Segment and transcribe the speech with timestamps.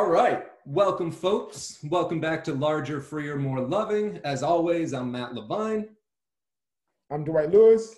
[0.00, 0.46] All right.
[0.64, 1.78] Welcome, folks.
[1.84, 4.18] Welcome back to Larger, Freer, More Loving.
[4.24, 5.90] As always, I'm Matt Levine.
[7.12, 7.96] I'm Dwight Lewis.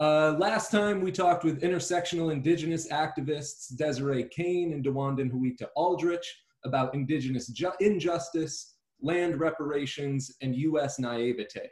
[0.00, 6.26] Uh, last time we talked with intersectional indigenous activists Desiree Kane and Dewandin Huita Aldrich
[6.64, 10.98] about indigenous ju- injustice, land reparations, and U.S.
[10.98, 11.68] naivete.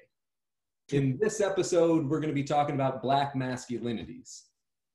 [0.93, 4.43] In this episode, we're going to be talking about Black masculinities.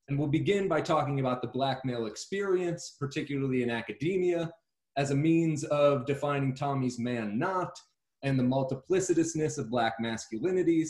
[0.09, 4.51] And we'll begin by talking about the Black male experience, particularly in academia,
[4.99, 7.79] as a means of defining Tommy's man not
[8.21, 10.89] and the multiplicitousness of Black masculinities.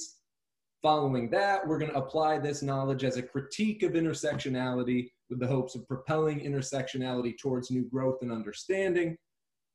[0.82, 5.46] Following that, we're going to apply this knowledge as a critique of intersectionality with the
[5.46, 9.16] hopes of propelling intersectionality towards new growth and understanding.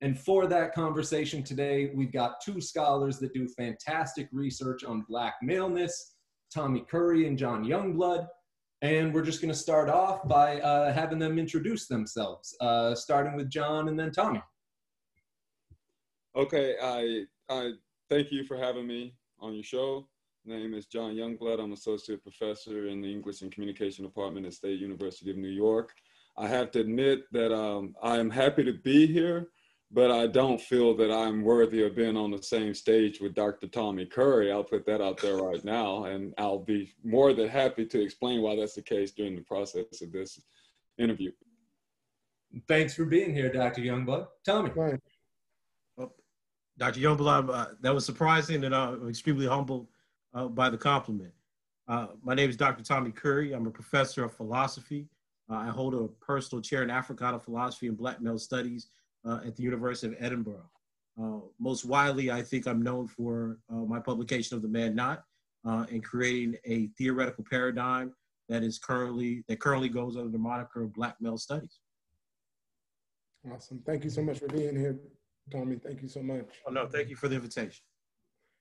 [0.00, 5.34] And for that conversation today, we've got two scholars that do fantastic research on Black
[5.42, 6.16] maleness,
[6.52, 8.26] Tommy Curry and John Youngblood.
[8.84, 13.34] And we're just going to start off by uh, having them introduce themselves, uh, starting
[13.34, 14.42] with John and then Tommy.
[16.36, 17.70] Okay, I, I
[18.10, 20.06] thank you for having me on your show.
[20.44, 21.60] My name is John Youngblood.
[21.60, 25.94] I'm associate professor in the English and Communication Department at State University of New York.
[26.36, 29.48] I have to admit that um, I am happy to be here,
[29.94, 33.68] but I don't feel that I'm worthy of being on the same stage with Dr.
[33.68, 34.50] Tommy Curry.
[34.50, 38.42] I'll put that out there right now, and I'll be more than happy to explain
[38.42, 40.40] why that's the case during the process of this
[40.98, 41.30] interview.
[42.66, 43.82] Thanks for being here, Dr.
[43.82, 44.26] Youngblood.
[44.44, 44.70] Tommy.
[44.70, 45.00] Right.
[46.76, 46.98] Dr.
[46.98, 49.86] Youngblood, uh, that was surprising, and I'm extremely humbled
[50.34, 51.32] uh, by the compliment.
[51.86, 52.82] Uh, my name is Dr.
[52.82, 53.52] Tommy Curry.
[53.52, 55.06] I'm a professor of philosophy.
[55.48, 58.88] Uh, I hold a personal chair in Africana philosophy and Black male studies
[59.24, 60.68] uh, at the University of Edinburgh.
[61.20, 65.24] Uh, most widely, I think I'm known for my publication of The Man Not
[65.64, 68.12] and creating a theoretical paradigm
[68.48, 71.78] that is currently that currently goes under the moniker of Black male studies.
[73.52, 73.82] Awesome.
[73.86, 74.98] Thank you so much for being here,
[75.50, 75.76] Tommy.
[75.76, 76.46] Thank you so much.
[76.66, 77.84] Oh, no, thank you for the invitation.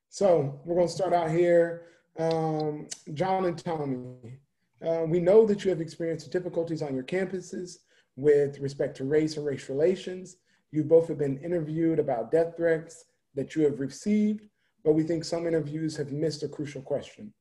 [0.10, 1.88] So we're going to start out here.
[2.20, 4.40] Um, John and Tommy,
[4.86, 7.78] uh, we know that you have experienced difficulties on your campuses
[8.16, 10.38] with respect to race and race relations.
[10.74, 14.48] You both have been interviewed about death threats that you have received,
[14.84, 17.32] but we think some interviews have missed a crucial question.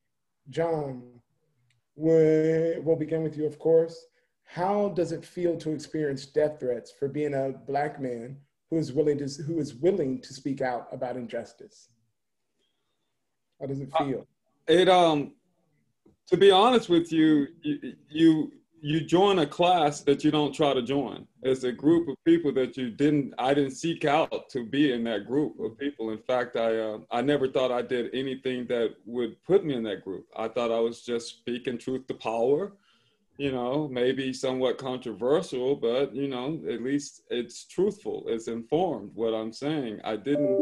[0.50, 1.02] John,
[1.96, 3.96] we'll begin with you, of course.
[4.44, 8.36] How does it feel to experience death threats for being a Black man
[8.68, 11.88] who is willing to, who is willing to speak out about injustice?
[13.58, 14.26] How does it uh, feel?
[14.68, 15.32] Uh, it um,
[16.26, 18.52] to be honest with you, you, you
[18.84, 21.24] you join a class that you don't try to join.
[21.44, 23.32] It's a group of people that you didn't.
[23.38, 26.10] I didn't seek out to be in that group of people.
[26.10, 29.84] In fact, I uh, I never thought I did anything that would put me in
[29.84, 30.26] that group.
[30.36, 32.72] I thought I was just speaking truth to power.
[33.38, 38.24] You know, maybe somewhat controversial, but you know, at least it's truthful.
[38.26, 40.00] It's informed what I'm saying.
[40.02, 40.58] I didn't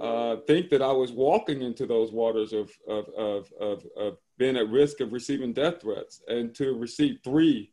[0.00, 4.56] uh, think that I was walking into those waters of, of, of, of, of being
[4.56, 7.72] at risk of receiving death threats and to receive three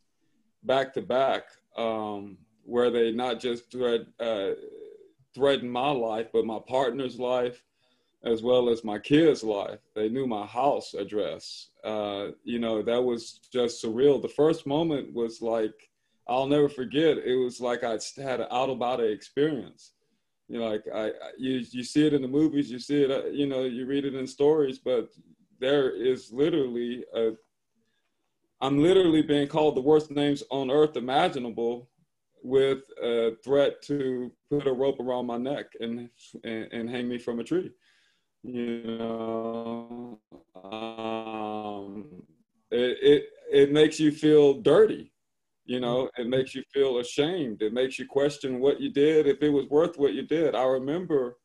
[0.62, 1.44] back to back,
[1.76, 4.50] um, where they not just threat, uh,
[5.34, 7.64] threatened my life, but my partner's life,
[8.24, 9.80] as well as my kids' life.
[9.94, 11.70] They knew my house address.
[11.82, 14.22] Uh, you know, that was just surreal.
[14.22, 15.90] The first moment was like,
[16.28, 17.18] I'll never forget.
[17.18, 19.92] It was like I had an out of body experience
[20.52, 23.24] you know, like I, you, you see it in the movies, you see it, uh,
[23.28, 25.08] you know, you read it in stories, but
[25.62, 27.30] there is literally a,
[28.60, 31.88] I'm literally being called the worst names on earth imaginable
[32.42, 36.10] with a threat to put a rope around my neck and,
[36.44, 37.70] and, and hang me from a tree.
[38.42, 40.20] You know,
[40.60, 42.06] um,
[42.70, 45.12] it, it, it makes you feel dirty
[45.64, 47.62] you know it makes you feel ashamed.
[47.62, 50.54] It makes you question what you did if it was worth what you did.
[50.54, 51.38] I remember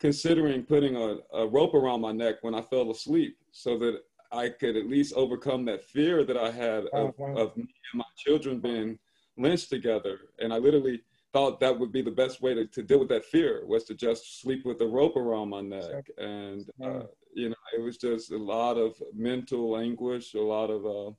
[0.00, 4.00] considering putting a, a rope around my neck when i fell asleep so that
[4.32, 7.98] i could at least overcome that fear that i had of, oh, of me and
[7.98, 8.98] my children being
[9.36, 11.00] lynched together and i literally
[11.32, 13.94] thought that would be the best way to, to deal with that fear was to
[13.94, 17.02] just sleep with a rope around my neck and uh,
[17.34, 21.12] you know it was just a lot of mental anguish a lot of uh,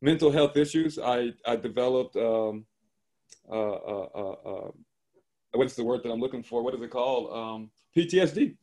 [0.00, 0.98] mental health issues.
[0.98, 2.64] I, I developed, um,
[3.50, 4.70] uh, uh, uh, uh,
[5.52, 6.62] what's the word that I'm looking for?
[6.62, 7.32] What is it called?
[7.32, 8.56] Um, PTSD.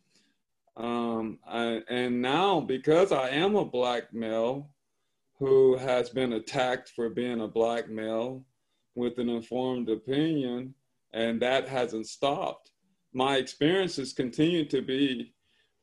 [0.75, 4.69] Um, I, and now, because I am a black male
[5.39, 8.45] who has been attacked for being a black male
[8.95, 10.73] with an informed opinion,
[11.13, 12.71] and that hasn't stopped,
[13.13, 15.33] my experiences continue to be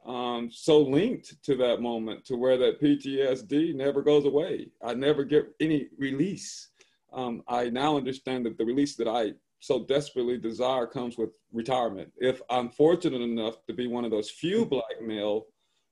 [0.07, 4.69] um, so linked to that moment to where that PTSD never goes away.
[4.85, 6.69] I never get any release.
[7.13, 9.33] Um, I now understand that the release that I
[9.65, 12.13] so desperately desire comes with retirement.
[12.19, 15.47] If I'm fortunate enough to be one of those few black male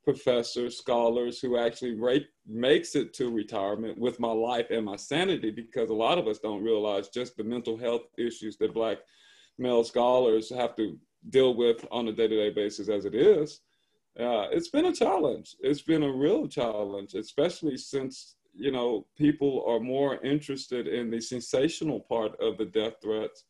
[0.05, 5.51] professors, scholars who actually rate, makes it to retirement with my life and my sanity,
[5.51, 8.99] because a lot of us don't realize just the mental health issues that black
[9.59, 10.99] male scholars have to
[11.31, 13.61] deal with on a day-to-day basis as it is.
[14.21, 15.57] Uh, it's been a challenge.
[15.61, 21.23] It's been a real challenge, especially since you know people are more interested in the
[21.23, 23.45] sensational part of the death threats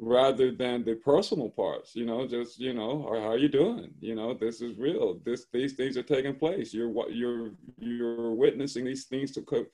[0.00, 3.92] rather than the personal parts you know just you know how are you doing?
[4.00, 5.20] You know this is real.
[5.24, 6.72] This these things are taking place.
[6.72, 9.66] You're what you're you're witnessing these things to occur,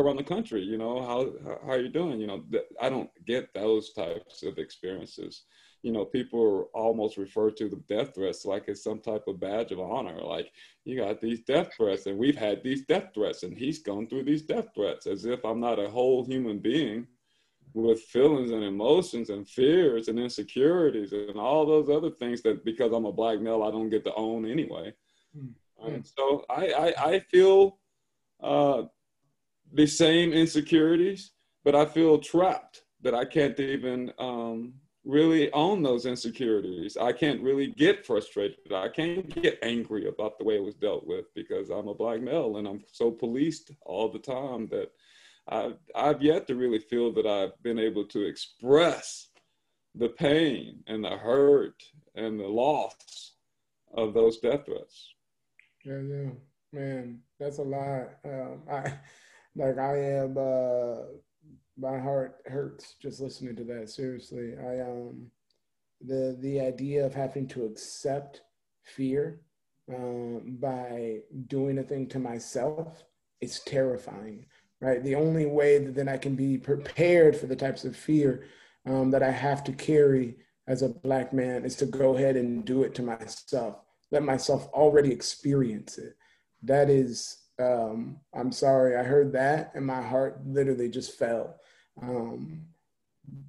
[0.00, 0.62] around the country.
[0.62, 1.32] You know how
[1.64, 2.20] how are you doing?
[2.20, 2.44] You know
[2.80, 5.42] i don't get those types of experiences.
[5.82, 9.72] You know people almost refer to the death threats like it's some type of badge
[9.72, 10.20] of honor.
[10.20, 10.52] Like
[10.84, 14.24] you got these death threats and we've had these death threats and he's gone through
[14.24, 17.06] these death threats as if i'm not a whole human being
[17.74, 22.92] with feelings and emotions and fears and insecurities and all those other things that because
[22.92, 24.92] I'm a black male I don't get to own anyway.
[25.36, 25.86] Mm-hmm.
[25.86, 27.78] And so I I, I feel
[28.42, 28.82] uh,
[29.72, 31.32] the same insecurities,
[31.64, 36.96] but I feel trapped that I can't even um, really own those insecurities.
[36.96, 38.72] I can't really get frustrated.
[38.72, 42.20] I can't get angry about the way it was dealt with because I'm a black
[42.20, 44.90] male and I'm so policed all the time that
[45.48, 49.28] I've, I've yet to really feel that I've been able to express
[49.94, 51.82] the pain and the hurt
[52.14, 53.32] and the loss
[53.94, 55.14] of those death threats.
[55.84, 56.30] Yeah, yeah,
[56.72, 58.08] man, that's a lot.
[58.24, 58.92] Um, I
[59.56, 60.36] like I am.
[60.38, 61.18] Uh,
[61.76, 63.90] my heart hurts just listening to that.
[63.90, 65.26] Seriously, I um,
[66.00, 68.42] the the idea of having to accept
[68.84, 69.40] fear
[69.92, 71.18] um, by
[71.48, 73.02] doing a thing to myself
[73.40, 74.46] is terrifying
[74.82, 75.02] right?
[75.02, 78.44] The only way that then I can be prepared for the types of fear
[78.84, 80.36] um, that I have to carry
[80.66, 83.76] as a black man is to go ahead and do it to myself,
[84.10, 86.16] let myself already experience it.
[86.64, 91.60] That is, um, I'm sorry, I heard that and my heart literally just fell.
[92.00, 92.62] Um,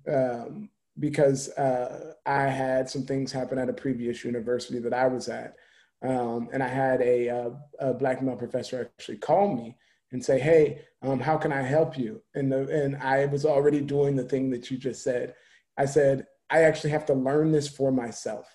[0.07, 0.69] um,
[1.00, 5.56] because uh, I had some things happen at a previous university that I was at.
[6.03, 9.77] Um, and I had a, a, a, black male professor actually call me
[10.13, 13.81] and say, "Hey, um, how can I help you?" And the, and I was already
[13.81, 15.36] doing the thing that you just said.
[15.77, 18.48] I said, "I actually have to learn this for myself.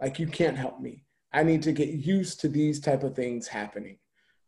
[0.00, 1.04] Like you can't help me.
[1.32, 3.98] I need to get used to these type of things happening,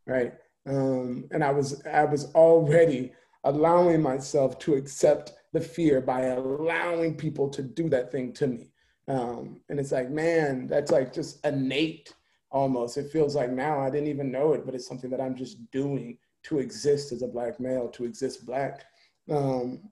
[0.05, 0.33] right?"
[0.67, 3.13] Um, and I was I was already
[3.45, 8.71] allowing myself to accept the fear by allowing people to do that thing to me.
[9.07, 12.13] Um, and it's like, man, that's like just innate
[12.51, 12.97] almost.
[12.97, 15.57] It feels like now I didn't even know it, but it's something that I'm just
[15.71, 18.85] doing to exist as a black male, to exist black.
[19.29, 19.89] Um,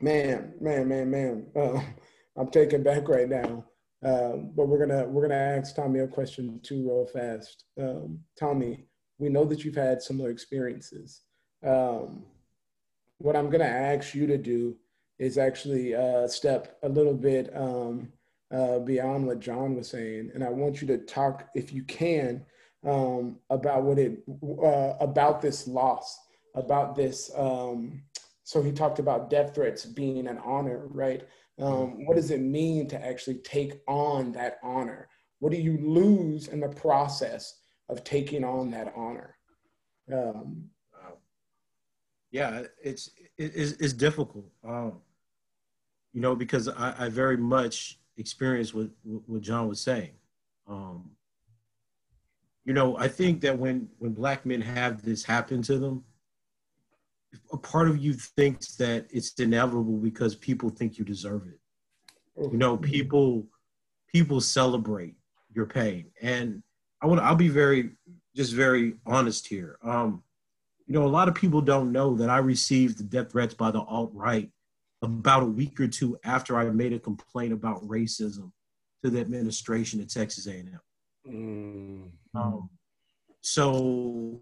[0.00, 1.46] man, man, man, man.
[1.54, 1.80] Uh,
[2.36, 3.64] I'm taken back right now.
[4.04, 7.64] Um, but we're gonna we're gonna ask Tommy a question too, real fast.
[7.80, 8.86] Um, Tommy,
[9.18, 11.20] we know that you've had similar experiences.
[11.64, 12.24] Um,
[13.18, 14.76] what I'm gonna ask you to do
[15.18, 18.12] is actually uh, step a little bit um,
[18.52, 22.44] uh, beyond what John was saying, and I want you to talk, if you can,
[22.84, 26.18] um, about what it uh, about this loss,
[26.54, 27.30] about this.
[27.36, 28.02] Um,
[28.44, 31.22] so he talked about death threats being an honor, right?
[31.58, 35.08] Um, what does it mean to actually take on that honor?
[35.38, 39.36] What do you lose in the process of taking on that honor?
[40.12, 40.70] Um,
[42.32, 45.00] yeah, it's it's, it's difficult, um,
[46.12, 50.12] you know, because I, I very much experienced what what John was saying.
[50.66, 51.10] Um,
[52.64, 56.04] you know, I think that when when black men have this happen to them,
[57.52, 61.58] a part of you thinks that it's inevitable because people think you deserve it.
[62.36, 62.90] You know, mm-hmm.
[62.90, 63.46] people
[64.12, 65.16] people celebrate
[65.52, 66.62] your pain, and
[67.00, 67.90] I want I'll be very
[68.36, 69.78] just very honest here.
[69.82, 70.22] Um,
[70.86, 73.70] you know, a lot of people don't know that I received the death threats by
[73.70, 74.50] the alt right
[75.02, 78.52] about a week or two after I made a complaint about racism
[79.02, 80.78] to the administration at Texas A&M.
[81.28, 82.10] Mm.
[82.34, 82.70] Um,
[83.40, 84.40] so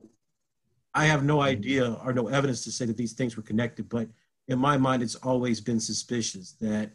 [0.94, 4.08] I have no idea or no evidence to say that these things were connected, but
[4.49, 6.92] in my mind, it's always been suspicious that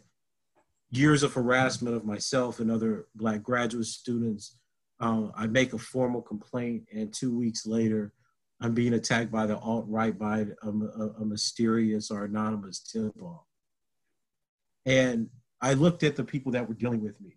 [0.90, 4.56] years of harassment of myself and other Black graduate students,
[5.00, 8.12] uh, I make a formal complaint, and two weeks later,
[8.60, 13.12] I'm being attacked by the alt right by a, a, a mysterious or anonymous tip
[13.20, 13.44] off.
[14.86, 15.28] And
[15.60, 17.36] I looked at the people that were dealing with me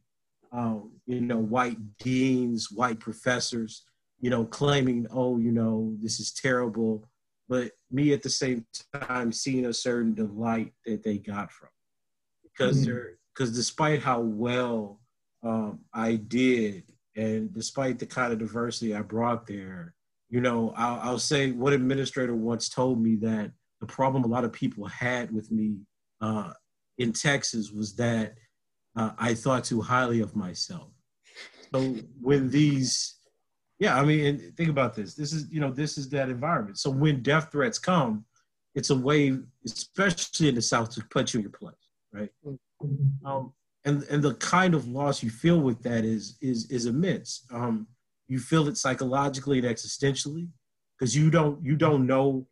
[0.52, 3.84] um, you know, white deans, white professors,
[4.20, 7.06] you know, claiming, oh, you know, this is terrible.
[7.48, 12.52] But me at the same time seeing a certain delight that they got from it.
[12.52, 12.92] because mm-hmm.
[12.92, 15.00] there because despite how well
[15.44, 16.84] um, I did,
[17.16, 19.94] and despite the kind of diversity I brought there,
[20.30, 24.44] you know, I'll, I'll, say one administrator once told me that the problem a lot
[24.44, 25.78] of people had with me
[26.22, 26.52] uh,
[26.98, 28.36] in Texas was that
[29.00, 30.90] uh, I thought too highly of myself.
[31.74, 33.16] So when these,
[33.80, 35.16] yeah, I mean, think about this.
[35.16, 36.78] This is, you know, this is that environment.
[36.80, 38.26] So when death threats come,
[38.76, 41.76] it's a way, especially in the South, to put you in your place,
[42.12, 42.30] right?
[43.26, 43.54] Um,
[43.86, 47.46] and and the kind of loss you feel with that is is is immense.
[47.52, 47.88] Um,
[48.28, 50.50] you feel it psychologically and existentially
[50.98, 52.46] because you don't you don't know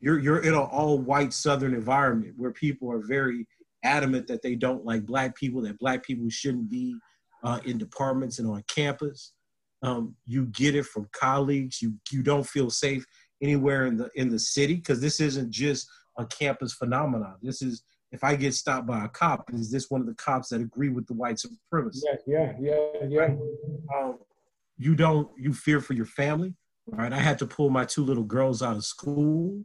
[0.00, 3.46] you're you're in an all white southern environment where people are very
[3.84, 6.96] adamant that they don't like black people that black people shouldn't be
[7.44, 9.32] uh, in departments and on campus
[9.82, 13.04] um, you get it from colleagues you you don't feel safe
[13.42, 17.84] anywhere in the in the city because this isn't just a campus phenomenon this is
[18.10, 20.88] if I get stopped by a cop, is this one of the cops that agree
[20.88, 22.02] with the white supremacists?
[22.04, 23.28] Yeah, yeah, yeah, yeah.
[23.94, 24.18] Um,
[24.78, 26.54] you don't, you fear for your family,
[26.86, 27.12] right?
[27.12, 29.62] I had to pull my two little girls out of school.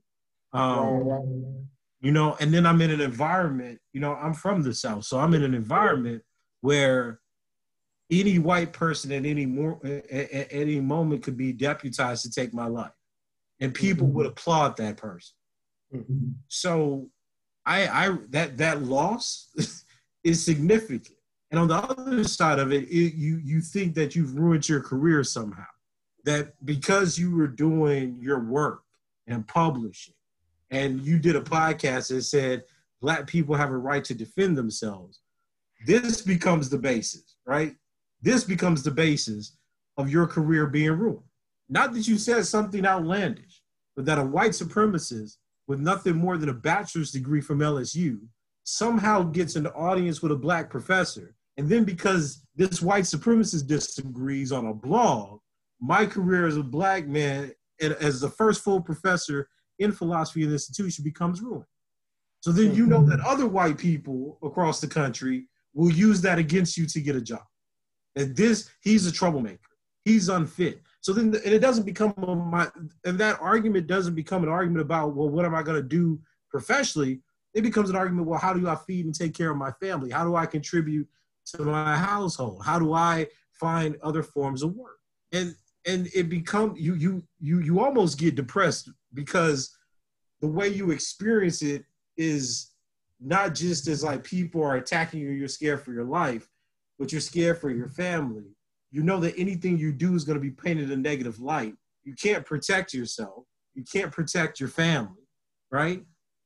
[0.52, 1.68] Um.
[2.04, 5.20] You know, and then I'm in an environment, you know, I'm from the South, so
[5.20, 6.22] I'm in an environment
[6.60, 7.22] where
[8.12, 12.68] any white person at any more at, any moment could be deputized to take my
[12.68, 12.92] life,
[13.62, 14.18] and people mm-hmm.
[14.18, 15.34] would applaud that person.
[15.96, 16.32] Mm-hmm.
[16.50, 17.10] So
[17.66, 19.50] I, I that that loss
[20.26, 21.18] is significant.
[21.52, 24.82] And on the other side of it, it, you you think that you've ruined your
[24.82, 25.66] career somehow.
[26.26, 28.84] That because you were doing your work
[29.28, 30.16] and publishing,
[30.74, 32.64] and you did a podcast that said
[33.00, 35.20] black people have a right to defend themselves,
[35.86, 37.76] this becomes the basis, right?
[38.22, 39.56] This becomes the basis
[39.98, 41.24] of your career being ruined.
[41.70, 43.62] Not that you said something outlandish,
[43.96, 45.38] but that a white supremacist
[45.68, 48.20] with nothing more than a bachelor's degree from LSU
[48.64, 51.36] somehow gets an audience with a black professor.
[51.58, 55.40] And then because this white supremacist disagrees on a blog,
[55.80, 59.50] my career as a black man as the first full professor
[59.84, 61.66] in philosophy the institution becomes ruined.
[62.40, 66.78] So then you know that other white people across the country will use that against
[66.78, 67.44] you to get a job.
[68.16, 69.60] And this, he's a troublemaker.
[70.04, 70.82] He's unfit.
[71.02, 72.68] So then, and it doesn't become a, my,
[73.06, 76.20] and that argument doesn't become an argument about, well, what am I going to do
[76.50, 77.22] professionally?
[77.54, 80.12] It becomes an argument, well, how do I feed and take care of my family?
[80.12, 81.08] How do I contribute
[81.56, 82.64] to my household?
[82.66, 84.98] How do I find other forms of work?
[85.32, 89.76] And and it become you you you you almost get depressed because
[90.42, 91.84] the way you experience it
[92.18, 92.72] is
[93.20, 96.50] not just as like people are attacking you, you're scared for your life,
[97.00, 98.44] but you're scared for your family
[98.94, 101.74] you know that anything you do is going to be painted in a negative light.
[102.04, 103.44] You can't protect yourself.
[103.74, 105.24] You can't protect your family,
[105.72, 106.04] right?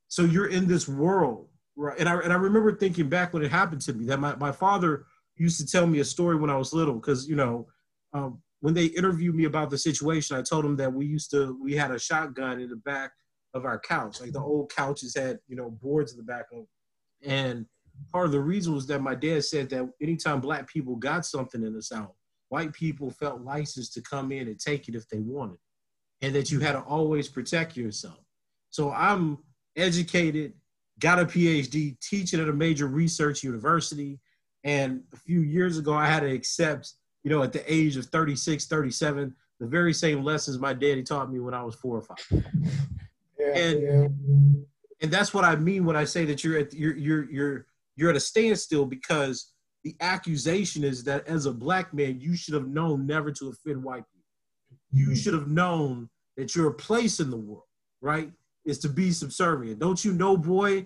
[0.08, 2.00] So you're in this world, right?
[2.00, 4.54] And I, and I remember thinking back when it happened to me that my, my
[4.54, 7.68] father used to tell me a story when I was little because, you know,
[8.14, 11.58] um, when they interviewed me about the situation, I told them that we used to,
[11.62, 13.12] we had a shotgun in the back
[13.54, 14.20] of our couch.
[14.20, 16.68] Like the old couches had, you know, boards in the back of them.
[17.24, 17.66] And
[18.12, 21.64] part of the reason was that my dad said that anytime black people got something
[21.64, 22.16] in the South,
[22.50, 25.58] white people felt licensed to come in and take it if they wanted,
[26.22, 28.20] and that you had to always protect yourself.
[28.70, 29.40] So I'm
[29.76, 30.54] educated,
[31.00, 34.20] got a PhD, teaching at a major research university.
[34.64, 36.94] And a few years ago, I had to accept,
[37.28, 41.30] you know, at the age of 36, 37, the very same lessons my daddy taught
[41.30, 42.26] me when I was four or five.
[43.38, 44.08] Yeah, and, yeah.
[45.02, 47.66] and that's what I mean when I say that you're at you're you're you're
[47.98, 49.52] you're at a standstill because
[49.84, 53.84] the accusation is that as a black man, you should have known never to offend
[53.84, 55.10] white people.
[55.10, 57.64] You should have known that your place in the world,
[58.00, 58.32] right,
[58.64, 59.80] is to be subservient.
[59.80, 60.86] Don't you know, boy,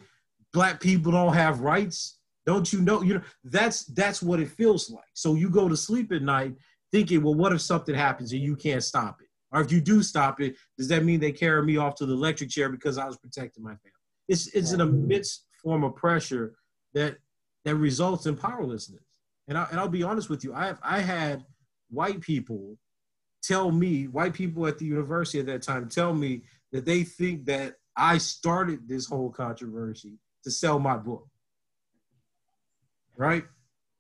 [0.53, 2.17] black people don't have rights?
[2.45, 3.01] Don't you know?
[3.01, 5.03] You know that's that's what it feels like.
[5.13, 6.55] So you go to sleep at night
[6.91, 9.27] thinking, well, what if something happens and you can't stop it?
[9.51, 12.13] Or if you do stop it, does that mean they carry me off to the
[12.13, 13.91] electric chair because I was protecting my family?
[14.27, 16.55] It's it's an immense form of pressure
[16.93, 17.17] that
[17.65, 19.03] that results in powerlessness.
[19.47, 21.43] And, I, and I'll be honest with you, I have, I had
[21.89, 22.77] white people
[23.43, 27.45] tell me, white people at the university at that time tell me that they think
[27.45, 31.27] that I started this whole controversy to sell my book.
[33.21, 33.43] Right?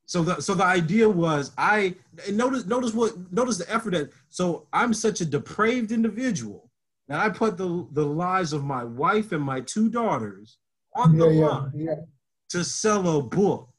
[0.07, 1.95] So the so the idea was I
[2.31, 6.71] notice notice what notice the effort that so I'm such a depraved individual
[7.07, 10.57] that I put the the lives of my wife and my two daughters
[10.95, 11.71] on the yeah, line.
[11.75, 11.95] Yeah
[12.51, 13.69] to sell a book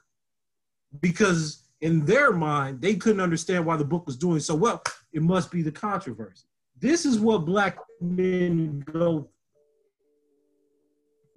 [1.01, 4.83] because in their mind they couldn't understand why the book was doing so well
[5.13, 6.47] it must be the controversy
[6.79, 9.29] this is what black men go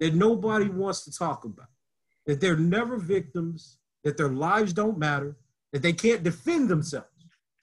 [0.00, 1.68] that nobody wants to talk about
[2.26, 5.36] that they're never victims, that their lives don't matter,
[5.72, 7.08] that they can't defend themselves.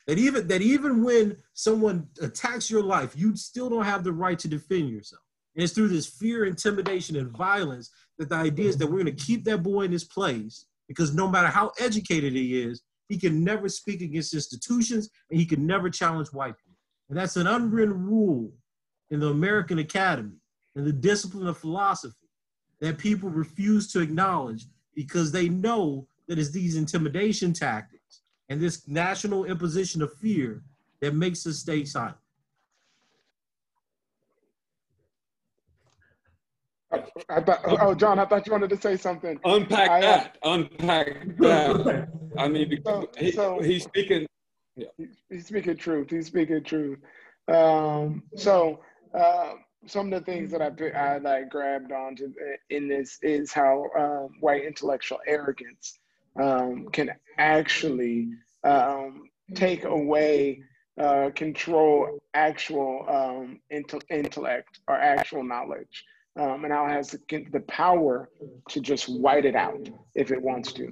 [0.08, 4.38] That even that even when someone attacks your life, you still don't have the right
[4.40, 5.22] to defend yourself.
[5.56, 9.16] And it's through this fear, intimidation, and violence that the idea is that we're going
[9.16, 13.18] to keep that boy in his place because no matter how educated he is, he
[13.18, 16.78] can never speak against institutions and he can never challenge white people.
[17.08, 18.52] And that's an unwritten rule
[19.12, 20.42] in the American Academy
[20.76, 22.28] and the discipline of philosophy
[22.82, 28.88] that people refuse to acknowledge because they know that it's these intimidation tactics and this
[28.88, 30.64] national imposition of fear
[31.02, 32.16] that makes us stay silent.
[37.30, 39.40] I thought, oh, John, I thought you wanted to say something.
[39.46, 40.38] Unpack I, uh, that.
[40.44, 42.08] Unpack that.
[42.38, 44.28] I mean, because So- he, so- he's speaking.
[45.30, 46.10] He's speaking truth.
[46.10, 47.00] He's speaking truth.
[47.48, 48.80] Um, so
[49.14, 49.54] uh,
[49.86, 52.34] some of the things that I I like grabbed onto
[52.70, 56.00] in this is how um, white intellectual arrogance
[56.40, 58.30] um, can actually
[58.64, 59.24] um,
[59.56, 60.62] take away
[61.00, 66.04] uh, control actual um, inte- intellect or actual knowledge.
[66.40, 68.30] Um, and now has the, the power
[68.70, 70.88] to just white it out if it wants to.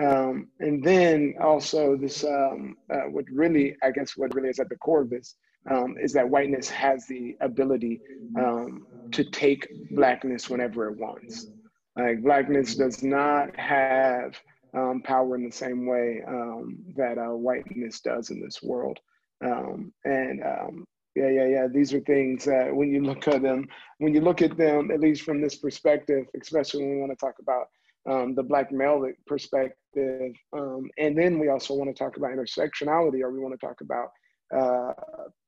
[0.00, 4.68] Um, and then also this, um, uh, what really, I guess, what really is at
[4.68, 5.36] the core of this
[5.70, 8.00] um, is that whiteness has the ability
[8.38, 11.48] um, to take blackness whenever it wants.
[11.96, 14.34] Like blackness does not have
[14.76, 18.98] um, power in the same way um, that uh, whiteness does in this world.
[19.44, 21.66] Um, and um, yeah, yeah, yeah.
[21.66, 25.00] These are things that when you look at them, when you look at them, at
[25.00, 27.66] least from this perspective, especially when we want to talk about
[28.08, 30.32] um, the black male perspective.
[30.52, 33.80] Um, and then we also want to talk about intersectionality or we want to talk
[33.80, 34.08] about
[34.56, 34.92] uh,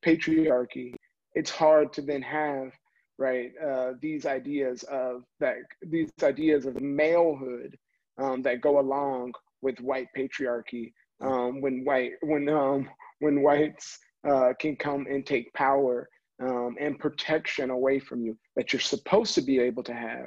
[0.04, 0.95] patriarchy.
[1.35, 2.73] It's hard to then have,
[3.19, 7.75] right, uh, these ideas of that, these ideas of malehood
[8.18, 12.88] um, that go along with white patriarchy um, when white, when, um,
[13.21, 13.98] when whites
[14.29, 16.09] uh, can come and take power
[16.42, 20.27] um, and protection away from you that you're supposed to be able to have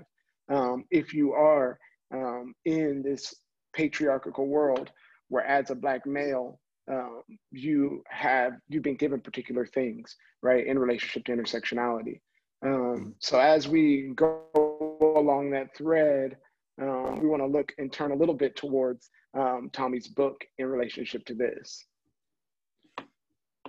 [0.49, 1.77] um, if you are
[2.13, 3.33] um, in this
[3.73, 4.89] patriarchal world
[5.29, 7.21] where as a black male um,
[7.51, 12.21] you have you've been given particular things right in relationship to intersectionality.
[12.65, 14.43] Um, so as we go
[15.17, 16.37] along that thread
[16.81, 20.67] um, we want to look and turn a little bit towards um, tommy's book in
[20.67, 21.85] relationship to this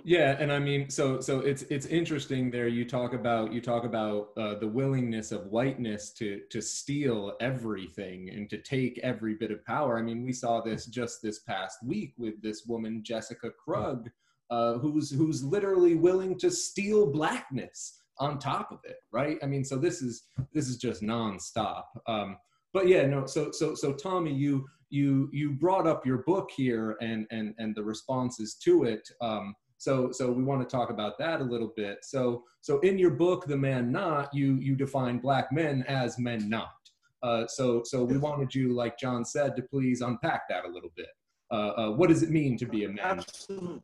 [0.03, 2.67] Yeah, and I mean, so so it's it's interesting there.
[2.67, 8.29] You talk about you talk about uh, the willingness of whiteness to to steal everything
[8.29, 9.97] and to take every bit of power.
[9.97, 14.09] I mean, we saw this just this past week with this woman Jessica Krug,
[14.49, 19.37] uh, who's who's literally willing to steal blackness on top of it, right?
[19.41, 21.85] I mean, so this is this is just nonstop.
[22.07, 22.37] Um,
[22.73, 23.25] but yeah, no.
[23.25, 27.75] So so so Tommy, you you you brought up your book here and and and
[27.75, 29.07] the responses to it.
[29.21, 31.99] Um, so so we want to talk about that a little bit.
[32.03, 36.49] So so in your book, The Man Not, you you define black men as men
[36.49, 36.69] not.
[37.21, 40.91] Uh, so so we wanted you, like John said, to please unpack that a little
[40.95, 41.09] bit.
[41.51, 42.99] Uh, uh, what does it mean to be a man?
[43.19, 43.81] Absolutely.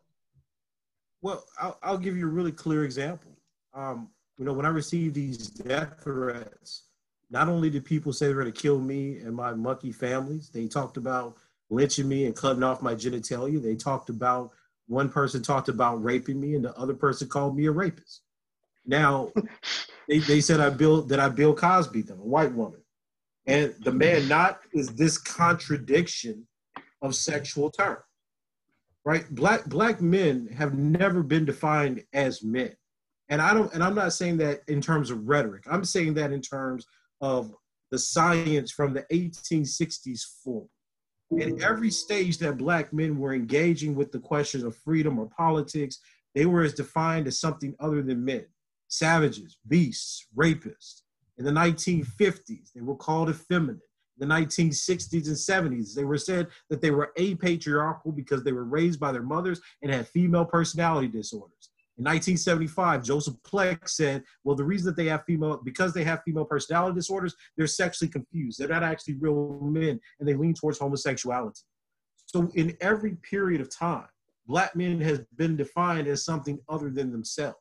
[1.21, 3.31] Well, I'll, I'll give you a really clear example.
[3.73, 6.83] Um, you know, when I received these death threats,
[7.29, 10.49] not only did people say they were going to kill me and my monkey families,
[10.49, 11.37] they talked about
[11.69, 13.61] lynching me and cutting off my genitalia.
[13.61, 14.51] They talked about
[14.87, 18.21] one person talked about raping me, and the other person called me a rapist.
[18.85, 19.31] Now,
[20.07, 22.81] they, they said I built that I Bill Cosby them, a white woman,
[23.47, 26.47] and the man not is this contradiction
[27.01, 28.03] of sexual terms
[29.05, 29.29] right?
[29.33, 32.75] Black black men have never been defined as men,
[33.29, 33.71] and I don't.
[33.73, 35.63] And I'm not saying that in terms of rhetoric.
[35.69, 36.87] I'm saying that in terms
[37.21, 37.53] of
[37.91, 40.69] the science from the 1860s forward.
[41.31, 45.99] In every stage that black men were engaging with the questions of freedom or politics,
[46.33, 48.45] they were as defined as something other than men,
[48.87, 51.01] savages, beasts, rapists.
[51.37, 53.81] In the 1950s, they were called effeminate
[54.17, 55.93] the 1960s and 70s.
[55.93, 59.91] They were said that they were apatriarchal because they were raised by their mothers and
[59.91, 61.69] had female personality disorders.
[61.97, 66.23] In 1975, Joseph Pleck said, well, the reason that they have female, because they have
[66.23, 68.59] female personality disorders, they're sexually confused.
[68.59, 71.61] They're not actually real men and they lean towards homosexuality.
[72.25, 74.07] So in every period of time,
[74.45, 77.57] black men has been defined as something other than themselves.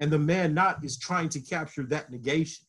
[0.00, 2.66] And the man not is trying to capture that negation.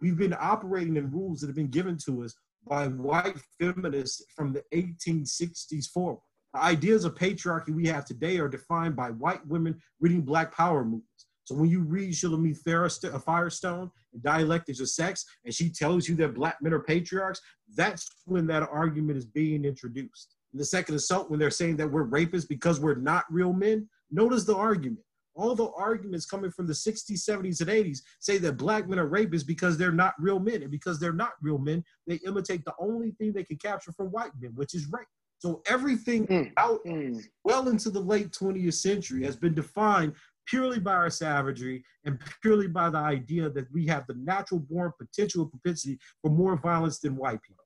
[0.00, 2.36] We've been operating in rules that have been given to us
[2.68, 6.20] by white feminists from the 1860s forward.
[6.58, 11.04] Ideas of patriarchy we have today are defined by white women reading Black Power movies.
[11.44, 13.90] So when you read Shulamith uh, Firestone,
[14.20, 17.40] Dialectics of Sex, and she tells you that black men are patriarchs,
[17.74, 20.34] that's when that argument is being introduced.
[20.52, 23.88] In the second assault, when they're saying that we're rapists because we're not real men,
[24.10, 25.00] notice the argument.
[25.34, 29.08] All the arguments coming from the 60s, 70s, and 80s say that black men are
[29.08, 30.62] rapists because they're not real men.
[30.62, 34.08] And because they're not real men, they imitate the only thing they can capture from
[34.08, 35.06] white men, which is rape.
[35.38, 36.52] So everything mm.
[36.56, 37.22] out mm.
[37.44, 40.14] well into the late 20th century has been defined
[40.46, 44.92] purely by our savagery and purely by the idea that we have the natural born
[44.98, 47.64] potential propensity for more violence than white people.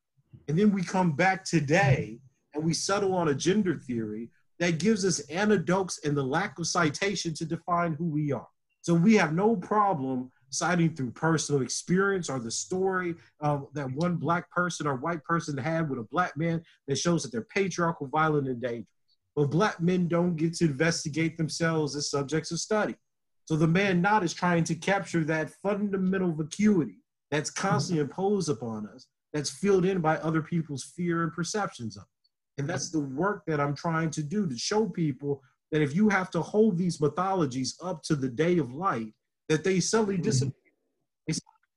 [0.48, 2.18] And then we come back today
[2.54, 6.66] and we settle on a gender theory that gives us anecdotes and the lack of
[6.66, 8.48] citation to define who we are.
[8.82, 14.16] So we have no problem citing through personal experience or the story of that one
[14.16, 18.06] black person or white person had with a black man that shows that they're patriarchal,
[18.06, 18.86] violent, and dangerous.
[19.34, 22.94] But black men don't get to investigate themselves as subjects of study.
[23.46, 26.98] So the man not is trying to capture that fundamental vacuity
[27.30, 28.10] that's constantly mm-hmm.
[28.10, 32.60] imposed upon us, that's filled in by other people's fear and perceptions of it.
[32.60, 36.10] And that's the work that I'm trying to do to show people that if you
[36.10, 39.14] have to hold these mythologies up to the day of light,
[39.52, 40.22] that they suddenly mm-hmm.
[40.22, 40.52] disappear.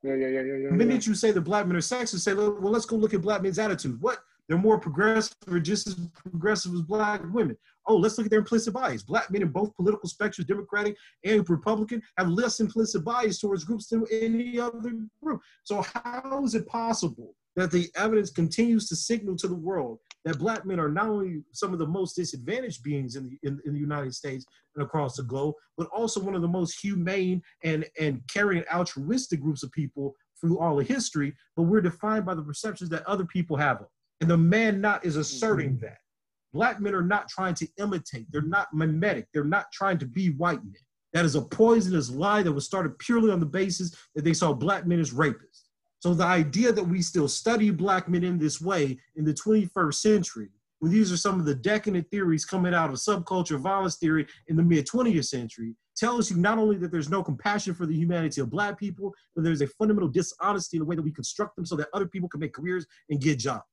[0.04, 2.52] Yeah, yeah, yeah, yeah, the minute you say the black men are sexist, say, well,
[2.62, 4.00] let's go look at black men's attitude.
[4.00, 4.20] What?
[4.48, 7.58] They're more progressive or just as progressive as black women.
[7.88, 9.02] Oh, let's look at their implicit bias.
[9.02, 13.88] Black men in both political spectrums, Democratic and Republican, have less implicit bias towards groups
[13.88, 15.42] than any other group.
[15.64, 20.40] So how is it possible that the evidence continues to signal to the world that
[20.40, 23.74] black men are not only some of the most disadvantaged beings in the, in, in,
[23.74, 27.86] the United States and across the globe, but also one of the most humane and,
[28.00, 32.42] and caring altruistic groups of people through all of history, but we're defined by the
[32.42, 33.84] perceptions that other people have.
[34.20, 35.86] And the man not is asserting mm-hmm.
[35.86, 35.98] that.
[36.54, 40.30] Black men are not trying to imitate, they're not mimetic, they're not trying to be
[40.32, 40.82] white men.
[41.14, 44.54] That is a poisonous lie that was started purely on the basis that they saw
[44.54, 45.65] black men as rapists.
[46.06, 49.96] So the idea that we still study black men in this way in the 21st
[49.96, 54.28] century, when these are some of the decadent theories coming out of subculture violence theory
[54.48, 57.96] in the mid 20th century, tells you not only that there's no compassion for the
[57.96, 61.56] humanity of black people, but there's a fundamental dishonesty in the way that we construct
[61.56, 63.64] them so that other people can make careers and get jobs.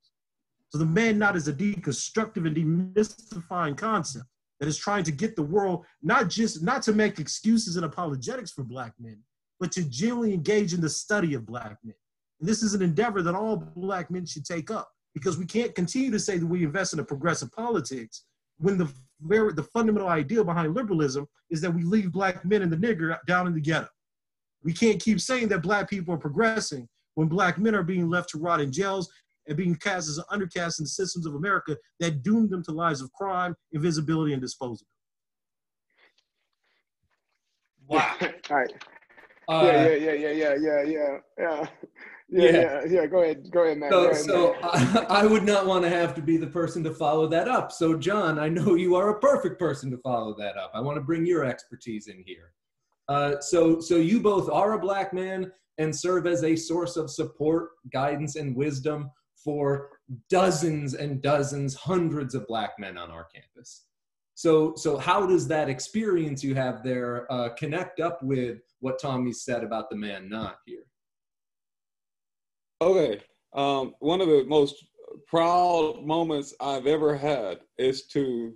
[0.71, 4.25] So the man not is a deconstructive and demystifying concept
[4.59, 8.53] that is trying to get the world not just not to make excuses and apologetics
[8.53, 9.19] for black men,
[9.61, 11.93] but to genuinely engage in the study of black men.
[12.43, 15.77] And this is an endeavor that all black men should take up because we can't
[15.77, 18.25] continue to say that we invest in a progressive politics
[18.59, 22.73] when the very the fundamental idea behind liberalism is that we leave black men and
[22.73, 23.87] the nigger down in the ghetto.
[24.65, 28.31] We can't keep saying that black people are progressing when black men are being left
[28.31, 29.09] to rot in jails
[29.47, 32.73] and being cast as an undercaste in the systems of America that doomed them to
[32.73, 34.83] lives of crime, invisibility, and disposability.
[37.87, 38.17] Wow.
[38.21, 38.73] All right.
[39.49, 41.67] Uh, yeah, yeah, yeah, yeah, yeah, yeah, yeah.
[42.35, 43.07] Yeah, yeah, yeah, yeah.
[43.07, 43.91] Go ahead, go ahead, Matt.
[43.91, 46.95] So, ahead, so I, I, would not want to have to be the person to
[46.95, 47.71] follow that up.
[47.71, 50.71] So, John, I know you are a perfect person to follow that up.
[50.73, 52.53] I want to bring your expertise in here.
[53.09, 57.11] Uh, so, so you both are a black man and serve as a source of
[57.11, 59.11] support, guidance, and wisdom
[59.45, 59.91] for
[60.31, 63.85] dozens and dozens, hundreds of black men on our campus.
[64.35, 69.33] So, so how does that experience you have there uh, connect up with what Tommy
[69.33, 70.85] said about the man not here?
[72.81, 73.23] Okay.
[73.55, 74.85] Um, one of the most
[75.29, 78.55] proud moments I've ever had is to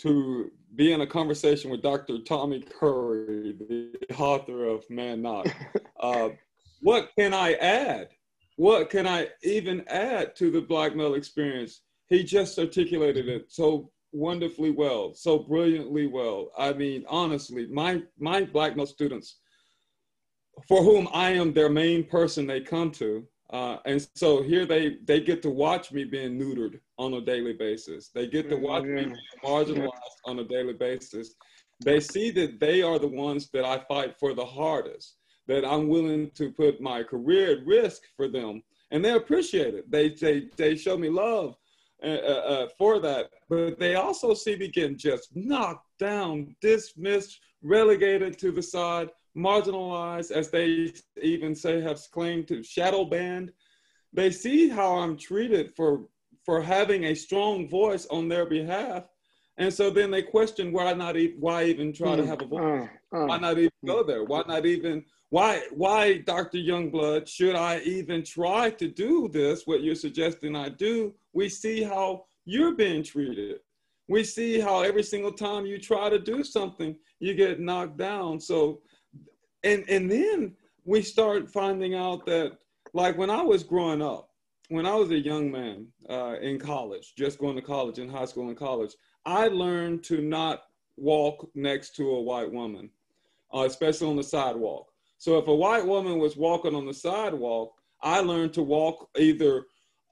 [0.00, 2.18] to be in a conversation with Dr.
[2.22, 5.48] Tommy Curry, the author of Man Not.
[6.00, 6.28] Uh,
[6.80, 8.10] what can I add?
[8.54, 11.80] What can I even add to the black male experience?
[12.06, 16.50] He just articulated it so wonderfully well, so brilliantly well.
[16.56, 19.38] I mean, honestly, my my black male students
[20.66, 23.24] for whom I am their main person they come to.
[23.50, 27.54] Uh, and so here they they get to watch me being neutered on a daily
[27.54, 28.10] basis.
[28.14, 31.34] They get to watch me being marginalized on a daily basis.
[31.84, 35.16] They see that they are the ones that I fight for the hardest,
[35.46, 38.62] that I'm willing to put my career at risk for them.
[38.90, 39.90] And they appreciate it.
[39.90, 41.56] They, they, they show me love
[42.02, 43.30] uh, uh, uh for that.
[43.48, 50.30] But they also see me getting just knocked down, dismissed, relegated to the side marginalized,
[50.30, 53.52] as they even say have claimed to shadow banned.
[54.12, 56.08] They see how I'm treated for
[56.44, 59.08] for having a strong voice on their behalf,
[59.58, 62.28] and so then they question why not e- why even try to hmm.
[62.28, 62.88] have a voice?
[63.12, 64.24] Uh, why not even go there?
[64.24, 66.58] Why not even why why Dr.
[66.58, 69.66] Youngblood should I even try to do this?
[69.66, 71.14] What you're suggesting I do?
[71.32, 73.60] We see how you're being treated.
[74.08, 78.40] we see how every single time you try to do something, you get knocked down.
[78.40, 78.80] So,
[79.64, 82.56] and and then we start finding out that,
[82.94, 84.30] like when I was growing up,
[84.70, 88.24] when I was a young man uh, in college, just going to college, in high
[88.24, 88.94] school and college,
[89.26, 90.64] I learned to not
[90.96, 92.88] walk next to a white woman,
[93.54, 94.87] uh, especially on the sidewalk.
[95.18, 99.64] So if a white woman was walking on the sidewalk, I learned to walk either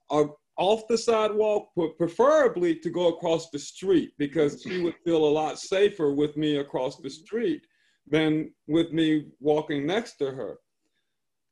[0.09, 0.25] uh,
[0.57, 5.35] off the sidewalk, but preferably to go across the street because she would feel a
[5.41, 7.61] lot safer with me across the street
[8.09, 10.57] than with me walking next to her.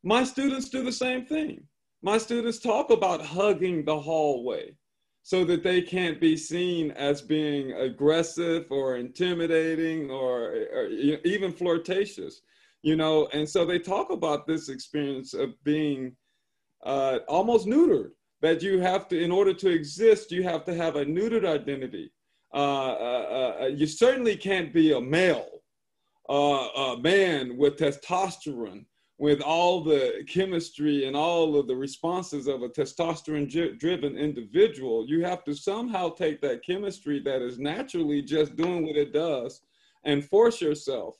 [0.02, 1.64] My students do the same thing.
[2.02, 4.76] My students talk about hugging the hallway
[5.22, 12.42] so that they can't be seen as being aggressive or intimidating or, or even flirtatious,
[12.86, 13.28] you know.
[13.32, 16.14] And so they talk about this experience of being
[16.84, 18.10] uh, almost neutered
[18.42, 22.12] that you have to, in order to exist, you have to have a neutered identity.
[22.54, 25.48] Uh, uh, uh you certainly can't be a male,
[26.28, 28.84] uh, a man with testosterone,
[29.18, 33.48] with all the chemistry and all of the responses of a testosterone
[33.80, 35.04] driven individual.
[35.08, 39.62] You have to somehow take that chemistry that is naturally just doing what it does
[40.04, 41.16] and force yourself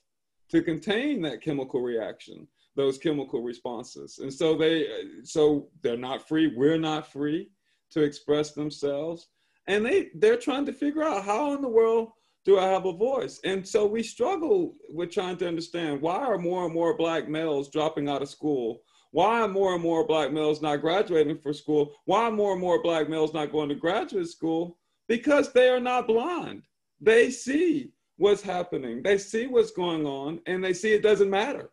[0.50, 4.18] to contain that chemical reaction those chemical responses.
[4.18, 4.86] And so they
[5.24, 7.50] so they're not free, we're not free
[7.90, 9.28] to express themselves.
[9.66, 12.10] And they they're trying to figure out how in the world
[12.44, 13.40] do I have a voice?
[13.42, 17.68] And so we struggle with trying to understand why are more and more black males
[17.70, 18.82] dropping out of school?
[19.10, 21.92] Why are more and more black males not graduating for school?
[22.04, 24.78] Why are more and more black males not going to graduate school?
[25.08, 26.62] Because they are not blind.
[27.00, 29.02] They see what's happening.
[29.02, 31.70] They see what's going on and they see it doesn't matter.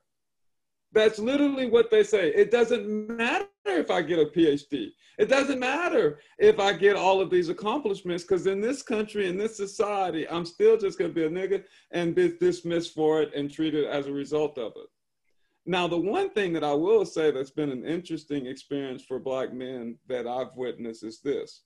[0.91, 2.29] That's literally what they say.
[2.33, 4.89] It doesn't matter if I get a PhD.
[5.17, 9.37] It doesn't matter if I get all of these accomplishments, because in this country, in
[9.37, 13.33] this society, I'm still just going to be a nigga and be dismissed for it
[13.35, 14.87] and treated as a result of it.
[15.65, 19.53] Now, the one thing that I will say that's been an interesting experience for Black
[19.53, 21.61] men that I've witnessed is this.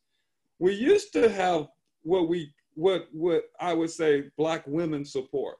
[0.59, 1.67] We used to have
[2.03, 5.57] what we what what I would say Black women support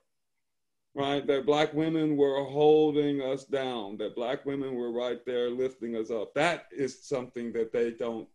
[0.97, 1.27] right?
[1.27, 6.10] That black women were holding us down, that black women were right there lifting us
[6.10, 6.34] up.
[6.34, 8.27] That is something that they don't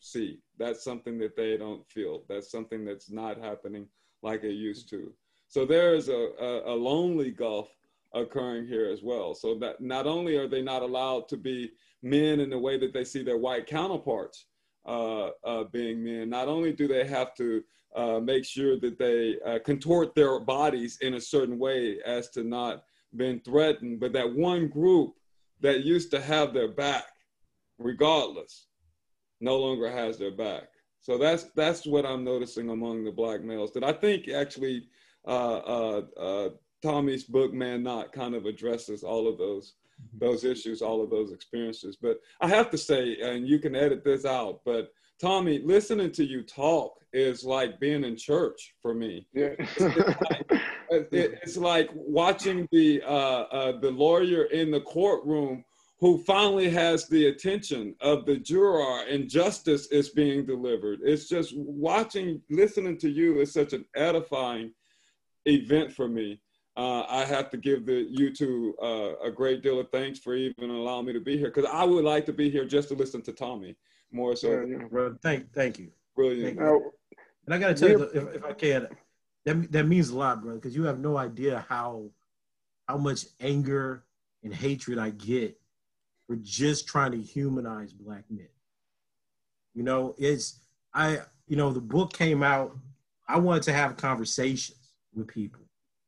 [0.00, 0.40] see.
[0.58, 2.24] That's something that they don't feel.
[2.28, 3.86] That's something that's not happening
[4.22, 5.12] like it used to.
[5.48, 7.70] So there is a, a, a lonely gulf
[8.12, 9.34] occurring here as well.
[9.34, 11.70] So that not only are they not allowed to be
[12.02, 14.44] men in the way that they see their white counterparts
[14.86, 17.62] uh, uh, being men, not only do they have to
[17.94, 22.44] uh, make sure that they uh, contort their bodies in a certain way as to
[22.44, 22.84] not
[23.16, 24.00] been threatened.
[24.00, 25.14] But that one group
[25.60, 27.06] that used to have their back,
[27.78, 28.66] regardless,
[29.40, 30.68] no longer has their back.
[31.00, 33.72] So that's that's what I'm noticing among the black males.
[33.72, 34.88] That I think actually
[35.26, 36.48] uh, uh, uh
[36.82, 40.24] Tommy's book Man Not kind of addresses all of those mm-hmm.
[40.24, 41.96] those issues, all of those experiences.
[42.00, 46.24] But I have to say, and you can edit this out, but Tommy, listening to
[46.24, 49.26] you talk is like being in church for me.
[49.34, 49.50] Yeah.
[49.58, 49.80] it's,
[50.90, 55.64] like, it's, like, watching the uh, uh, the lawyer in the courtroom
[55.98, 61.00] who finally has the attention of the juror and justice is being delivered.
[61.02, 64.72] It's just watching, listening to you is such an edifying
[65.44, 66.40] event for me.
[66.74, 70.34] Uh, I have to give the you two uh, a great deal of thanks for
[70.34, 72.94] even allowing me to be here because I would like to be here just to
[72.94, 73.76] listen to Tommy
[74.12, 74.50] more so.
[74.50, 75.08] Yeah, yeah.
[75.22, 75.90] Thank, thank you.
[76.16, 76.58] Brilliant.
[76.58, 76.92] Thank you.
[77.46, 78.88] and I got to tell you, if, if I can,
[79.44, 82.10] that that means a lot, brother, because you have no idea how
[82.88, 84.04] how much anger
[84.42, 85.58] and hatred I get
[86.26, 88.48] for just trying to humanize black men.
[89.74, 90.60] You know, it's
[90.94, 91.20] I.
[91.46, 92.76] You know, the book came out.
[93.28, 95.62] I wanted to have conversations with people.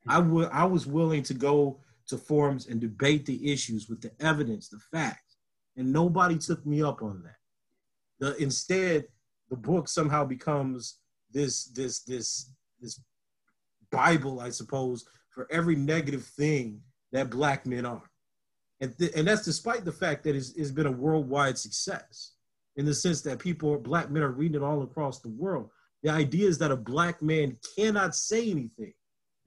[0.07, 0.49] I would.
[0.51, 4.79] I was willing to go to forums and debate the issues with the evidence, the
[4.79, 5.37] facts,
[5.77, 7.37] and nobody took me up on that.
[8.23, 9.07] The, instead,
[9.51, 10.99] the book somehow becomes
[11.33, 13.01] this this this this
[13.91, 18.09] Bible, I suppose, for every negative thing that black men are.
[18.81, 22.35] And, th- and that's despite the fact that it's, it's been a worldwide success
[22.77, 25.69] in the sense that people, black men, are reading it all across the world.
[26.05, 28.95] The idea is that a black man cannot say anything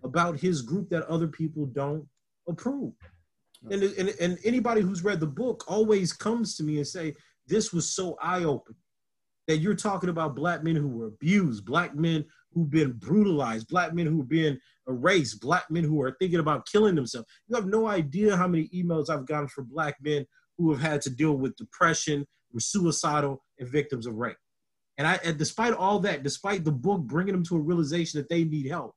[0.04, 2.06] about his group that other people don't
[2.48, 2.94] approve.
[3.72, 7.16] And, and, and anybody who's read the book always comes to me and say,
[7.48, 8.78] this was so eye-opening
[9.48, 13.94] that you're talking about black men who were abused, black men who've been brutalized, black
[13.94, 17.28] men who've been erased, black men who are thinking about killing themselves.
[17.48, 20.26] You have no idea how many emails I've gotten from black men
[20.58, 24.38] who have had to deal with depression, were suicidal, and victims of rape.
[24.98, 28.30] And I, and despite all that, despite the book bringing them to a realization that
[28.30, 28.96] they need help,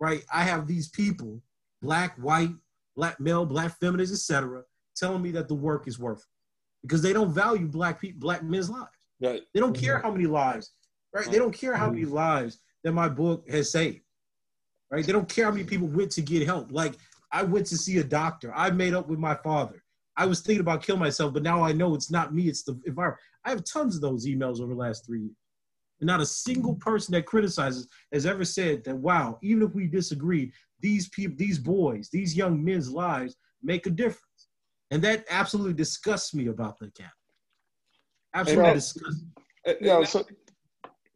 [0.00, 0.24] right?
[0.32, 1.40] I have these people,
[1.80, 2.50] black, white,
[2.96, 4.62] black male, black feminists, etc.,
[4.96, 6.26] telling me that the work is worth it
[6.82, 8.90] because they don't value black people, black men's lives.
[9.20, 9.42] Right.
[9.52, 10.06] They don't care mm-hmm.
[10.06, 10.72] how many lives,
[11.12, 11.24] right?
[11.24, 11.40] They mm-hmm.
[11.40, 12.14] don't care how many mm-hmm.
[12.14, 14.00] lives that my book has saved,
[14.90, 15.04] right?
[15.04, 16.70] They don't care how many people went to get help.
[16.70, 16.94] Like
[17.32, 18.52] I went to see a doctor.
[18.54, 19.82] I made up with my father.
[20.16, 22.78] I was thinking about killing myself, but now I know it's not me, it's the
[22.86, 23.20] environment.
[23.44, 25.36] I have tons of those emails over the last three years.
[26.00, 29.86] And not a single person that criticizes has ever said that, wow, even if we
[29.86, 34.22] disagree, these people, these boys, these young men's lives make a difference.
[34.90, 37.12] And that absolutely disgusts me about the camp.
[38.34, 39.74] Absolutely disgusts me.
[39.80, 40.24] Yeah, so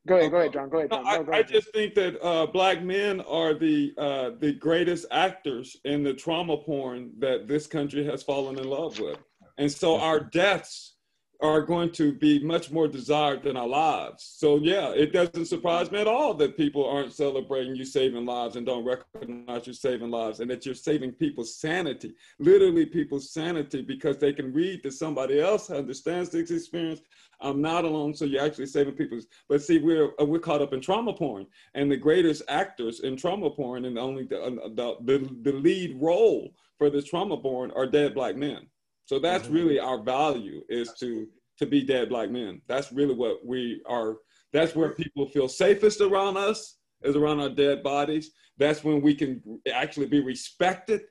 [0.07, 0.69] go ahead, go ahead, John.
[0.69, 1.05] Go ahead, John.
[1.05, 4.53] No, I, No, go I just think that uh, black men are the uh, the
[4.53, 9.19] greatest actors in the trauma porn that this country has fallen in love with,
[9.59, 10.97] and so our deaths
[11.43, 14.35] are going to be much more desired than our lives.
[14.37, 18.55] So yeah, it doesn't surprise me at all that people aren't celebrating you saving lives
[18.57, 23.83] and don't recognize you're saving lives, and that you're saving people's sanity, literally people's sanity,
[23.83, 27.01] because they can read that somebody else understands this experience
[27.43, 28.15] I'm not alone.
[28.15, 29.27] So you're actually saving people's.
[29.49, 33.17] But see, we're uh, we're caught up in trauma porn, and the greatest actors in
[33.17, 37.73] trauma porn, and only the uh, the the, the lead role for this trauma porn
[37.73, 38.67] are dead black men.
[39.07, 41.27] So that's really our value is to
[41.59, 42.61] to be dead black men.
[42.67, 44.17] That's really what we are.
[44.53, 48.31] That's where people feel safest around us is around our dead bodies.
[48.59, 51.03] That's when we can actually be respected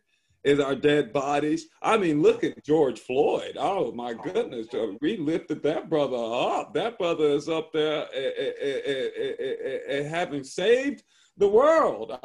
[0.43, 1.67] is our dead bodies.
[1.81, 3.57] I mean, look at George Floyd.
[3.59, 4.67] Oh my goodness,
[4.99, 6.73] we lifted that brother up.
[6.73, 11.03] That brother is up there eh, eh, eh, having saved
[11.37, 12.17] the world.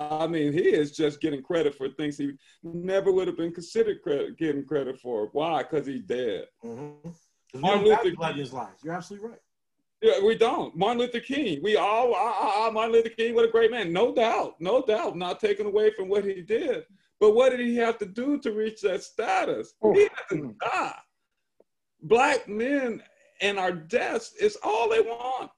[0.00, 2.32] I mean, he is just getting credit for things he
[2.62, 5.28] never would have been considered credit, getting credit for.
[5.32, 5.62] Why?
[5.62, 6.46] Because he's dead.
[6.64, 7.14] Mhm.
[7.54, 8.38] Martin Luther black King.
[8.38, 8.84] men's lives.
[8.84, 9.40] You're absolutely right.
[10.00, 10.76] Yeah, we don't.
[10.76, 11.60] Martin Luther King.
[11.62, 13.92] We all, ah, Martin Luther King, what a great man.
[13.92, 16.84] No doubt, no doubt, not taken away from what he did.
[17.18, 19.74] But what did he have to do to reach that status?
[19.82, 19.92] Oh.
[19.92, 20.96] He didn't die.
[22.02, 23.02] Black men
[23.40, 25.50] and our deaths is all they want.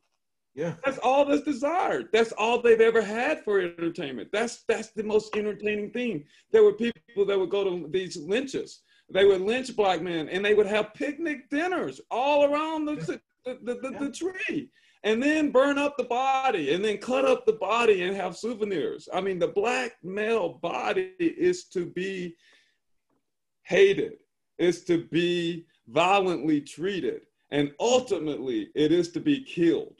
[0.61, 0.75] Yeah.
[0.85, 2.09] That's all that's desired.
[2.13, 4.29] That's all they've ever had for entertainment.
[4.31, 6.25] That's that's the most entertaining thing.
[6.53, 8.83] There were people that would go to these lynches.
[9.11, 12.97] They would lynch black men, and they would have picnic dinners all around the
[13.47, 14.69] the, the, the, the tree,
[15.03, 19.09] and then burn up the body, and then cut up the body and have souvenirs.
[19.15, 22.37] I mean, the black male body is to be
[23.63, 24.19] hated.
[24.59, 30.00] Is to be violently treated, and ultimately, it is to be killed.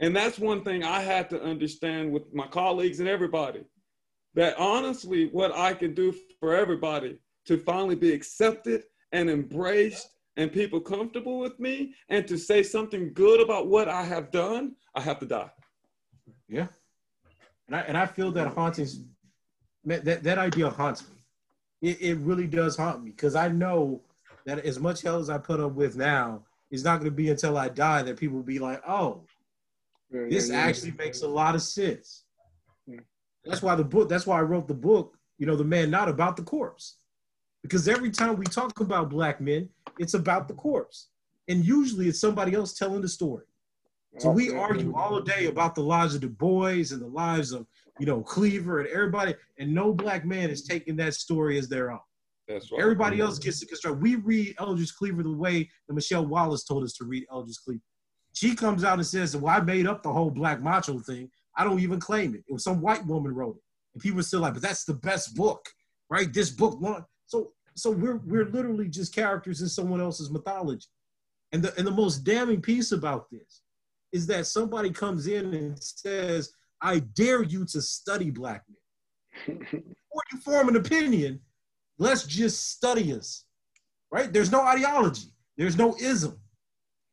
[0.00, 3.64] And that's one thing I had to understand with my colleagues and everybody
[4.34, 10.52] that honestly, what I can do for everybody to finally be accepted and embraced and
[10.52, 15.00] people comfortable with me and to say something good about what I have done, I
[15.00, 15.50] have to die.
[16.48, 16.66] Yeah.
[17.66, 19.00] And I and I feel that hauntings
[19.84, 21.90] that, that idea haunts me.
[21.90, 24.02] It, it really does haunt me because I know
[24.44, 27.56] that as much hell as I put up with now, it's not gonna be until
[27.56, 29.22] I die that people will be like, oh,
[30.10, 30.56] Yeah, this yeah.
[30.56, 32.24] actually makes a lot of sense.
[32.86, 33.00] Yeah.
[33.44, 36.08] That's why the book, that's why I wrote the book, you know, The Man Not
[36.08, 36.98] About the Corpse.
[37.62, 41.08] Because every time we talk about black men, it's about the corpse.
[41.48, 43.44] And usually it's somebody else telling the story.
[44.18, 47.66] So we argue all day about the lives of Du Bois and the lives of,
[47.98, 51.90] you know, Cleaver and everybody, and no black man is taking that story as their
[51.90, 51.98] own.
[52.48, 52.80] That's right.
[52.80, 54.00] Everybody else gets to construct.
[54.00, 57.82] We read Eldridge Cleaver the way that Michelle Wallace told us to read Eldridge Cleaver.
[58.36, 61.30] She comes out and says, "Well, I made up the whole black macho thing.
[61.56, 62.44] I don't even claim it.
[62.46, 63.62] It was some white woman wrote it."
[63.94, 65.66] And people are still like, "But that's the best book,
[66.10, 66.30] right?
[66.30, 70.86] This book won." So, so we're we're literally just characters in someone else's mythology.
[71.52, 73.62] And the and the most damning piece about this
[74.12, 80.22] is that somebody comes in and says, "I dare you to study black men." Before
[80.30, 81.40] you form an opinion,
[81.98, 83.46] let's just study us,
[84.10, 84.30] right?
[84.30, 86.38] There's no ideology, there's no ism.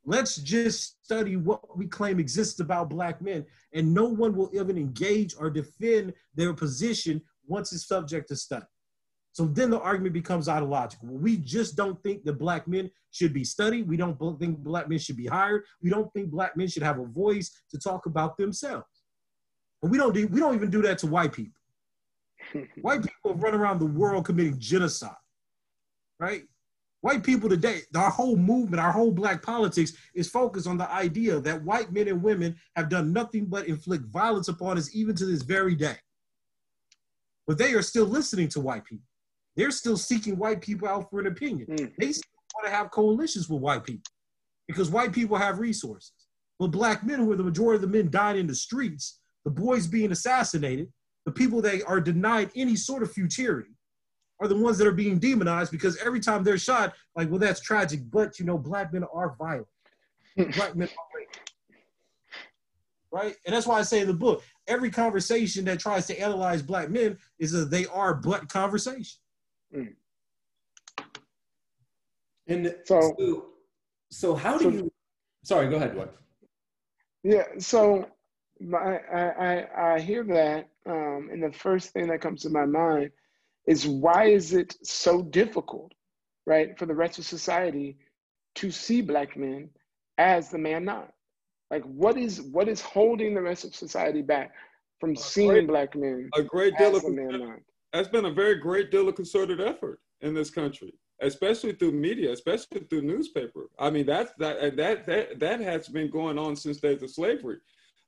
[0.06, 4.78] Let's just study what we claim exists about black men, and no one will even
[4.78, 8.66] engage or defend their position once it's subject to study.
[9.32, 11.08] So then the argument becomes ideological.
[11.10, 13.88] We just don't think that black men should be studied.
[13.88, 15.64] We don't think black men should be hired.
[15.82, 18.86] We don't think black men should have a voice to talk about themselves.
[19.82, 21.60] And we don't do, we don't even do that to white people.
[22.82, 25.16] White people run around the world committing genocide,
[26.20, 26.43] right?
[27.04, 31.38] White people today, our whole movement, our whole black politics is focused on the idea
[31.41, 35.26] that white men and women have done nothing but inflict violence upon us even to
[35.26, 35.97] this very day.
[37.45, 39.04] But they are still listening to white people.
[39.58, 41.68] They're still seeking white people out for an opinion.
[41.72, 41.91] Mm.
[41.99, 44.10] They still want to have coalitions with white people
[44.70, 46.14] because white people have resources.
[46.58, 49.51] But black men, who are the majority of the men dying in the streets, the
[49.51, 50.88] boys being assassinated,
[51.26, 53.72] the people that are denied any sort of futurity,
[54.44, 57.62] are the ones that are being demonized because every time they're shot, like, well, that's
[57.62, 59.68] tragic, but you know, black men are violent.
[60.36, 61.39] black men are raped.
[63.10, 63.36] Right?
[63.46, 66.89] And that's why I say in the book, every conversation that tries to analyze black
[66.89, 69.20] men is a they are but conversation.
[69.74, 69.94] Mm.
[72.48, 73.46] And so, so,
[74.10, 74.91] so how do so, you?
[75.44, 75.96] Sorry, go ahead.
[75.96, 76.18] What?
[77.24, 77.44] Yeah.
[77.60, 78.08] So
[78.76, 83.12] I I I hear that, um, and the first thing that comes to my mind
[83.68, 85.93] is why is it so difficult,
[86.45, 87.97] right, for the rest of society
[88.55, 89.70] to see black men
[90.18, 91.11] as the man not?
[91.72, 94.51] Like, what is what is holding the rest of society back
[94.99, 96.30] from a seeing great, black men?
[96.36, 97.59] A great deal of the man not?
[97.91, 100.93] That's been a very great deal of concerted effort in this country
[101.24, 103.70] especially through media, especially through newspaper.
[103.80, 107.57] I mean, that's that that that that has been going on since days of slavery.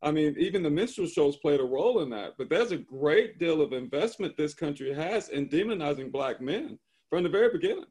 [0.06, 2.34] I mean, even the minstrel shows played a role in that.
[2.38, 6.78] But there's a great deal of investment this country has in demonizing black men
[7.10, 7.86] from the very beginning.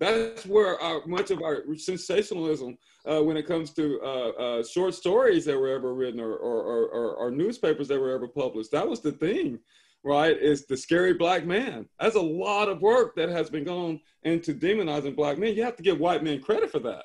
[0.00, 4.94] That's where our, much of our sensationalism, uh, when it comes to uh, uh, short
[4.94, 8.88] stories that were ever written or, or, or, or, newspapers that were ever published, that
[8.88, 9.58] was the thing
[10.04, 11.84] right, is the scary black man.
[12.00, 15.56] That's a lot of work that has been going into demonizing black men.
[15.56, 17.02] You have to give white men credit for that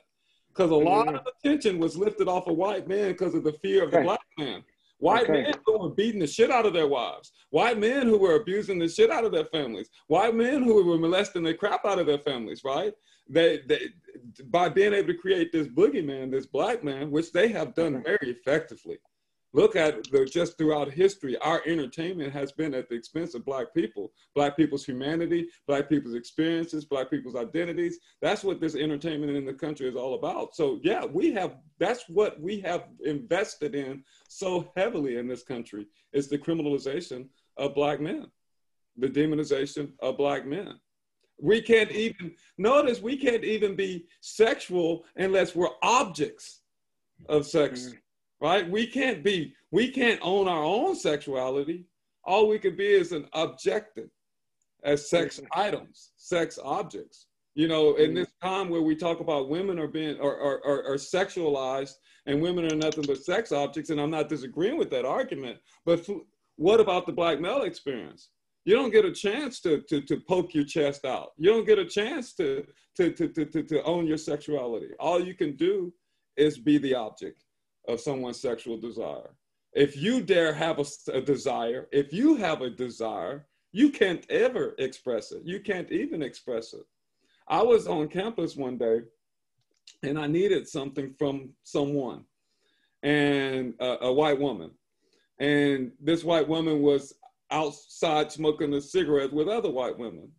[0.54, 3.84] because a lot of attention was lifted off of white men because of the fear
[3.84, 4.64] of the black man.
[4.99, 5.43] White okay.
[5.43, 7.34] men who were beating the shit out of their wives.
[7.49, 9.89] White men who were abusing the shit out of their families.
[10.08, 12.93] White men who were molesting the crap out of their families, right?
[13.28, 13.89] They, they
[14.45, 18.30] by being able to create this boogeyman, this black man, which they have done very
[18.30, 18.97] effectively
[19.54, 23.74] look at the, just throughout history, our entertainment has been at the expense of Black
[23.74, 27.99] people, Black people's humanity, Black people's experiences, Black people's identities.
[28.22, 30.56] That's what this entertainment in the country is all about.
[30.56, 35.88] So, yeah, we have, that's what we have invested in so heavily in this country
[36.14, 37.28] is the criminalization
[37.58, 38.26] of Black men,
[38.97, 40.80] the demonization of Black men.
[41.41, 46.62] We can't even, notice we can't even be sexual unless we're objects
[47.30, 47.82] of sex.
[47.82, 47.97] Mm-hmm.
[48.44, 48.70] Right?
[48.70, 51.86] We can't be, we can't own our own sexuality.
[52.26, 54.10] All we could be is an objective
[54.84, 57.28] as sex items, sex objects.
[57.56, 60.96] You know, in this time where we talk about women are being or are, are,
[60.96, 61.94] sexualized
[62.26, 66.06] and women are nothing but sex objects, and I'm not disagreeing with that argument, but
[66.58, 68.28] what about the black male experience?
[68.66, 71.30] You don't get a chance to, to, to poke your chest out.
[71.38, 72.66] You don't get a chance to,
[72.98, 74.89] to, to, to, to own your sexuality.
[75.00, 75.94] All you can do
[76.36, 77.44] is be the object
[77.88, 79.31] of someone's sexual desire.
[79.73, 84.75] If you dare have a, a, desire, if you have a desire, you can't ever
[84.77, 85.41] express it.
[85.43, 86.86] You can't even express it.
[87.47, 89.01] I was on campus one day
[90.03, 92.23] and I needed something from someone
[93.01, 94.71] and a, white woman.
[95.39, 97.13] And this white woman was
[97.51, 100.29] outside smoking a cigarette with other white women.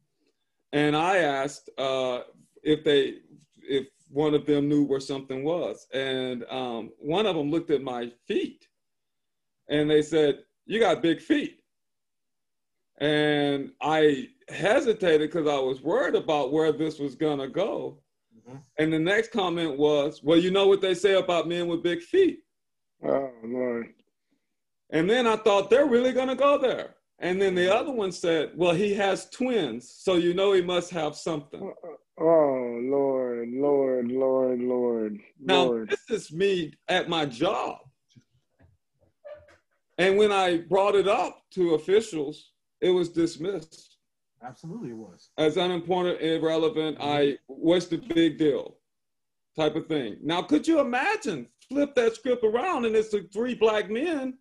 [0.72, 2.20] And I asked uh,
[2.62, 3.16] if they,
[4.08, 5.86] one of them knew where something was.
[5.92, 8.66] And um, one of them looked at my feet
[9.68, 11.60] and they said, You got big feet.
[12.98, 18.00] And I hesitated because I was worried about where this was going to go.
[18.36, 18.58] Mm-hmm.
[18.78, 22.02] And the next comment was, Well, you know what they say about men with big
[22.02, 22.40] feet.
[23.04, 23.86] Oh, Lord.
[24.90, 26.96] And then I thought, They're really going to go there.
[27.20, 30.90] And then the other one said, Well, he has twins, so you know he must
[30.90, 31.72] have something.
[32.18, 35.20] Oh Lord, Lord, Lord, Lord.
[35.40, 35.90] Now Lord.
[35.90, 37.78] this is me at my job.
[39.98, 42.50] And when I brought it up to officials,
[42.80, 43.98] it was dismissed.
[44.42, 45.30] Absolutely, it was.
[45.38, 47.08] As unimportant, irrelevant, mm-hmm.
[47.08, 48.76] I what's the big deal?
[49.56, 50.16] Type of thing.
[50.22, 51.48] Now, could you imagine?
[51.68, 54.36] Flip that script around, and it's the three black men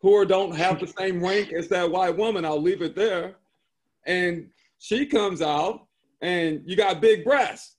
[0.00, 2.44] who are, don't have the same rank as that white woman.
[2.44, 3.36] I'll leave it there.
[4.06, 5.87] And she comes out
[6.20, 7.76] and you got big breasts,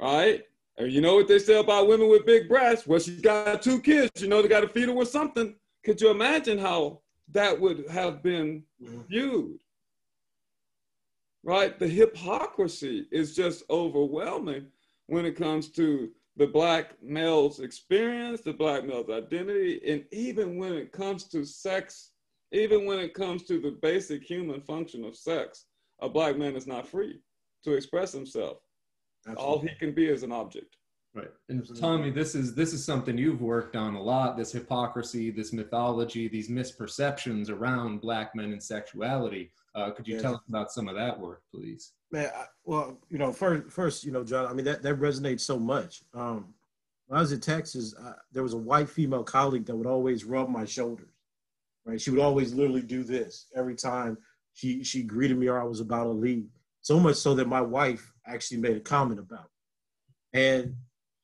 [0.00, 0.44] right?
[0.76, 2.86] And you know what they say about women with big breasts?
[2.86, 4.22] Well, she's got two kids.
[4.22, 5.54] You know they got to feed her with something.
[5.84, 7.00] Could you imagine how
[7.32, 9.00] that would have been mm-hmm.
[9.08, 9.58] viewed?
[11.42, 11.78] Right?
[11.78, 14.66] The hypocrisy is just overwhelming
[15.06, 20.74] when it comes to the black male's experience, the black male's identity, and even when
[20.74, 22.10] it comes to sex,
[22.52, 25.64] even when it comes to the basic human function of sex
[26.00, 27.20] a black man is not free
[27.64, 28.58] to express himself.
[29.26, 29.44] Absolutely.
[29.44, 30.76] All he can be is an object.
[31.14, 31.30] Right.
[31.48, 34.36] And Tommy, this is this is something you've worked on a lot.
[34.36, 39.50] This hypocrisy, this mythology, these misperceptions around black men and sexuality.
[39.74, 40.22] Uh, could you yeah.
[40.22, 41.92] tell us about some of that work, please?
[42.12, 44.46] Man, I, well, you know, first, first, you know, John.
[44.46, 46.02] I mean, that that resonates so much.
[46.14, 46.54] Um,
[47.06, 50.24] when I was in Texas, uh, there was a white female colleague that would always
[50.24, 51.08] rub my shoulders.
[51.86, 54.18] Right, she would always literally do this every time
[54.58, 56.48] she she greeted me or I was about to leave.
[56.80, 59.44] So much so that my wife actually made a comment about
[60.34, 60.38] it.
[60.38, 60.74] And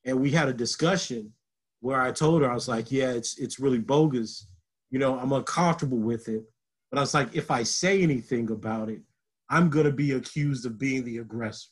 [0.04, 1.32] and we had a discussion
[1.80, 4.46] where I told her I was like, yeah, it's it's really bogus.
[4.90, 6.44] You know, I'm uncomfortable with it.
[6.92, 9.02] But I was like, if I say anything about it,
[9.50, 11.70] I'm gonna be accused of being the aggressor.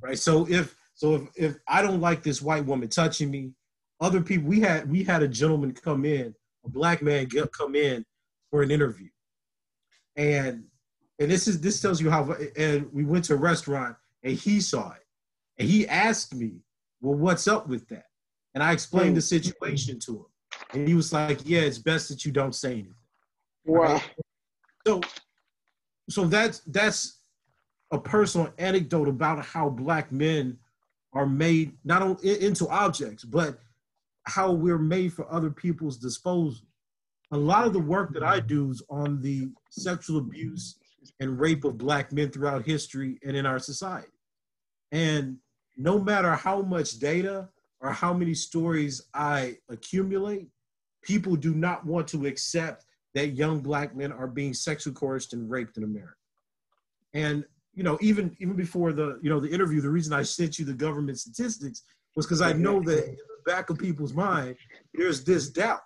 [0.00, 0.18] Right.
[0.18, 3.50] So if so if if I don't like this white woman touching me,
[4.00, 6.32] other people we had we had a gentleman come in,
[6.64, 8.04] a black man come in
[8.52, 9.08] for an interview.
[10.16, 10.64] And
[11.18, 14.60] and this is this tells you how and we went to a restaurant and he
[14.60, 15.04] saw it.
[15.58, 16.60] And he asked me,
[17.00, 18.06] Well, what's up with that?
[18.54, 20.26] And I explained the situation to him.
[20.72, 22.94] And he was like, Yeah, it's best that you don't say anything.
[23.64, 23.94] Wow.
[23.94, 24.10] Right?
[24.86, 25.00] So
[26.08, 27.20] so that's that's
[27.92, 30.58] a personal anecdote about how black men
[31.12, 33.58] are made not only into objects, but
[34.24, 36.66] how we're made for other people's disposal.
[37.32, 40.76] A lot of the work that I do is on the sexual abuse
[41.20, 44.08] and rape of black men throughout history and in our society.
[44.92, 45.36] And
[45.76, 47.48] no matter how much data
[47.80, 50.48] or how many stories I accumulate,
[51.02, 55.50] people do not want to accept that young black men are being sexually coerced and
[55.50, 56.14] raped in America.
[57.14, 60.58] And you know, even even before the you know the interview, the reason I sent
[60.58, 61.82] you the government statistics
[62.16, 64.56] was because I know that in the back of people's mind,
[64.92, 65.80] there's this doubt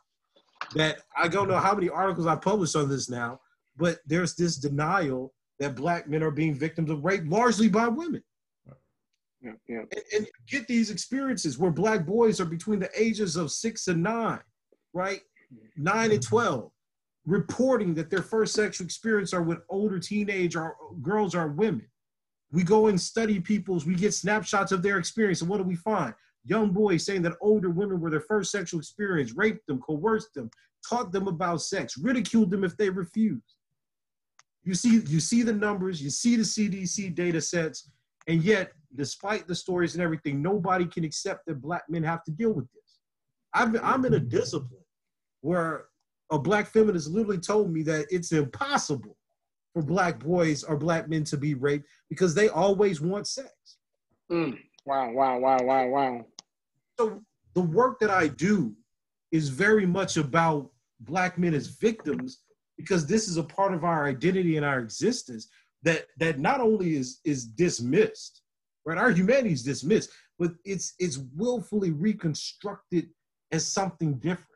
[0.74, 3.40] that I don't know how many articles I published on this now,
[3.76, 8.22] but there's this denial that black men are being victims of rape largely by women.
[9.40, 9.80] Yeah, yeah.
[9.92, 14.02] And, and get these experiences where black boys are between the ages of six and
[14.02, 14.40] nine,
[14.92, 15.20] right?
[15.76, 16.70] Nine and 12,
[17.26, 21.86] reporting that their first sexual experience are with older teenage or girls or women.
[22.52, 25.40] We go and study people's, we get snapshots of their experience.
[25.42, 26.14] And what do we find?
[26.44, 30.50] Young boys saying that older women were their first sexual experience, raped them, coerced them,
[30.86, 33.56] taught them about sex, ridiculed them if they refused.
[34.62, 37.90] You see, you see the numbers, you see the CDC data sets,
[38.26, 42.30] and yet, despite the stories and everything, nobody can accept that black men have to
[42.30, 42.98] deal with this.
[43.52, 44.84] I've, I'm in a discipline
[45.40, 45.86] where
[46.30, 49.16] a black feminist literally told me that it's impossible
[49.74, 53.50] for black boys or black men to be raped because they always want sex.
[54.30, 54.58] Mm.
[54.86, 56.26] Wow, wow, wow, wow, wow.
[56.98, 57.22] So
[57.54, 58.74] the work that I do
[59.32, 60.70] is very much about
[61.00, 62.40] black men as victims
[62.76, 65.48] because this is a part of our identity and our existence
[65.82, 68.42] that that not only is is dismissed,
[68.84, 68.98] right?
[68.98, 73.10] Our humanity is dismissed, but it's it's willfully reconstructed
[73.52, 74.48] as something different.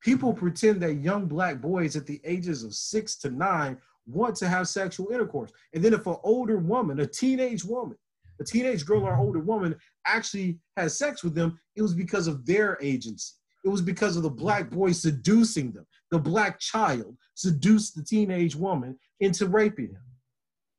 [0.00, 4.48] People pretend that young black boys at the ages of six to nine want to
[4.48, 5.50] have sexual intercourse.
[5.74, 7.98] And then if an older woman, a teenage woman,
[8.40, 9.74] a teenage girl or older woman
[10.06, 13.34] actually has sex with them, it was because of their agency.
[13.64, 15.86] It was because of the black boy seducing them.
[16.10, 20.02] The black child seduced the teenage woman into raping him.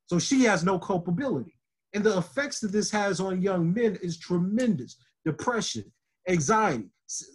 [0.08, 1.56] So she has no culpability.
[1.94, 4.96] And the effects that this has on young men is tremendous
[5.26, 5.92] depression,
[6.28, 6.90] anxiety,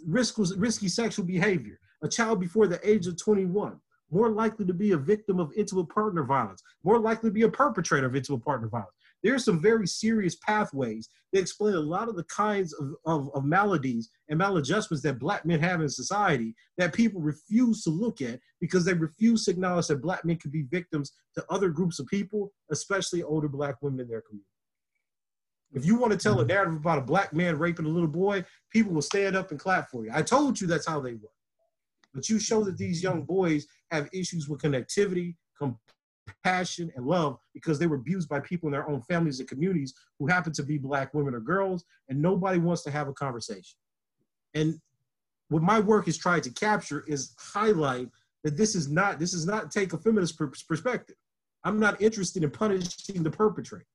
[0.06, 1.78] risk, risky sexual behavior.
[2.02, 3.78] A child before the age of 21,
[4.10, 7.48] more likely to be a victim of intimate partner violence, more likely to be a
[7.48, 8.92] perpetrator of intimate partner violence.
[9.24, 13.30] There are some very serious pathways that explain a lot of the kinds of, of,
[13.34, 18.20] of maladies and maladjustments that black men have in society that people refuse to look
[18.20, 21.98] at because they refuse to acknowledge that black men could be victims to other groups
[21.98, 24.46] of people, especially older black women in their community.
[25.72, 26.48] If you want to tell a mm-hmm.
[26.48, 29.90] narrative about a black man raping a little boy, people will stand up and clap
[29.90, 30.12] for you.
[30.14, 31.32] I told you that's how they work.
[32.12, 35.34] But you show that these young boys have issues with connectivity,
[36.26, 39.94] compassion, and love because they were abused by people in their own families and communities
[40.18, 43.76] who happen to be black women or girls, and nobody wants to have a conversation.
[44.54, 44.80] And
[45.48, 48.08] what my work is trying to capture is highlight
[48.44, 51.16] that this is not this is not take a feminist perspective.
[51.64, 53.86] I'm not interested in punishing the perpetrator.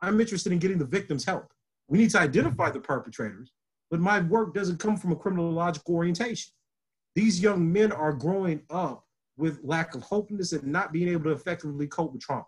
[0.00, 1.52] I'm interested in getting the victims help.
[1.88, 3.52] We need to identify the perpetrators,
[3.90, 6.52] but my work doesn't come from a criminological orientation.
[7.14, 9.04] These young men are growing up
[9.38, 12.44] with lack of hopelessness and not being able to effectively cope with trauma.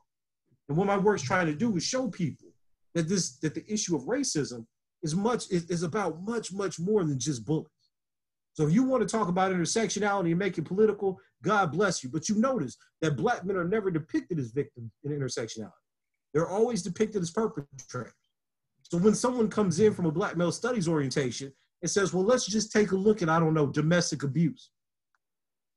[0.69, 2.49] And what my work's trying to do is show people
[2.95, 4.67] that this that the issue of racism
[5.03, 7.71] is much is, is about much much more than just bullets.
[8.55, 12.11] So if you want to talk about intersectionality and make it political, God bless you.
[12.11, 15.71] But you notice that black men are never depicted as victims in intersectionality.
[16.35, 18.13] They're always depicted as perpetrators.
[18.83, 22.47] So when someone comes in from a black male studies orientation and says, well, let's
[22.47, 24.71] just take a look at, I don't know, domestic abuse.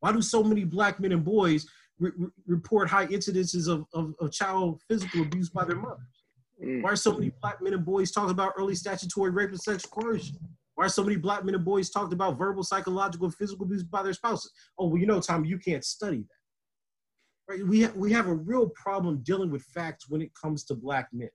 [0.03, 1.65] Why do so many black men and boys
[1.97, 2.11] re-
[2.45, 6.25] report high incidences of, of, of, child physical abuse by their mothers?
[6.61, 6.81] Mm.
[6.81, 9.91] Why are so many black men and boys talking about early statutory rape and sexual
[9.91, 10.35] coercion?
[10.75, 13.81] Why are so many black men and boys talking about verbal, psychological, and physical abuse
[13.81, 14.51] by their spouses?
[14.77, 17.53] Oh, well, you know, Tom, you can't study that.
[17.53, 17.65] Right?
[17.65, 21.07] We, ha- we have a real problem dealing with facts when it comes to black
[21.13, 21.29] men.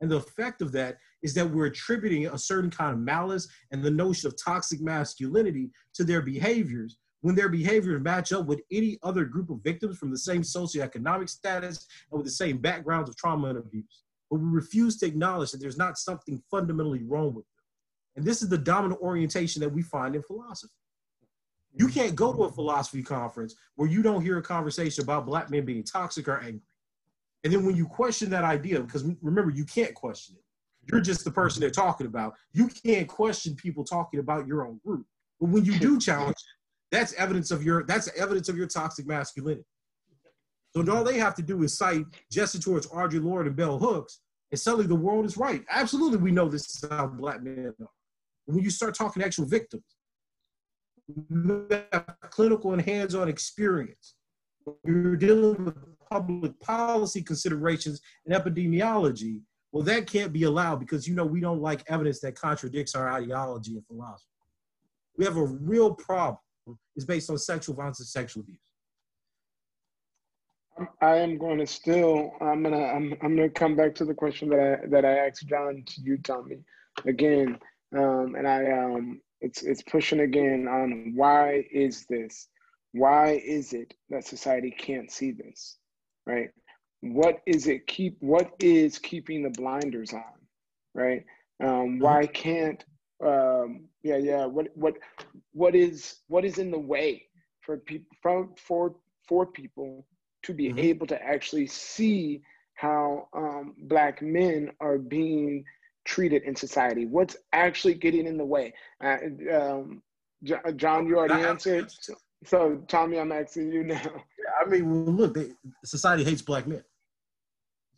[0.00, 3.80] And the effect of that is that we're attributing a certain kind of malice and
[3.80, 8.98] the notion of toxic masculinity to their behaviors when their behaviors match up with any
[9.02, 13.16] other group of victims from the same socioeconomic status and with the same backgrounds of
[13.16, 14.02] trauma and abuse.
[14.30, 17.52] But we refuse to acknowledge that there's not something fundamentally wrong with them.
[18.16, 20.72] And this is the dominant orientation that we find in philosophy.
[21.74, 22.00] You mm-hmm.
[22.00, 25.64] can't go to a philosophy conference where you don't hear a conversation about black men
[25.64, 26.60] being toxic or angry.
[27.44, 30.42] And then when you question that idea, because remember, you can't question it.
[30.90, 32.34] You're just the person they're talking about.
[32.52, 35.06] You can't question people talking about your own group.
[35.40, 36.61] But when you do challenge it,
[36.92, 39.64] that's evidence of your that's evidence of your toxic masculinity.
[40.76, 44.20] So all they have to do is cite gesture towards Audre Lorde and Bell Hooks,
[44.50, 45.64] and suddenly the world is right.
[45.70, 47.88] Absolutely, we know this is how black men are.
[48.44, 49.84] When you start talking actual victims,
[51.08, 54.14] you have clinical and hands-on experience.
[54.84, 55.76] You're dealing with
[56.10, 59.40] public policy considerations and epidemiology.
[59.72, 63.10] Well, that can't be allowed because you know we don't like evidence that contradicts our
[63.10, 64.26] ideology and philosophy.
[65.16, 66.38] We have a real problem
[66.96, 68.58] is based on sexual violence and sexual abuse.
[71.00, 72.32] I am going to still.
[72.40, 72.84] I'm gonna.
[72.84, 73.14] I'm.
[73.22, 76.18] I'm gonna come back to the question that I that I asked John to you,
[76.18, 76.58] Tommy,
[77.04, 77.58] again.
[77.94, 82.48] Um, and I um, it's it's pushing again on why is this?
[82.92, 85.76] Why is it that society can't see this?
[86.26, 86.50] Right?
[87.00, 88.16] What is it keep?
[88.20, 90.22] What is keeping the blinders on?
[90.94, 91.24] Right?
[91.62, 92.82] Um, why can't
[93.24, 94.46] um, yeah, yeah.
[94.46, 94.94] What what
[95.52, 97.26] what is what is in the way
[97.60, 98.96] for people from for
[99.28, 100.06] for people
[100.44, 100.78] to be mm-hmm.
[100.78, 102.42] able to actually see
[102.74, 105.64] how um, black men are being
[106.04, 107.06] treated in society?
[107.06, 108.74] What's actually getting in the way?
[109.02, 109.18] Uh,
[109.52, 110.02] um,
[110.76, 111.92] John, you already answered.
[112.44, 114.02] So, Tommy, I'm asking you now.
[114.02, 115.52] yeah, I mean, well, look, they,
[115.84, 116.82] society hates black men.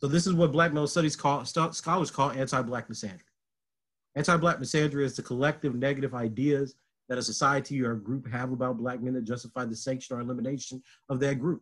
[0.01, 3.21] So this is what Black male studies call scholars call anti-black misandry.
[4.15, 6.75] Anti-black misandry is the collective negative ideas
[7.09, 10.21] that a society or a group have about black men that justify the sanction or
[10.21, 11.61] elimination of that group.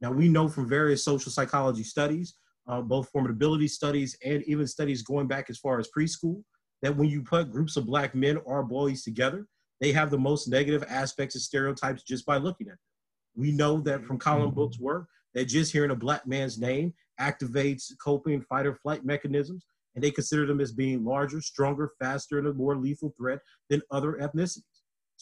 [0.00, 2.34] Now we know from various social psychology studies,
[2.66, 6.42] uh, both formidability studies and even studies going back as far as preschool,
[6.82, 9.46] that when you put groups of black men or boys together,
[9.80, 12.78] they have the most negative aspects of stereotypes just by looking at them.
[13.34, 14.56] We know that from Colin mm-hmm.
[14.56, 19.64] Book's work that just hearing a black man's name activates coping fight or flight mechanisms
[19.94, 23.82] and they consider them as being larger, stronger, faster, and a more lethal threat than
[23.90, 24.62] other ethnicities.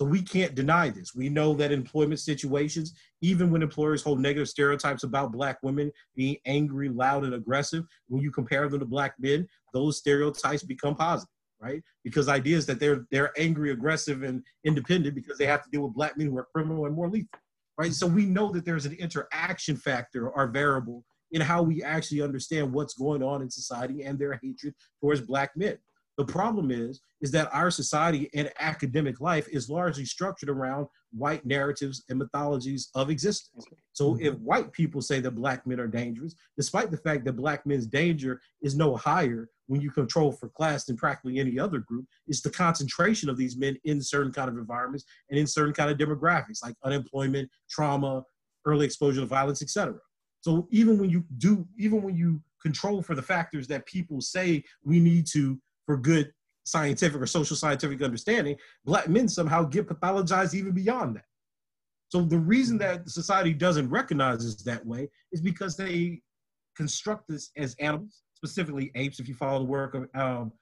[0.01, 1.15] So we can't deny this.
[1.15, 6.37] We know that employment situations, even when employers hold negative stereotypes about black women being
[6.47, 11.29] angry, loud, and aggressive, when you compare them to black men, those stereotypes become positive,
[11.61, 11.83] right?
[12.03, 15.93] Because ideas that they're they're angry, aggressive, and independent because they have to deal with
[15.93, 17.39] black men who are criminal and more lethal,
[17.77, 17.93] right?
[17.93, 22.73] So we know that there's an interaction factor or variable in how we actually understand
[22.73, 25.79] what's going on in society and their hatred towards black men.
[26.19, 31.47] The problem is, is that our society and academic life is largely structured around white
[31.47, 33.65] narratives and mythologies of existence.
[33.95, 34.27] So mm-hmm.
[34.27, 37.87] if white people say that black men are dangerous, despite the fact that black men's
[37.87, 42.43] danger is no higher when you control for class than practically any other group, it's
[42.43, 45.97] the concentration of these men in certain kind of environments and in certain kind of
[45.97, 48.23] demographics like unemployment, trauma,
[48.67, 49.95] early exposure to violence, etc.
[50.41, 54.65] So even when you do, even when you control for the factors that people say
[54.85, 56.33] we need to for good
[56.65, 61.25] scientific or social scientific understanding, black men somehow get pathologized even beyond that.
[62.09, 66.21] So the reason that society doesn't recognize us that way is because they
[66.77, 70.53] construct us as animals, specifically apes, if you follow the work of um,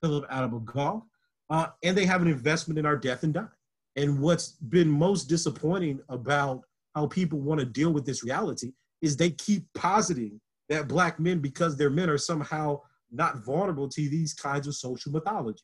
[0.00, 1.02] Phillip Atiba Goff,
[1.50, 3.48] uh, and they have an investment in our death and dying.
[3.96, 6.62] And what's been most disappointing about
[6.94, 8.72] how people want to deal with this reality
[9.06, 12.80] is they keep positing that black men, because they're men, are somehow
[13.12, 15.62] not vulnerable to these kinds of social mythologies.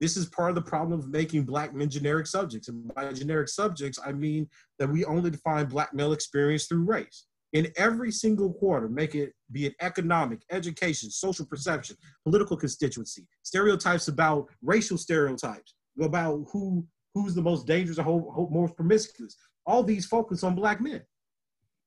[0.00, 2.68] This is part of the problem of making black men generic subjects.
[2.68, 4.48] And by generic subjects, I mean
[4.80, 7.26] that we only define black male experience through race.
[7.52, 14.08] In every single quarter, make it be it economic, education, social perception, political constituency, stereotypes
[14.08, 19.36] about racial stereotypes, about who who's the most dangerous or most promiscuous.
[19.66, 21.02] All these focus on black men.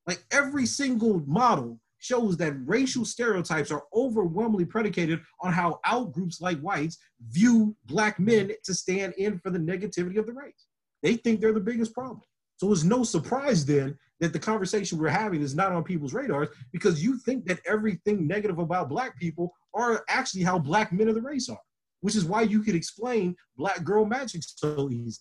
[0.08, 6.60] Like every single model shows that racial stereotypes are overwhelmingly predicated on how outgroups like
[6.60, 6.98] whites
[7.30, 10.68] view black men to stand in for the negativity of the race.
[11.02, 12.22] They think they're the biggest problem.
[12.58, 16.50] So it's no surprise then that the conversation we're having is not on people's radars
[16.72, 21.16] because you think that everything negative about black people are actually how black men of
[21.16, 21.60] the race are.
[22.06, 25.20] which is why you could explain black girl magic so easy.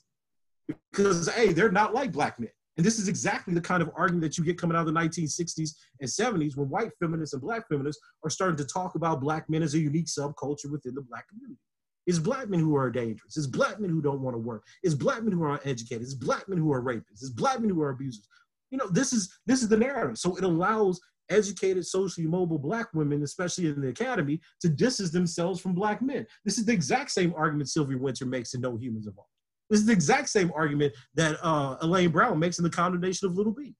[0.92, 2.50] Because hey, they're not like black men.
[2.76, 5.00] And this is exactly the kind of argument that you get coming out of the
[5.00, 5.70] 1960s
[6.00, 9.62] and 70s when white feminists and black feminists are starting to talk about black men
[9.62, 11.58] as a unique subculture within the black community.
[12.06, 13.36] It's black men who are dangerous.
[13.36, 14.64] It's black men who don't want to work.
[14.82, 16.02] It's black men who are uneducated.
[16.02, 17.22] It's black men who are rapists.
[17.22, 18.28] It's black men who are abusers.
[18.70, 20.18] You know, this is this is the narrative.
[20.18, 21.00] So it allows
[21.30, 26.26] educated, socially mobile black women, especially in the academy, to distance themselves from black men.
[26.44, 29.30] This is the exact same argument Sylvia Wynter makes in No Humans Involved.
[29.74, 33.36] This is the exact same argument that uh, Elaine Brown makes in the condemnation of
[33.36, 33.74] Little B.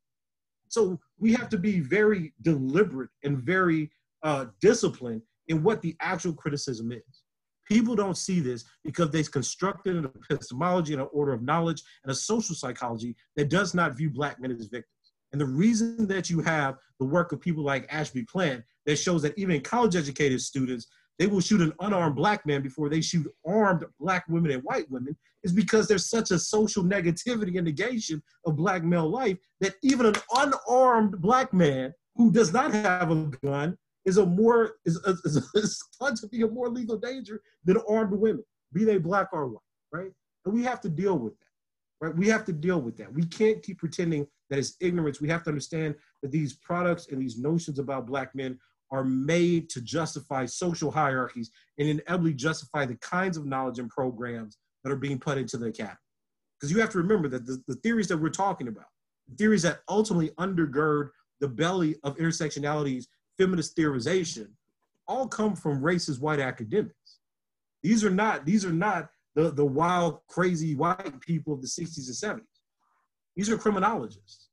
[0.67, 3.93] So we have to be very deliberate and very
[4.25, 7.23] uh, disciplined in what the actual criticism is.
[7.71, 12.11] People don't see this because they've constructed an epistemology and an order of knowledge and
[12.11, 14.89] a social psychology that does not view black men as victims.
[15.31, 19.23] And the reason that you have the work of people like Ashby Plant that shows
[19.23, 20.89] that even college educated students,
[21.19, 24.91] they will shoot an unarmed black man before they shoot armed black women and white
[24.91, 29.75] women is because there's such a social negativity and negation of black male life that
[29.83, 34.97] even an unarmed black man who does not have a gun is a more is,
[35.07, 39.29] is, is thought to be a more legal danger than armed women, be they black
[39.33, 39.59] or white,
[39.93, 40.11] right?
[40.45, 42.17] And we have to deal with that, right?
[42.17, 43.13] We have to deal with that.
[43.13, 45.21] We can't keep pretending that it's ignorance.
[45.21, 48.59] We have to understand that these products and these notions about black men
[48.91, 54.59] are made to justify social hierarchies and inevitably justify the kinds of knowledge and programs
[54.83, 55.97] that are being put into the academy.
[56.59, 58.87] Because you have to remember that the, the theories that we're talking about,
[59.29, 61.11] the theories that ultimately undergird
[61.41, 63.09] the belly of intersectionality's
[63.39, 64.49] feminist theorization,
[65.07, 67.19] all come from racist white academics.
[67.83, 72.07] These are not, these are not the, the wild, crazy white people of the 60s
[72.07, 72.47] and 70s.
[73.37, 74.49] These are criminologists,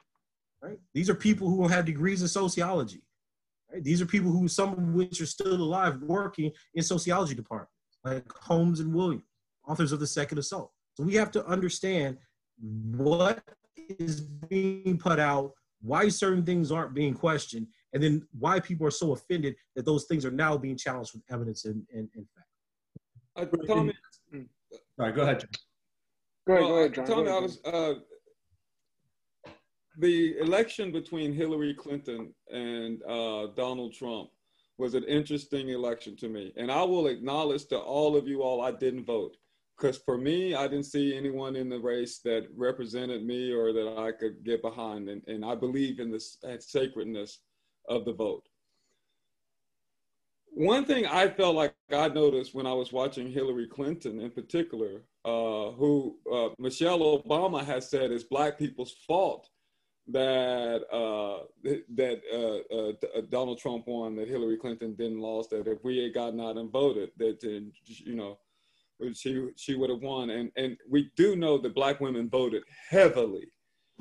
[0.62, 0.80] right?
[0.94, 3.04] These are people who have degrees in sociology,
[3.72, 3.84] right?
[3.84, 8.32] These are people who, some of which are still alive working in sociology departments, like
[8.32, 9.24] Holmes and Williams
[9.68, 10.72] authors of the second assault.
[10.96, 12.18] So we have to understand
[12.62, 13.44] what
[14.00, 15.52] is being put out,
[15.82, 20.06] why certain things aren't being questioned, and then why people are so offended that those
[20.06, 23.54] things are now being challenged with evidence and, and, and fact.
[23.54, 23.94] Uh, Tommy,
[24.34, 24.42] All
[24.98, 25.50] right, go ahead, John.
[26.48, 27.06] Go ahead, go ahead, John.
[27.06, 27.94] Tommy, Go I was, uh,
[29.98, 34.30] the election between Hillary Clinton and uh, Donald Trump
[34.78, 36.54] was an interesting election to me.
[36.58, 39.36] And I will acknowledge to all of you all, I didn't vote
[39.78, 43.96] because for me, I didn't see anyone in the race that represented me or that
[43.98, 45.10] I could get behind.
[45.10, 46.20] And, and I believe in the
[46.60, 47.40] sacredness
[47.88, 48.48] of the vote.
[50.54, 55.04] One thing I felt like I noticed when I was watching Hillary Clinton in particular,
[55.24, 59.50] uh, who uh, Michelle Obama has said is black people's fault
[60.08, 61.46] that uh,
[61.96, 66.14] that uh, uh, Donald Trump won, that Hillary Clinton didn't lost, that if we had
[66.14, 68.38] gotten out and voted, that you know
[69.14, 70.30] she she would have won.
[70.30, 73.48] And and we do know that black women voted heavily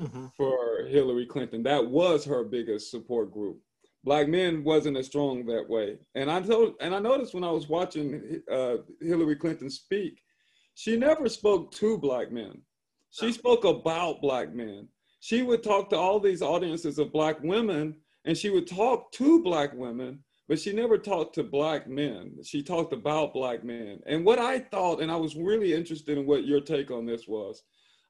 [0.01, 0.27] mm-hmm.
[0.37, 1.63] for Hillary Clinton.
[1.63, 3.59] That was her biggest support group.
[4.03, 5.99] Black men wasn't as strong that way.
[6.15, 10.23] And I told and I noticed when I was watching uh, Hillary Clinton speak,
[10.75, 12.63] she never spoke to black men.
[13.11, 14.89] She spoke about black men.
[15.21, 19.43] She would talk to all these audiences of black women, and she would talk to
[19.43, 22.33] black women but she never talked to black men.
[22.43, 24.01] She talked about black men.
[24.05, 27.29] And what I thought, and I was really interested in what your take on this
[27.29, 27.63] was,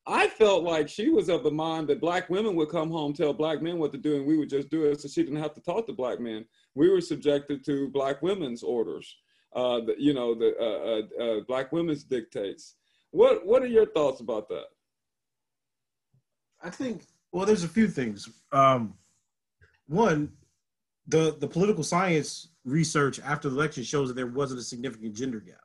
[0.06, 3.34] I felt like she was of the mind that black women would come home, tell
[3.34, 5.52] black men what to do, and we would just do it so she didn't have
[5.52, 6.46] to talk to black men.
[6.74, 9.14] We were subjected to black women's orders,
[9.54, 12.76] uh, you know, the uh, uh, uh black women's dictates.
[13.10, 14.64] What What are your thoughts about that?
[16.62, 18.28] I think, well, there's a few things.
[18.52, 18.94] Um,
[19.86, 20.32] one,
[21.06, 25.40] the the political science research after the election shows that there wasn't a significant gender
[25.40, 25.62] gap.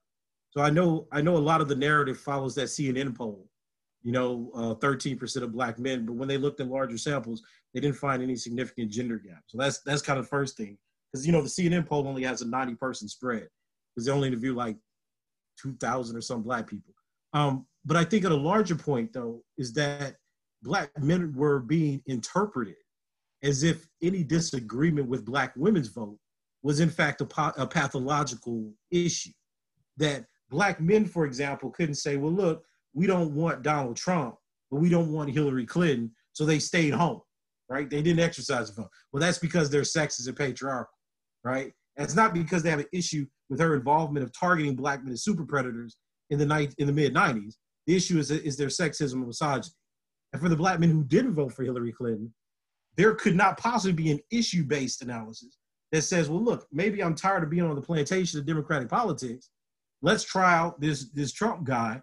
[0.51, 3.47] So I know I know a lot of the narrative follows that CNN poll.
[4.01, 7.41] You know, uh, 13% of black men, but when they looked at larger samples,
[7.73, 9.41] they didn't find any significant gender gap.
[9.47, 10.77] So that's that's kind of the first thing,
[11.11, 13.47] because you know the CNN poll only has a 90 person spread,
[13.95, 14.77] because they only interview like
[15.59, 16.93] 2,000 or some black people.
[17.33, 20.15] Um, but I think at a larger point though is that
[20.66, 22.76] black men were being interpreted
[23.43, 26.18] as if any disagreement with black women's vote
[26.63, 29.30] was in fact a, a pathological issue.
[29.97, 32.63] That black men, for example, couldn't say, well, look,
[32.93, 34.36] we don't want Donald Trump,
[34.72, 37.22] but we don't want Hillary Clinton, so they stayed home,
[37.70, 37.89] right?
[37.89, 38.91] They didn't exercise the vote.
[39.13, 40.97] Well, that's because they're sexist and patriarchal,
[41.43, 41.72] right?
[41.97, 45.13] And it's not because they have an issue with her involvement of targeting black men
[45.13, 45.95] as super predators
[46.32, 47.55] in the night in the mid 90s.
[47.86, 49.72] The issue is, is their sexism and misogyny.
[50.36, 52.33] And for the black men who didn't vote for Hillary Clinton,
[52.97, 55.59] there could not possibly be an issue based analysis
[55.93, 59.49] that says, well, look, maybe I'm tired of being on the plantation of Democratic politics.
[60.01, 62.01] let's try out this this Trump guy.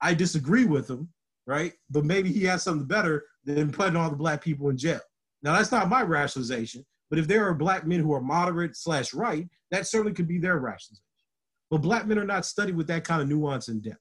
[0.00, 1.10] I disagree with him,
[1.46, 1.74] right?
[1.90, 5.00] But maybe he has something better than putting all the black people in jail.
[5.42, 9.12] Now that's not my rationalization, but if there are black men who are moderate slash
[9.12, 11.04] right, that certainly could be their rationalization.
[11.70, 14.00] But black men are not studied with that kind of nuance and depth,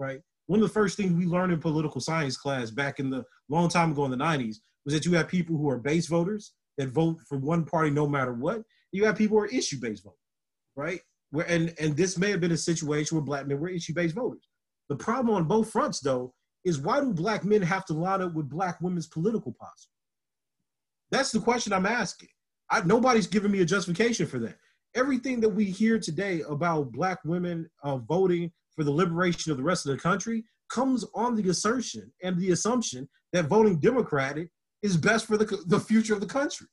[0.00, 0.20] right?
[0.50, 3.68] One of the first things we learned in political science class back in the long
[3.68, 6.88] time ago in the 90s was that you have people who are base voters that
[6.88, 8.62] vote for one party no matter what.
[8.90, 10.18] You have people who are issue based voters,
[10.74, 10.98] right?
[11.30, 14.16] Where and and this may have been a situation where black men were issue based
[14.16, 14.48] voters.
[14.88, 16.34] The problem on both fronts, though,
[16.64, 19.92] is why do black men have to line up with black women's political posture?
[21.12, 22.30] That's the question I'm asking.
[22.70, 24.56] I, nobody's giving me a justification for that.
[24.96, 29.64] Everything that we hear today about black women uh, voting for the liberation of the
[29.64, 34.48] rest of the country comes on the assertion and the assumption that voting Democratic
[34.82, 36.66] is best for the, the future of the country.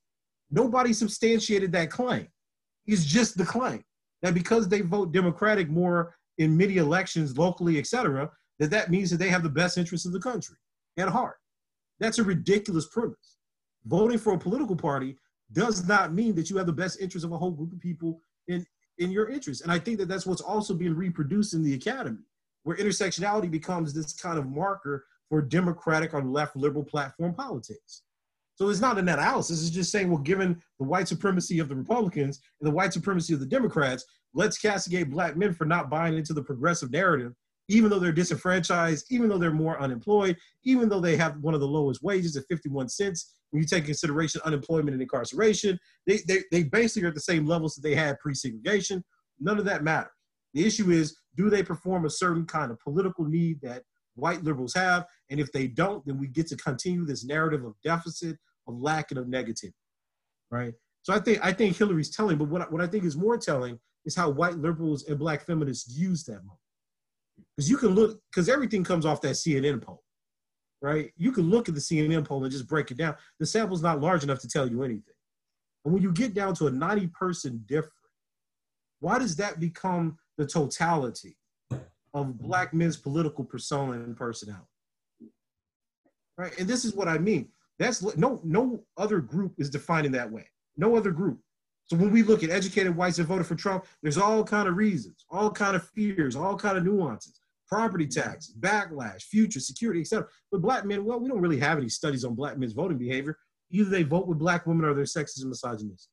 [0.52, 2.28] Nobody substantiated that claim.
[2.86, 3.84] It's just the claim
[4.22, 8.30] that because they vote Democratic more in many elections, locally, etc.,
[8.60, 10.56] that that means that they have the best interests of the country
[10.98, 11.36] at heart.
[12.00, 13.38] That's a ridiculous premise.
[13.86, 15.18] Voting for a political party
[15.52, 18.20] does not mean that you have the best interests of a whole group of people
[18.48, 18.66] in,
[19.00, 19.62] in your interest.
[19.62, 22.24] And I think that that's what's also being reproduced in the academy,
[22.64, 28.04] where intersectionality becomes this kind of marker for democratic or left liberal platform politics.
[28.56, 29.62] So it's not an analysis.
[29.62, 33.34] It's just saying, well, given the white supremacy of the Republicans and the white supremacy
[33.34, 37.34] of the Democrats, let's castigate black men for not buying into the progressive narrative,
[37.70, 41.60] even though they're disenfranchised, even though they're more unemployed, even though they have one of
[41.60, 43.34] the lowest wages at 51 cents.
[43.52, 47.46] When you take consideration unemployment and incarceration, they, they, they basically are at the same
[47.46, 49.04] levels that they had pre-segregation.
[49.40, 50.12] None of that matters.
[50.54, 53.84] The issue is, do they perform a certain kind of political need that
[54.16, 55.06] white liberals have?
[55.30, 58.38] And if they don't, then we get to continue this narrative of deficit,
[58.68, 59.74] of lack, and of negativity,
[60.52, 60.74] right?
[61.04, 63.80] So I think I think Hillary's telling, but what, what I think is more telling
[64.06, 66.60] is how white liberals and black feminists use that moment.
[67.58, 70.04] Because you can look, because everything comes off that CNN poll,
[70.80, 71.12] right?
[71.18, 73.16] You can look at the CNN poll and just break it down.
[73.40, 75.16] The sample's not large enough to tell you anything.
[75.84, 77.94] And when you get down to a 90 person difference,
[79.00, 81.36] why does that become the totality
[82.14, 84.66] of black men's political persona and personality?
[86.38, 86.58] Right?
[86.60, 87.50] And this is what I mean.
[87.80, 90.48] That's no no other group is defined in that way.
[90.78, 91.40] No other group.
[91.86, 94.76] So when we look at educated whites that voted for Trump, there's all kind of
[94.76, 97.37] reasons, all kind of fears, all kind of nuances.
[97.68, 100.28] Property tax, backlash, future security, etc.
[100.52, 103.38] But black men, well, we don't really have any studies on black men's voting behavior.
[103.72, 106.10] Either they vote with black women or they're sexist and misogynist.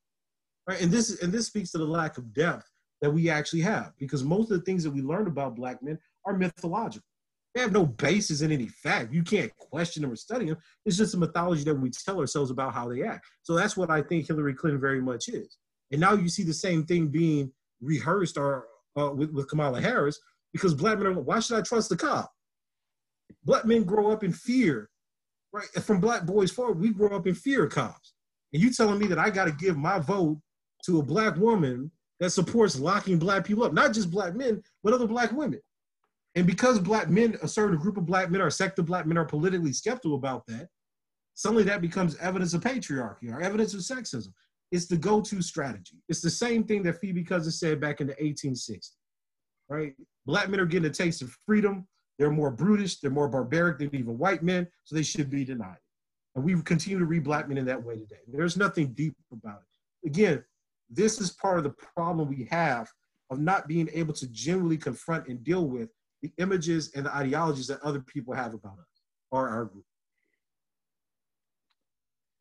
[0.69, 0.81] Right?
[0.81, 2.69] And this and this speaks to the lack of depth
[3.03, 5.99] that we actually have because most of the things that we learn about black men
[6.25, 7.07] are mythological.
[7.55, 9.13] They have no basis in any fact.
[9.13, 10.57] You can't question them or study them.
[10.85, 13.27] It's just a mythology that we tell ourselves about how they act.
[13.43, 15.59] So that's what I think Hillary Clinton very much is.
[15.93, 20.19] And now you see the same thing being rehearsed or uh, with, with Kamala Harris
[20.55, 22.31] because black men are, why should I trust the cop?
[23.43, 24.89] Black men grow up in fear,
[25.53, 25.67] right?
[25.83, 28.15] From black boys forward, we grow up in fear of cops.
[28.53, 30.39] And you telling me that I got to give my vote
[30.87, 31.91] to a black woman
[32.21, 35.61] that supports locking black people up, not just black men, but other black women.
[36.37, 39.19] And because black men, a certain group of black men or sect of black men
[39.19, 40.69] are politically skeptical about that,
[41.35, 44.29] suddenly that becomes evidence of patriarchy or evidence of sexism.
[44.71, 46.01] It's the go-to strategy.
[46.09, 48.91] It's the same thing that Phoebe Couzins said back in the 1860s,
[49.69, 49.95] right?
[50.27, 51.87] Black men are getting a taste of freedom.
[52.19, 53.01] They're more brutish.
[53.01, 55.79] They're more barbaric than even white men, so they should be denied.
[56.35, 58.21] And we continue to read black men in that way today.
[58.27, 60.09] There's nothing deep about it.
[60.09, 60.45] Again,
[60.91, 62.89] this is part of the problem we have
[63.31, 65.91] of not being able to genuinely confront and deal with
[66.23, 69.85] the images and the ideologies that other people have about us or our group.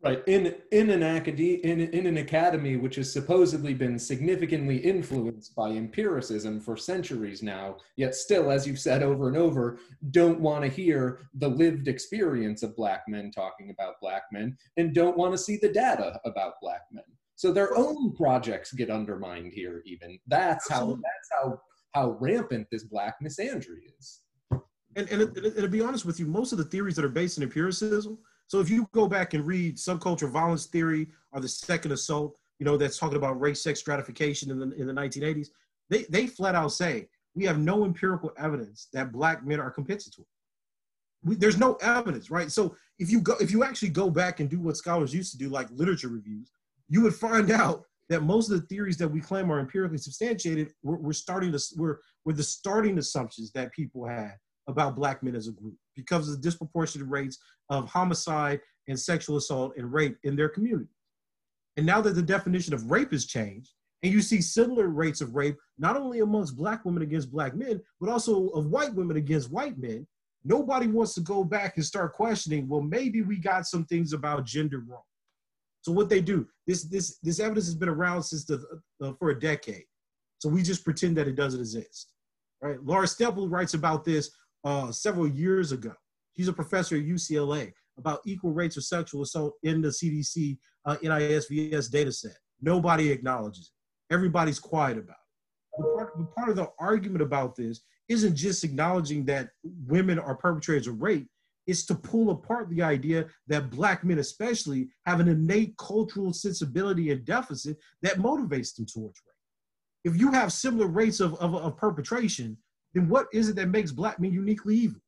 [0.04, 0.22] Right.
[0.28, 5.70] In in an academy in, in an academy which has supposedly been significantly influenced by
[5.70, 9.80] empiricism for centuries now, yet still, as you've said over and over,
[10.12, 14.94] don't want to hear the lived experience of black men talking about black men and
[14.94, 17.06] don't want to see the data about black men.
[17.38, 20.20] So their own projects get undermined here, even.
[20.28, 20.96] That's Absolutely.
[20.96, 21.62] how that's how
[21.94, 24.20] how rampant this black misandry is.
[24.98, 27.10] And, and, and, and to be honest with you, most of the theories that are
[27.10, 28.18] based in empiricism
[28.54, 32.68] so if you go back and read subcultural violence theory or the second assault, you
[32.68, 35.48] know, that's talking about race sex stratification in the, in the 1980s,
[35.90, 40.28] they, they flat out say, we have no empirical evidence that black men are compensatory.
[41.24, 42.52] We, there's no evidence, right?
[42.52, 45.38] So if you go, if you actually go back and do what scholars used to
[45.40, 46.52] do, like literature reviews,
[46.90, 50.76] you would find out that most of the theories that we claim are empirically substantiated,
[50.84, 54.36] we're, we're starting to, we're, we're the starting assumptions that people had
[54.68, 57.38] about black men as a group because of the disproportionate rates
[57.70, 60.90] of homicide and sexual assault and rape in their community.
[61.78, 63.72] And now that the definition of rape has changed,
[64.04, 67.82] And you see similar rates of rape, not only amongst black women against black men,
[68.02, 70.06] but also of white women against white men.
[70.44, 74.46] Nobody wants to go back and start questioning, well, maybe we got some things about
[74.46, 75.04] gender wrong.
[75.82, 78.64] So what they do, this this this evidence has been around since the
[79.02, 79.86] uh, for a decade.
[80.40, 82.12] So we just pretend that it doesn't exist,
[82.62, 82.78] right?
[82.84, 84.30] Lara Stemple writes about this
[84.64, 85.94] uh, several years ago.
[86.36, 90.96] She's a professor at UCLA about equal rates of sexual assault in the CDC uh,
[90.98, 92.38] NISVS data set.
[92.62, 94.14] Nobody acknowledges it.
[94.14, 95.78] Everybody's quiet about it.
[95.78, 99.50] But part, part of the argument about this isn't just acknowledging that
[99.88, 101.28] women are perpetrators of rape,
[101.66, 107.12] it's to pull apart the idea that black men especially have an innate cultural sensibility
[107.12, 109.34] and deficit that motivates them towards rape
[110.04, 112.58] if you have similar rates of, of, of perpetration
[112.94, 115.00] then what is it that makes black men uniquely evil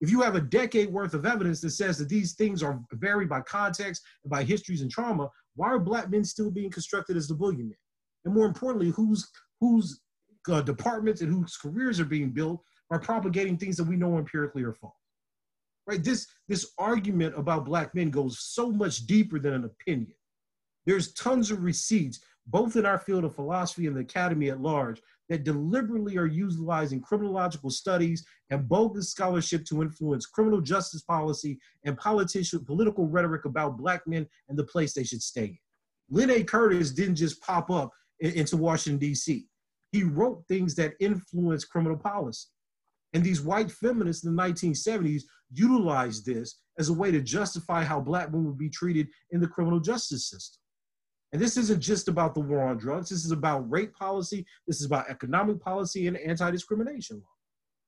[0.00, 3.28] if you have a decade worth of evidence that says that these things are varied
[3.28, 7.28] by context and by histories and trauma why are black men still being constructed as
[7.28, 7.76] the boogeyman
[8.24, 9.30] and more importantly whose
[9.60, 10.00] whose
[10.50, 12.60] uh, departments and whose careers are being built
[12.90, 14.94] are propagating things that we know empirically are false
[15.86, 16.02] right?
[16.02, 20.14] This this argument about black men goes so much deeper than an opinion.
[20.86, 25.00] There's tons of receipts, both in our field of philosophy and the academy at large,
[25.28, 31.96] that deliberately are utilizing criminological studies and bogus scholarship to influence criminal justice policy and
[31.96, 35.58] politician political rhetoric about black men and the place they should stay in.
[36.10, 36.44] Lynn A.
[36.44, 37.90] Curtis didn't just pop up
[38.20, 39.46] into Washington, D.C.
[39.92, 42.48] He wrote things that influenced criminal policy.
[43.14, 45.22] And these white feminists in the 1970s
[45.52, 49.48] utilized this as a way to justify how black women would be treated in the
[49.48, 50.61] criminal justice system.
[51.32, 53.08] And this isn't just about the war on drugs.
[53.08, 54.44] This is about rape policy.
[54.66, 57.26] This is about economic policy and anti-discrimination law.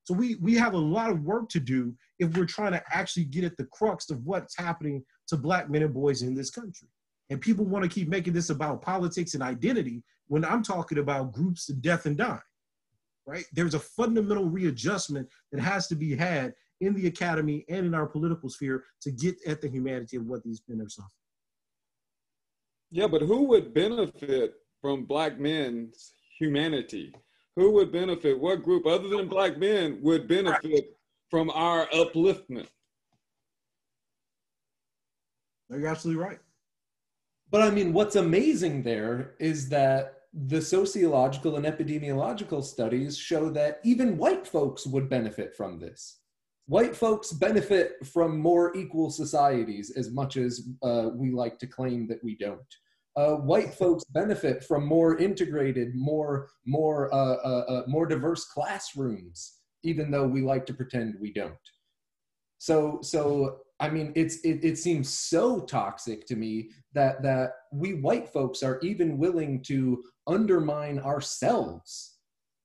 [0.04, 3.24] So we, we have a lot of work to do if we're trying to actually
[3.24, 6.88] get at the crux of what's happening to black men and boys in this country.
[7.30, 11.32] And people want to keep making this about politics and identity when I'm talking about
[11.32, 12.40] groups of death and dying
[13.26, 13.44] right?
[13.52, 18.06] There's a fundamental readjustment that has to be had in the academy and in our
[18.06, 21.10] political sphere to get at the humanity of what these men are suffering.
[22.94, 27.12] Yeah, but who would benefit from black men's humanity?
[27.56, 28.38] Who would benefit?
[28.38, 30.96] What group other than black men would benefit
[31.28, 32.68] from our upliftment?
[35.68, 36.38] You're absolutely right.
[37.50, 43.80] But I mean, what's amazing there is that the sociological and epidemiological studies show that
[43.82, 46.20] even white folks would benefit from this.
[46.66, 52.06] White folks benefit from more equal societies as much as uh, we like to claim
[52.06, 52.60] that we don't.
[53.16, 59.60] Uh, white folks benefit from more integrated, more more uh, uh, uh more diverse classrooms,
[59.84, 61.54] even though we like to pretend we don't.
[62.58, 67.94] So so I mean, it's it, it seems so toxic to me that that we
[67.94, 72.18] white folks are even willing to undermine ourselves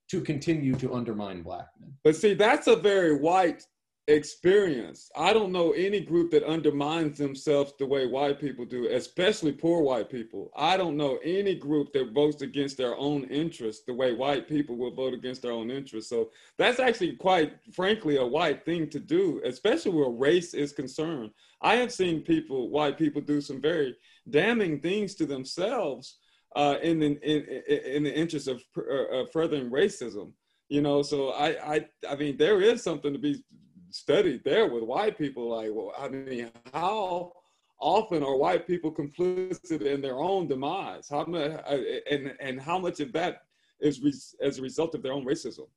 [0.09, 1.93] to continue to undermine black men.
[2.03, 3.63] But see, that's a very white
[4.10, 5.12] experience.
[5.16, 9.84] I don't know any group that undermines themselves the way white people do, especially poor
[9.84, 10.51] white people.
[10.57, 14.76] I don't know any group that votes against their own interests the way white people
[14.76, 16.10] will vote against their own interests.
[16.10, 21.30] So that's actually quite frankly a white thing to do, especially where race is concerned.
[21.62, 23.95] I have seen people, white people, do some very
[24.30, 26.18] damning things to themselves
[26.55, 30.34] uh, in, in, in, in the interest of uh, furthering racism
[30.70, 33.43] you know so I, I i mean there is something to be
[33.91, 35.49] studied there with white people.
[35.49, 37.33] Like, well, I mean, how
[37.79, 41.07] often are white people complicit in their own demise?
[41.09, 41.77] How much, uh,
[42.11, 43.43] and and how much of that
[43.79, 45.67] is res, as a result of their own racism?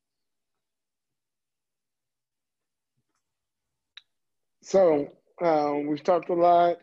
[4.62, 5.08] So
[5.42, 6.78] um, we've talked a lot.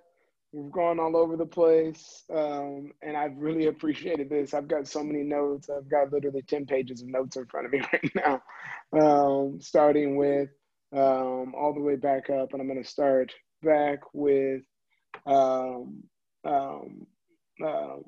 [0.51, 4.55] We've gone all over the place, um, and I've really appreciated this.
[4.55, 5.69] I've got so many notes.
[5.69, 8.41] I've got literally ten pages of notes in front of me right now,
[8.99, 10.49] um, starting with
[10.91, 13.31] um, all the way back up, and I'm going to start
[13.61, 14.61] back with
[15.25, 16.03] um,
[16.45, 17.05] um,
[17.63, 18.03] um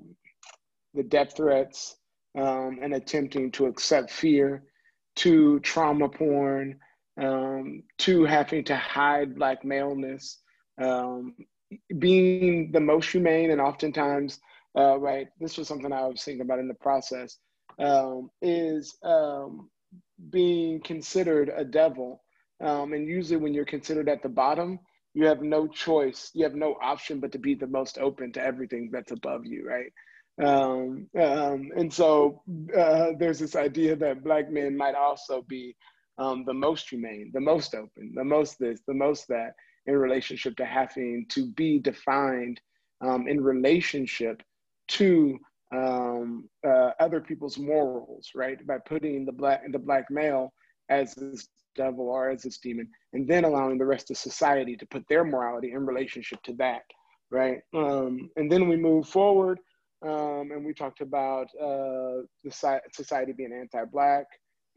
[0.93, 1.95] the death threats
[2.37, 4.63] um, and attempting to accept fear,
[5.17, 6.77] to trauma porn,
[7.21, 10.39] um, to having to hide black maleness,
[11.99, 14.39] being the most humane, and oftentimes,
[14.77, 17.37] uh, right, this was something I was thinking about in the process,
[18.41, 18.97] is
[20.29, 22.21] being considered a devil
[22.61, 24.79] um, and usually, when you're considered at the bottom,
[25.13, 28.43] you have no choice, you have no option but to be the most open to
[28.43, 29.91] everything that's above you, right?
[30.41, 32.41] Um, um, and so
[32.77, 35.75] uh, there's this idea that Black men might also be
[36.17, 39.53] um, the most humane, the most open, the most this, the most that
[39.85, 42.61] in relationship to having to be defined
[43.01, 44.41] um, in relationship
[44.87, 45.37] to
[45.73, 48.65] um, uh, other people's morals, right?
[48.65, 50.53] By putting the black the black male
[50.89, 51.47] as this
[51.83, 55.23] devil or as this demon, and then allowing the rest of society to put their
[55.23, 56.83] morality in relationship to that,
[57.39, 57.59] right?
[57.83, 59.57] Um, and then we move forward,
[60.11, 62.51] um, and we talked about uh, the
[62.91, 64.25] society being anti-black,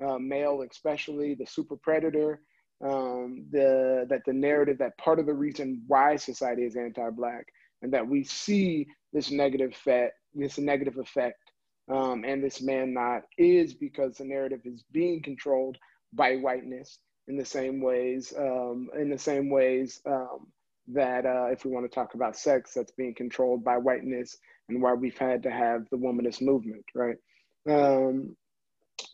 [0.04, 2.40] uh, male especially, the super predator,
[2.88, 3.68] um, the
[4.10, 7.44] that the narrative that part of the reason why society is anti-black
[7.82, 11.42] and that we see this negative effect, this negative effect,
[11.88, 15.76] um, and this man not is because the narrative is being controlled
[16.14, 16.98] by whiteness
[17.28, 20.46] in the same ways, um, in the same ways um,
[20.88, 24.36] that uh, if we want to talk about sex, that's being controlled by whiteness,
[24.68, 27.16] and why we've had to have the womanist movement, right?
[27.68, 28.36] Um,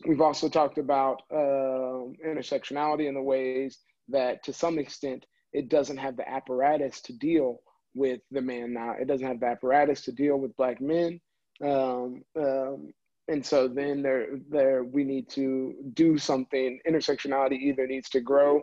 [0.07, 3.79] we've also talked about uh, intersectionality in the ways
[4.09, 7.59] that, to some extent, it doesn't have the apparatus to deal
[7.93, 8.99] with the Man-Not.
[8.99, 11.19] It doesn't have the apparatus to deal with black men.
[11.63, 12.93] Um, um,
[13.27, 16.79] and so then there, there we need to do something.
[16.87, 18.61] Intersectionality either needs to grow.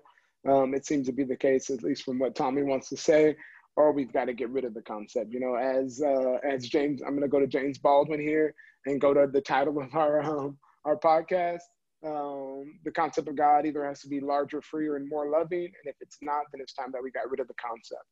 [0.49, 3.37] Um, it seems to be the case, at least from what Tommy wants to say,
[3.77, 5.33] or we've got to get rid of the concept.
[5.33, 8.55] You know, as uh, as James, I'm going to go to James Baldwin here
[8.87, 11.61] and go to the title of our um, our podcast.
[12.07, 15.85] Um, the concept of God either has to be larger, freer, and more loving, and
[15.85, 18.05] if it's not, then it's time that we got rid of the concept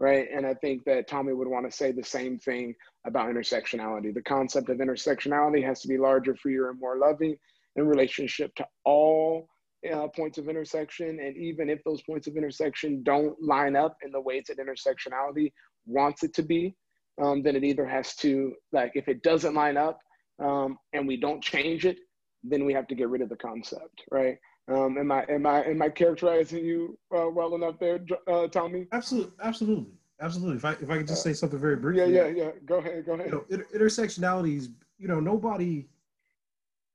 [0.00, 0.26] right?
[0.34, 2.74] And I think that Tommy would want to say the same thing
[3.06, 4.12] about intersectionality.
[4.12, 7.36] The concept of intersectionality has to be larger, freer, and more loving
[7.76, 9.48] in relationship to all
[9.92, 11.20] uh, points of intersection.
[11.20, 15.52] And even if those points of intersection don't line up in the ways that intersectionality
[15.86, 16.74] wants it to be,
[17.22, 19.98] um, then it either has to, like, if it doesn't line up
[20.42, 21.98] um, and we don't change it,
[22.42, 24.36] then we have to get rid of the concept, right?
[24.66, 28.86] Um, am I am I am I characterizing you uh, well enough there, uh, Tommy?
[28.92, 30.56] Absolutely, absolutely, absolutely.
[30.56, 32.14] If I if I could just say something very briefly.
[32.14, 32.50] Yeah, yeah, yeah.
[32.64, 33.26] Go ahead, go ahead.
[33.26, 35.86] You know, inter- intersectionality is you know nobody.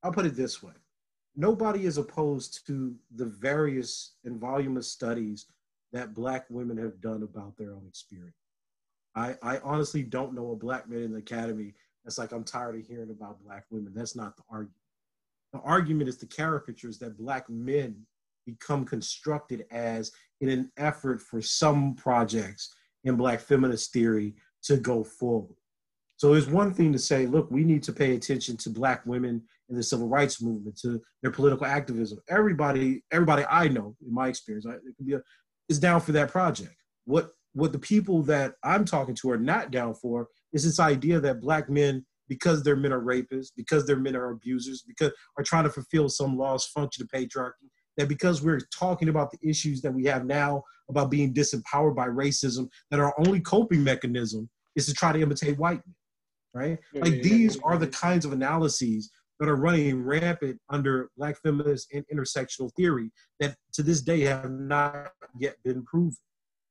[0.02, 0.74] I'll put it this way:
[1.36, 5.46] nobody is opposed to the various and voluminous studies
[5.92, 8.34] that Black women have done about their own experience.
[9.14, 12.80] I I honestly don't know a Black man in the academy that's like I'm tired
[12.80, 13.94] of hearing about Black women.
[13.94, 14.74] That's not the argument
[15.54, 18.06] the argument is the caricatures that black men
[18.46, 22.74] become constructed as in an effort for some projects
[23.04, 25.56] in black feminist theory to go forward.
[26.18, 29.42] So it's one thing to say, look, we need to pay attention to black women
[29.70, 32.20] in the civil rights movement, to their political activism.
[32.28, 34.66] Everybody, everybody I know, in my experience,
[35.70, 36.76] is down for that project.
[37.06, 41.20] What what the people that I'm talking to are not down for is this idea
[41.20, 45.44] that black men because their men are rapists, because their men are abusers, because are
[45.44, 47.70] trying to fulfill some lost function of patriarchy.
[47.98, 52.08] That because we're talking about the issues that we have now about being disempowered by
[52.08, 55.96] racism, that our only coping mechanism is to try to imitate white men,
[56.54, 56.80] right?
[56.94, 61.10] Yeah, like yeah, these yeah, are the kinds of analyses that are running rampant under
[61.18, 66.16] black feminist and intersectional theory that to this day have not yet been proven.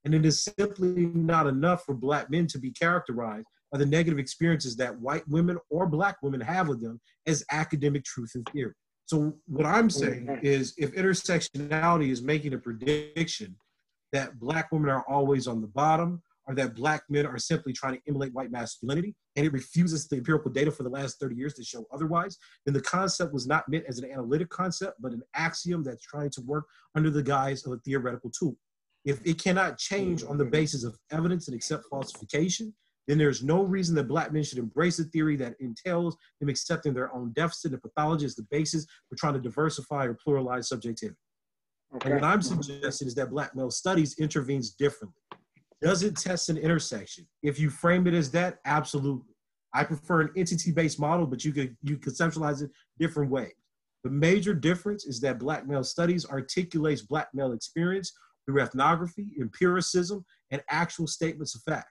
[0.04, 4.19] And it is simply not enough for black men to be characterized are the negative
[4.19, 8.75] experiences that white women or black women have with them as academic truth and theory.
[9.07, 13.57] So what I'm saying is if intersectionality is making a prediction
[14.12, 17.95] that black women are always on the bottom or that black men are simply trying
[17.95, 21.55] to emulate white masculinity and it refuses the empirical data for the last 30 years
[21.55, 25.23] to show otherwise, then the concept was not meant as an analytic concept, but an
[25.35, 26.64] axiom that's trying to work
[26.95, 28.57] under the guise of a theoretical tool.
[29.05, 32.75] If it cannot change on the basis of evidence and accept falsification,
[33.09, 36.93] then there's no reason that black men should embrace a theory that entails them accepting
[36.93, 41.16] their own deficit and pathology as the basis for trying to diversify or pluralize subjectivity.
[41.97, 42.10] Okay.
[42.10, 45.22] And what I'm suggesting is that black male studies intervenes differently.
[45.80, 47.26] Does it test an intersection?
[47.43, 49.35] If you frame it as that, absolutely.
[49.72, 53.52] I prefer an entity-based model, but you could you conceptualize it different ways.
[54.05, 58.12] The major difference is that black male studies articulates black male experience
[58.44, 61.89] through ethnography, empiricism, and actual statements of fact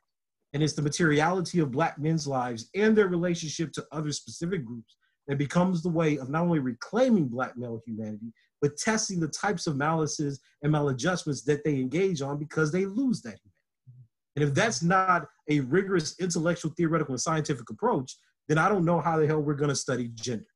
[0.58, 4.96] and it's the materiality of black men's lives and their relationship to other specific groups
[5.28, 9.68] that becomes the way of not only reclaiming black male humanity but testing the types
[9.68, 14.02] of malices and maladjustments that they engage on because they lose that humanity.
[14.36, 18.18] And if that's not a rigorous intellectual theoretical and scientific approach
[18.48, 20.48] then i don't know how the hell we're going to study gender.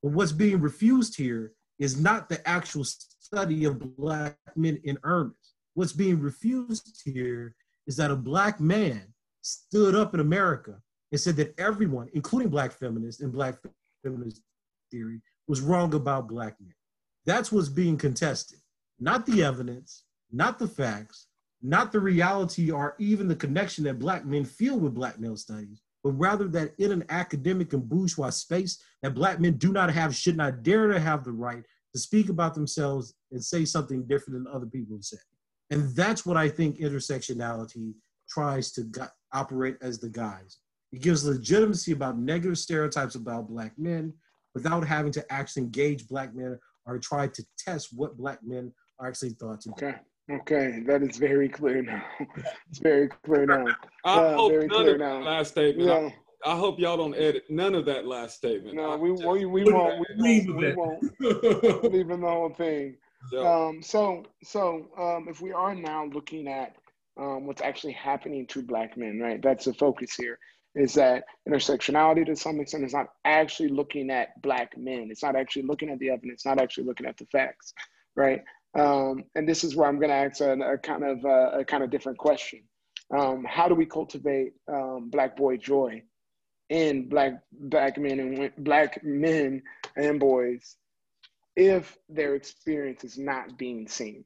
[0.00, 5.54] But what's being refused here is not the actual study of black men in earnest.
[5.74, 7.56] What's being refused here
[7.88, 9.02] is that a black man
[9.40, 10.76] stood up in America
[11.10, 13.56] and said that everyone, including black feminists and black
[14.04, 14.42] feminist
[14.92, 16.74] theory, was wrong about black men.
[17.24, 18.58] That's what's being contested,
[19.00, 21.26] not the evidence, not the facts,
[21.62, 25.80] not the reality or even the connection that black men feel with black male studies.
[26.04, 30.14] but rather that in an academic and bourgeois space that black men do not have,
[30.14, 34.44] should not dare to have the right to speak about themselves and say something different
[34.44, 35.18] than other people have said.
[35.70, 37.94] And that's what I think intersectionality
[38.28, 40.58] tries to go- operate as the guise.
[40.92, 44.14] It gives legitimacy about negative stereotypes about black men
[44.54, 49.06] without having to actually engage black men or try to test what black men are
[49.06, 49.86] actually thought to be.
[49.86, 49.98] Okay.
[50.30, 52.04] Okay, that is very clear now.
[52.68, 53.64] it's very clear now.
[54.04, 55.22] I uh, hope none of now.
[55.22, 55.88] last statement.
[55.88, 56.10] Yeah.
[56.44, 58.76] I, I, hope y'all don't edit none of that last statement.
[58.76, 60.04] No, we, we, we won't.
[60.18, 61.92] We, won't, we won't.
[61.92, 62.98] Leaving the whole thing.
[63.36, 66.76] Um, so, so um, if we are now looking at
[67.18, 69.42] um, what's actually happening to Black men, right?
[69.42, 70.38] That's the focus here.
[70.74, 75.08] Is that intersectionality to some extent is not actually looking at Black men.
[75.10, 76.46] It's not actually looking at the evidence.
[76.46, 77.74] Not actually looking at the facts,
[78.14, 78.44] right?
[78.78, 81.64] Um, and this is where I'm going to ask a, a, kind of uh, a
[81.64, 82.60] kind of different question.
[83.16, 86.02] Um, how do we cultivate um, Black boy joy
[86.68, 89.62] in Black Black men and Black men
[89.96, 90.76] and boys
[91.58, 94.24] if their experience is not being seen?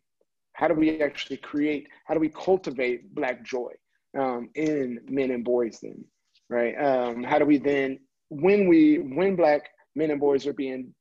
[0.52, 3.72] How do we actually create, how do we cultivate Black joy
[4.16, 6.04] um, in men and boys then,
[6.50, 6.74] right?
[6.78, 10.94] Um, how do we then, when we, when Black men and boys are being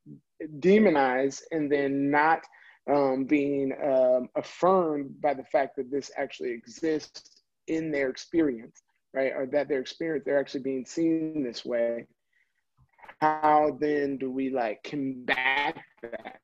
[0.60, 2.40] demonized and then not
[2.90, 8.82] um, being um, affirmed by the fact that this actually exists in their experience,
[9.14, 9.34] right?
[9.36, 12.08] Or that their experience, they're actually being seen this way
[13.20, 16.40] how then do we like combat that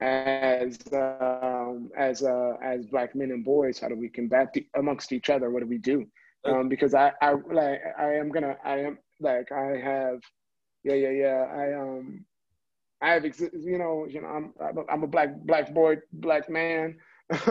[0.00, 3.78] as um, as uh, as black men and boys?
[3.78, 5.50] How do we combat the, amongst each other?
[5.50, 6.06] What do we do?
[6.44, 10.20] Um, because I I like I am gonna I am like I have
[10.84, 12.24] yeah yeah yeah I um
[13.00, 14.52] I have you know you know I'm
[14.88, 16.96] I'm a black black boy black man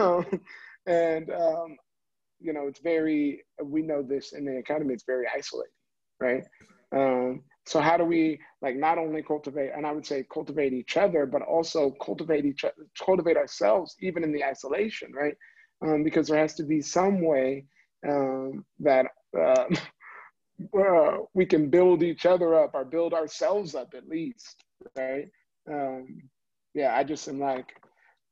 [0.86, 1.76] and um,
[2.40, 5.72] you know it's very we know this in the academy it's very isolating
[6.20, 6.44] right
[6.92, 10.96] um, so how do we like not only cultivate, and I would say cultivate each
[10.96, 12.64] other, but also cultivate each
[12.98, 15.34] cultivate ourselves even in the isolation, right?
[15.82, 17.66] Um, because there has to be some way
[18.08, 19.06] um, that
[19.38, 19.66] uh,
[20.78, 24.64] uh, we can build each other up or build ourselves up at least,
[24.96, 25.28] right?
[25.70, 26.22] Um,
[26.74, 27.68] yeah, I just am like,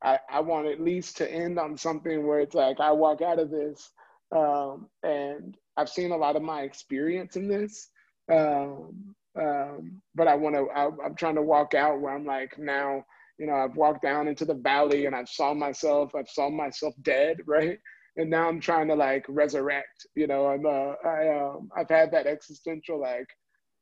[0.03, 3.39] I, I want at least to end on something where it's like I walk out
[3.39, 3.91] of this
[4.35, 7.91] um, and I've seen a lot of my experience in this.
[8.33, 13.05] Um, um, but I want to, I'm trying to walk out where I'm like, now,
[13.39, 16.95] you know, I've walked down into the valley and I've saw myself, I've saw myself
[17.03, 17.79] dead, right?
[18.17, 22.11] And now I'm trying to like resurrect, you know, I'm, uh, I, um, I've had
[22.13, 23.29] that existential, like,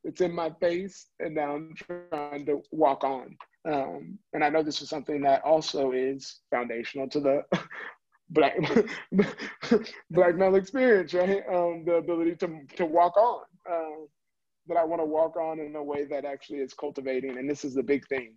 [0.03, 3.37] it's in my face and now I'm trying to walk on.
[3.67, 7.43] Um, and I know this is something that also is foundational to the
[8.31, 8.57] black
[10.11, 11.43] black male experience, right?
[11.51, 13.43] Um, the ability to to walk on.
[13.71, 14.09] Um,
[14.69, 17.39] that I want to walk on in a way that actually is cultivating.
[17.39, 18.35] And this is the big thing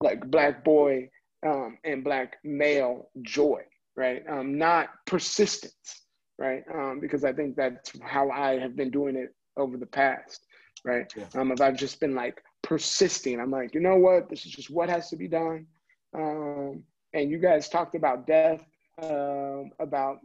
[0.00, 1.10] like black boy
[1.46, 3.62] um, and black male joy,
[3.96, 4.22] right?
[4.28, 6.02] Um, not persistence,
[6.38, 6.62] right?
[6.72, 10.40] Um, because I think that's how I have been doing it over the past,
[10.84, 11.12] right?
[11.16, 11.24] Yeah.
[11.34, 14.28] Um, if I've just been like persisting, I'm like, you know what?
[14.28, 15.66] This is just what has to be done.
[16.14, 18.60] Um, and you guys talked about death,
[19.02, 20.18] um, about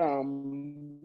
[0.00, 0.98] um,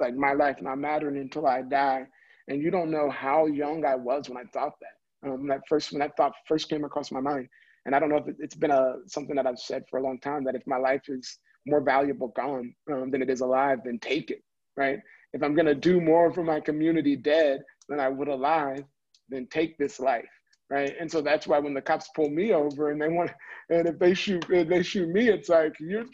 [0.00, 2.06] like my life not mattering until I die.
[2.48, 5.28] And you don't know how young I was when I thought that.
[5.28, 7.48] Um, when that first when that thought first came across my mind.
[7.84, 10.02] And I don't know if it, has been a something that I've said for a
[10.02, 13.80] long time that if my life is more valuable gone um, than it is alive,
[13.84, 14.42] then take it,
[14.76, 14.98] right?
[15.32, 18.84] If I'm gonna do more for my community dead than I would alive,
[19.28, 20.28] then take this life,
[20.70, 20.94] right?
[21.00, 23.30] And so that's why when the cops pull me over and they want,
[23.70, 26.04] and if they shoot, if they shoot me, it's like you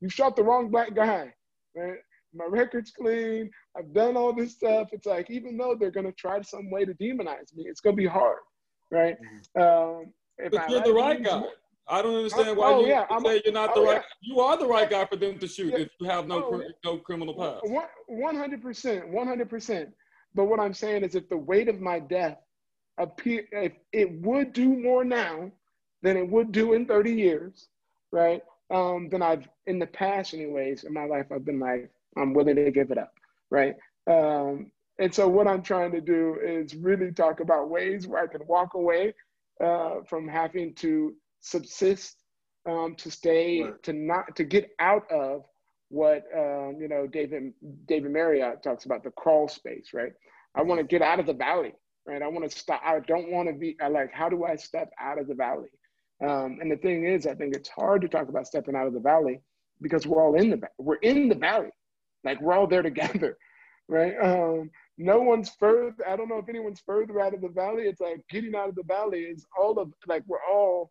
[0.00, 1.32] you shot the wrong black guy,
[1.76, 1.98] right?
[2.34, 3.50] My record's clean.
[3.76, 4.88] I've done all this stuff.
[4.92, 7.96] It's like, even though they're going to try some way to demonize me, it's going
[7.96, 8.38] to be hard,
[8.90, 9.16] right?
[9.56, 9.62] Mm-hmm.
[9.62, 10.12] Um,
[10.50, 11.42] but you're the right guy.
[11.88, 14.02] I don't understand why oh, you yeah, say you're not oh, the right.
[14.22, 14.34] Yeah.
[14.34, 15.80] You are the right guy for them to shoot yeah.
[15.80, 17.60] if you have no oh, no criminal past.
[18.06, 19.90] One hundred percent, one hundred percent.
[20.34, 22.38] But what I'm saying is, if the weight of my death
[22.98, 25.50] appear, if it would do more now
[26.02, 27.68] than it would do in 30 years,
[28.10, 28.42] right?
[28.70, 32.56] Um, then I've in the past, anyways, in my life, I've been like, I'm willing
[32.56, 33.12] to give it up,
[33.50, 33.74] right?
[34.06, 38.26] Um, and so what I'm trying to do is really talk about ways where I
[38.26, 39.14] can walk away
[39.62, 42.16] uh, from having to subsist,
[42.68, 43.82] um, to stay, right.
[43.84, 45.44] to not, to get out of
[45.88, 47.52] what um, you know David
[47.86, 50.12] David Marriott talks about the crawl space, right?
[50.54, 51.74] I want to get out of the valley,
[52.06, 52.22] right?
[52.22, 52.80] I want to stop.
[52.84, 54.12] I don't want to be I like.
[54.12, 55.68] How do I step out of the valley?
[56.22, 58.94] Um, and the thing is, I think it's hard to talk about stepping out of
[58.94, 59.40] the valley
[59.80, 61.70] because we're all in the we're in the valley,
[62.24, 63.36] like we're all there together.
[63.88, 64.14] right?
[64.22, 66.08] Um, no one's further.
[66.08, 67.84] I don't know if anyone's further out of the valley.
[67.84, 70.90] It's like getting out of the valley is all of like we're all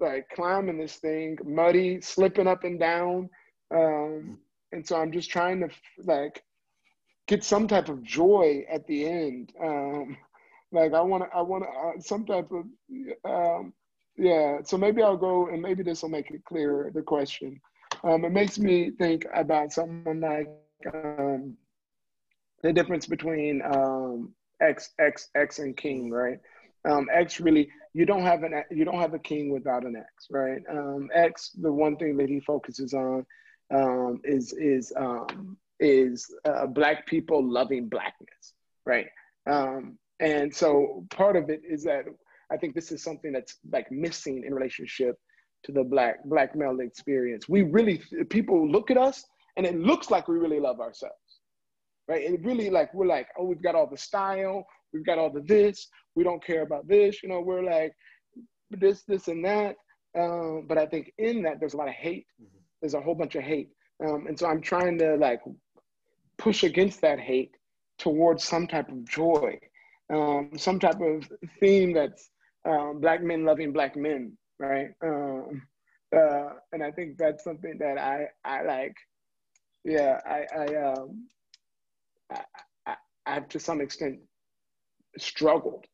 [0.00, 3.28] like climbing this thing, muddy, slipping up and down.
[3.74, 4.38] Um,
[4.72, 5.68] and so I'm just trying to
[6.04, 6.42] like
[7.26, 9.52] get some type of joy at the end.
[9.62, 10.16] Um,
[10.72, 12.64] like I want to, I want to, uh, some type of,
[13.24, 13.72] um,
[14.16, 14.58] yeah.
[14.64, 17.60] So maybe I'll go and maybe this will make it clearer, the question.
[18.04, 20.48] Um, it makes me think about someone like
[20.92, 21.56] um,
[22.62, 26.38] the difference between um, X, X, X and King, right?
[26.88, 30.26] Um, X really, you don't have an, you don't have a king without an X,
[30.30, 30.62] right?
[30.70, 33.26] Um, X, the one thing that he focuses on
[33.74, 38.54] um, is is um, is uh, Black people loving Blackness,
[38.86, 39.06] right?
[39.46, 42.04] Um, and so part of it is that
[42.50, 45.16] I think this is something that's like missing in relationship
[45.64, 47.48] to the Black Black male experience.
[47.48, 49.24] We really people look at us
[49.56, 51.40] and it looks like we really love ourselves,
[52.06, 52.22] right?
[52.22, 55.42] It really like we're like oh we've got all the style, we've got all the
[55.42, 57.40] this, we don't care about this, you know.
[57.40, 57.92] We're like
[58.70, 59.76] this this and that.
[60.18, 62.26] Um, but I think in that there's a lot of hate.
[62.42, 63.70] Mm-hmm there's a whole bunch of hate.
[64.04, 65.40] Um, and so I'm trying to like
[66.36, 67.56] push against that hate
[67.98, 69.58] towards some type of joy,
[70.12, 71.28] um, some type of
[71.58, 72.30] theme that's
[72.64, 74.88] um, black men loving black men, right?
[75.02, 75.62] Um,
[76.16, 78.96] uh, and I think that's something that I, I like,
[79.84, 81.28] yeah, I, I, um,
[82.32, 82.40] I,
[82.86, 82.94] I,
[83.26, 84.18] I've to some extent
[85.18, 85.84] struggled,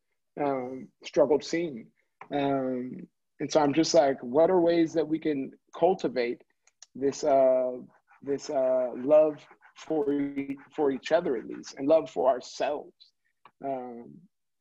[0.41, 1.87] um, struggled seeing.
[2.33, 3.07] Um,
[3.39, 6.41] and so I'm just like, what are ways that we can cultivate
[6.95, 7.73] this uh,
[8.23, 9.35] this uh, love
[9.75, 10.05] for
[10.75, 13.11] for each other at least, and love for ourselves.
[13.63, 14.11] Um,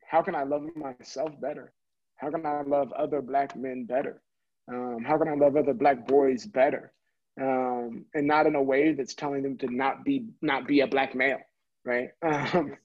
[0.08, 1.72] how can I love myself better?
[2.16, 4.22] How can I love other black men better?
[4.68, 6.92] Um, how can I love other black boys better?
[7.40, 10.86] Um, and not in a way that's telling them to not be not be a
[10.86, 11.40] black male,
[11.84, 12.08] right?
[12.24, 12.76] Um,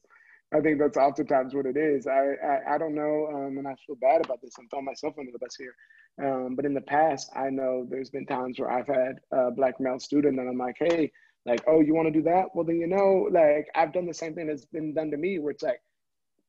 [0.52, 2.06] I think that's oftentimes what it is.
[2.08, 4.52] I I, I don't know, um, and I feel bad about this.
[4.58, 5.74] I'm throwing myself under the bus here.
[6.22, 9.80] Um, but in the past, I know there's been times where I've had a black
[9.80, 11.12] male student and I'm like, hey,
[11.46, 12.46] like, oh, you want to do that?
[12.54, 15.38] Well, then you know, like I've done the same thing that's been done to me,
[15.38, 15.80] where it's like,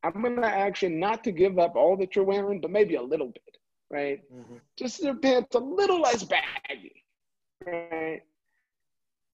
[0.04, 3.02] I'm gonna ask you not to give up all that you're wearing, but maybe a
[3.02, 3.58] little bit,
[3.90, 4.22] right?
[4.34, 4.56] Mm-hmm.
[4.78, 7.04] Just your pants a little less baggy,
[7.66, 8.22] right?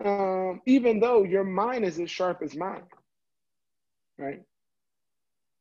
[0.03, 2.83] Um, even though your mind is as sharp as mine,
[4.17, 4.41] right?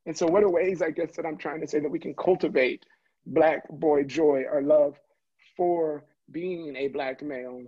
[0.07, 2.15] And so, what are ways, I guess, that I'm trying to say that we can
[2.15, 2.85] cultivate
[3.27, 4.97] black boy joy or love
[5.57, 7.63] for being a black male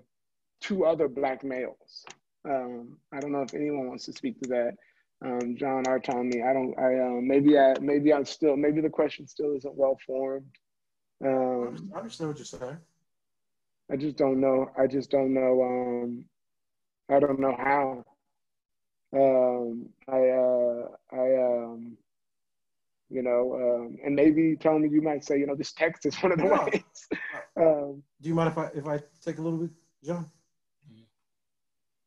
[0.63, 2.05] to other black males.
[2.49, 4.75] Um, I don't know if anyone wants to speak to that.
[5.25, 6.79] Um, John or Tommy, I don't.
[6.79, 10.47] I uh, maybe I maybe I'm still maybe the question still isn't well formed.
[11.25, 12.79] Um, I understand what you're saying.
[13.91, 14.71] I just don't know.
[14.79, 15.63] I just don't know.
[15.63, 16.25] Um,
[17.11, 18.05] I don't know how.
[19.13, 21.97] Um, I uh, I um,
[23.11, 26.33] you know, um, and maybe Tony, you might say, you know, this text is one
[26.33, 26.65] of the yeah.
[26.65, 27.09] ways.
[27.57, 29.71] um, Do you mind if I if I take a little bit,
[30.05, 30.31] John?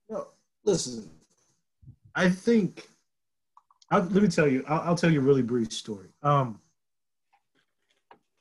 [0.09, 0.27] No,
[0.63, 1.09] listen.
[2.15, 2.88] I think.
[3.91, 4.63] I'll, let me tell you.
[4.68, 6.09] I'll, I'll, tell you a really brief story.
[6.23, 6.59] Um,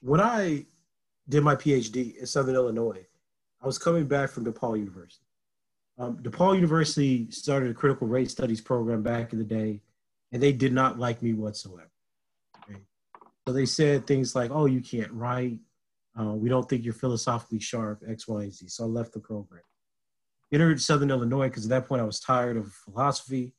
[0.01, 0.64] when I
[1.28, 3.05] did my PhD in Southern Illinois,
[3.60, 5.27] I was coming back from DePaul University.
[5.98, 9.82] Um, DePaul University started a critical race studies program back in the day,
[10.32, 11.90] and they did not like me whatsoever.
[13.47, 15.59] So they said things like, "Oh, you can't write.
[16.18, 18.02] Uh, we don't think you're philosophically sharp.
[18.06, 19.62] X, Y, and Z." So I left the program.
[20.52, 23.55] Entered Southern Illinois because at that point I was tired of philosophy.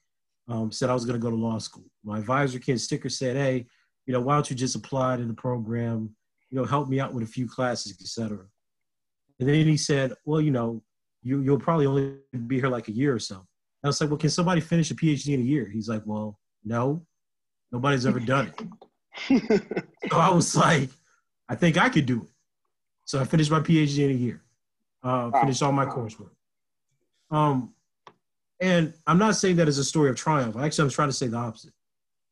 [0.47, 1.85] Um, said I was going to go to law school.
[2.03, 3.65] My advisor, Ken Stikkers, said, "Hey,
[4.05, 6.15] you know, why don't you just apply to the program?
[6.49, 8.45] You know, help me out with a few classes, etc."
[9.39, 10.83] And then he said, "Well, you know,
[11.23, 12.15] you, you'll probably only
[12.47, 13.45] be here like a year or so." And
[13.85, 16.39] I was like, "Well, can somebody finish a PhD in a year?" He's like, "Well,
[16.63, 17.05] no,
[17.71, 18.67] nobody's ever done it."
[20.09, 20.89] so I was like,
[21.47, 22.29] I think I could do it.
[23.05, 24.41] So I finished my PhD in a year.
[25.03, 25.41] Uh, wow.
[25.41, 26.31] Finished all my coursework.
[27.29, 27.73] Um,
[28.61, 30.55] and I'm not saying that as a story of triumph.
[30.55, 31.73] Actually, I'm trying to say the opposite.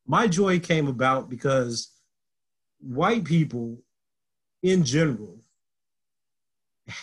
[0.06, 1.90] My joy came about because
[2.78, 3.82] white people,
[4.62, 5.40] in general,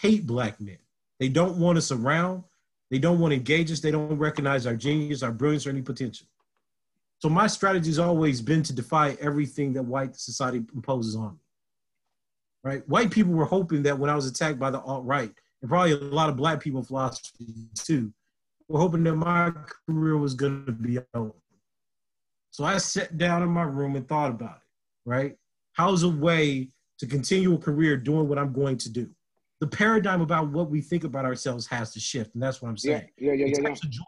[0.02, 0.78] hate black men.
[1.20, 2.44] They don't want us around.
[2.90, 3.82] They don't want to engage us.
[3.82, 6.28] They don't recognize our genius, our brilliance, or any potential.
[7.20, 11.40] So my strategy has always been to defy everything that white society imposes on me.
[12.64, 12.88] Right?
[12.88, 15.32] White people were hoping that when I was attacked by the alt right,
[15.62, 18.14] and probably a lot of black people philosophy too,
[18.68, 19.52] were hoping that my
[19.88, 21.34] career was going to be over.
[22.52, 25.10] So I sat down in my room and thought about it.
[25.10, 25.36] Right?
[25.74, 26.70] How's a way
[27.00, 29.10] to continue a career doing what I'm going to do?
[29.62, 32.78] The paradigm about what we think about ourselves has to shift, and that's what I'm
[32.78, 33.10] saying.
[33.18, 33.70] Yeah, yeah, yeah, yeah.
[33.70, 34.00] yeah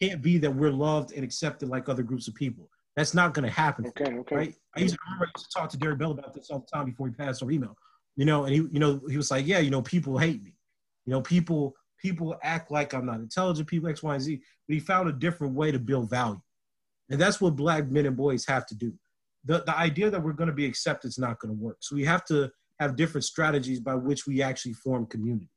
[0.00, 2.68] can't be that we're loved and accepted like other groups of people.
[2.96, 3.86] That's not going to happen.
[3.88, 4.36] Okay, okay.
[4.36, 4.54] Right?
[4.74, 6.60] I used to I remember I used to talk to Derek Bell about this all
[6.60, 7.76] the time before he passed over email.
[8.16, 10.54] You know, and he, you know, he was like, "Yeah, you know, people hate me.
[11.04, 13.68] You know, people people act like I'm not intelligent.
[13.68, 16.40] People X, Y, and Z." But he found a different way to build value,
[17.10, 18.92] and that's what black men and boys have to do.
[19.44, 21.78] The the idea that we're going to be accepted is not going to work.
[21.80, 22.50] So we have to
[22.80, 25.48] have different strategies by which we actually form community.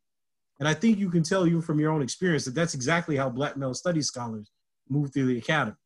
[0.60, 3.30] And I think you can tell you from your own experience that that's exactly how
[3.30, 4.52] Black male studies scholars
[4.90, 5.78] move through the academy,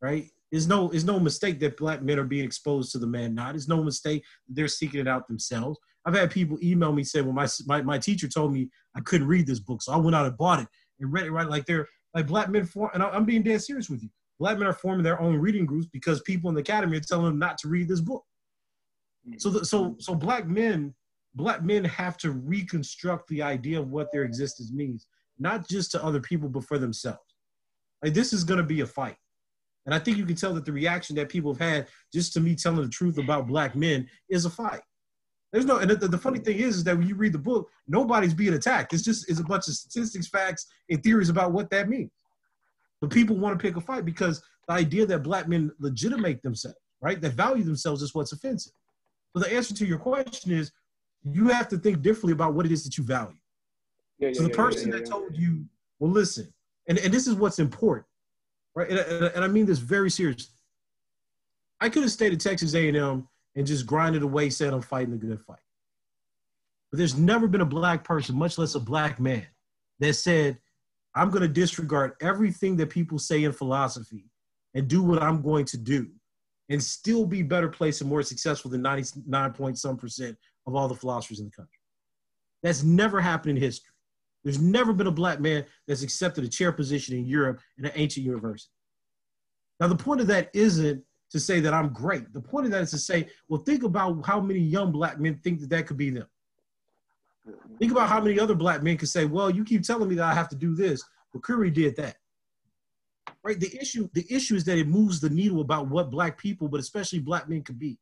[0.00, 0.26] right?
[0.50, 3.54] It's no, it's no mistake that Black men are being exposed to the man not.
[3.54, 5.78] It's no mistake they're seeking it out themselves.
[6.04, 9.26] I've had people email me say, "Well, my, my my teacher told me I couldn't
[9.26, 10.68] read this book, so I went out and bought it
[11.00, 13.90] and read it." Right, like they're like Black men form, and I'm being dead serious
[13.90, 14.08] with you.
[14.38, 17.26] Black men are forming their own reading groups because people in the academy are telling
[17.26, 18.24] them not to read this book.
[19.36, 20.94] So, the, so, so Black men
[21.34, 25.06] black men have to reconstruct the idea of what their existence means,
[25.38, 27.18] not just to other people, but for themselves.
[28.02, 29.16] Like this is going to be a fight.
[29.86, 32.40] And I think you can tell that the reaction that people have had just to
[32.40, 34.82] me telling the truth about black men is a fight.
[35.52, 37.70] There's no, and the, the funny thing is, is that when you read the book,
[37.86, 38.92] nobody's being attacked.
[38.92, 42.10] It's just it's a bunch of statistics, facts, and theories about what that means.
[43.00, 46.76] But people want to pick a fight because the idea that black men legitimate themselves,
[47.00, 48.72] right, that value themselves is what's offensive.
[49.32, 50.70] So the answer to your question is
[51.22, 53.36] you have to think differently about what it is that you value.
[54.18, 55.64] Yeah, so the person that told you,
[55.98, 56.52] well, listen,
[56.88, 58.06] and, and this is what's important,
[58.74, 58.88] right?
[58.90, 60.54] And, and, and I mean this very seriously.
[61.80, 65.16] I could have stayed at Texas A&M and just grinded away, said I'm fighting a
[65.16, 65.58] good fight.
[66.92, 69.46] But there's never been a black person, much less a black man,
[69.98, 70.58] that said,
[71.16, 74.30] I'm going to disregard everything that people say in philosophy
[74.74, 76.08] and do what I'm going to do
[76.68, 80.36] and still be better placed and more successful than 99 point some percent
[80.68, 81.80] of all the philosophers in the country.
[82.62, 83.92] That's never happened in history.
[84.44, 87.92] There's never been a black man that's accepted a chair position in Europe in an
[87.96, 88.70] ancient university.
[89.80, 92.32] Now, the point of that isn't to say that I'm great.
[92.32, 95.38] The point of that is to say, well, think about how many young black men
[95.42, 96.26] think that that could be them.
[97.78, 100.24] Think about how many other black men could say, well, you keep telling me that
[100.24, 101.02] I have to do this,
[101.32, 102.16] but Curry did that.
[103.42, 103.58] Right?
[103.58, 106.80] The issue, the issue is that it moves the needle about what black people, but
[106.80, 107.98] especially black men could be.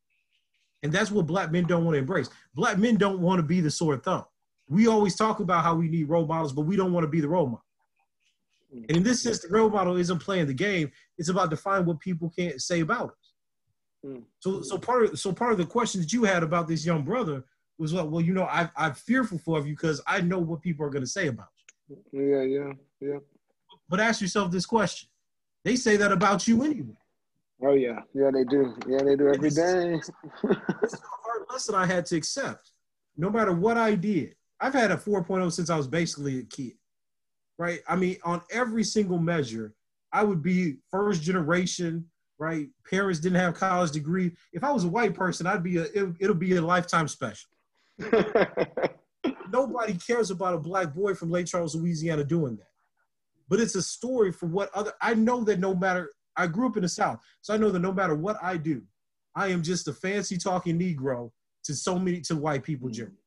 [0.83, 2.29] And that's what black men don't want to embrace.
[2.55, 4.25] Black men don't want to be the sore thumb.
[4.69, 7.21] We always talk about how we need role models, but we don't want to be
[7.21, 7.66] the role model.
[8.73, 10.91] And in this sense, the role model isn't playing the game.
[11.19, 13.33] It's about defining what people can't say about us.
[14.05, 14.25] Mm.
[14.41, 17.03] So, so part of so part of the question that you had about this young
[17.03, 17.45] brother
[17.79, 20.85] was like, well, you know, I, I'm fearful for you because I know what people
[20.85, 21.49] are going to say about
[21.89, 21.99] you.
[22.13, 23.19] Yeah, yeah, yeah.
[23.89, 25.09] But ask yourself this question:
[25.65, 26.97] They say that about you anyway.
[27.63, 28.75] Oh yeah, yeah they do.
[28.87, 29.99] Yeah, they do every day.
[30.83, 32.73] this is a hard lesson I had to accept.
[33.17, 36.75] No matter what I did, I've had a 4.0 since I was basically a kid,
[37.59, 37.81] right?
[37.89, 39.75] I mean, on every single measure,
[40.13, 42.07] I would be first generation,
[42.39, 42.69] right?
[42.89, 44.33] Parents didn't have college degree.
[44.53, 45.85] If I was a white person, I'd be a.
[45.85, 47.51] It, it'll be a lifetime special.
[49.53, 52.69] Nobody cares about a black boy from Lake Charles, Louisiana, doing that.
[53.49, 54.93] But it's a story for what other.
[55.01, 57.79] I know that no matter I grew up in the South, so I know that
[57.81, 58.83] no matter what I do,
[59.35, 61.31] I am just a fancy talking Negro
[61.65, 63.19] to so many to white people generally.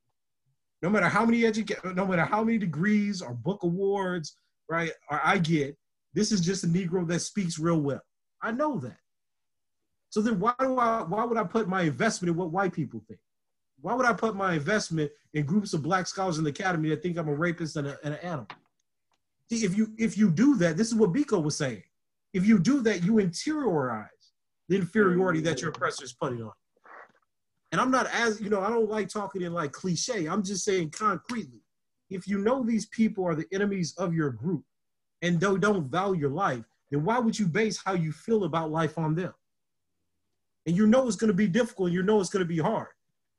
[0.81, 4.37] No matter how many educate, no matter how many degrees or book awards,
[4.69, 5.77] right, or I get,
[6.13, 8.01] this is just a Negro that speaks real well.
[8.41, 8.97] I know that.
[10.09, 13.01] So then why do I why would I put my investment in what white people
[13.07, 13.19] think?
[13.81, 17.01] Why would I put my investment in groups of black scholars in the academy that
[17.01, 18.47] think I'm a rapist and, a, and an animal?
[19.49, 21.83] See, if you if you do that, this is what Biko was saying.
[22.33, 24.07] If you do that, you interiorize
[24.67, 26.51] the inferiority that your oppressor is putting on.
[27.71, 30.25] And I'm not as, you know, I don't like talking in like cliche.
[30.25, 31.61] I'm just saying concretely.
[32.09, 34.63] If you know these people are the enemies of your group
[35.21, 38.71] and don't, don't value your life, then why would you base how you feel about
[38.71, 39.33] life on them?
[40.65, 41.91] And you know it's going to be difficult.
[41.91, 42.87] You know it's going to be hard.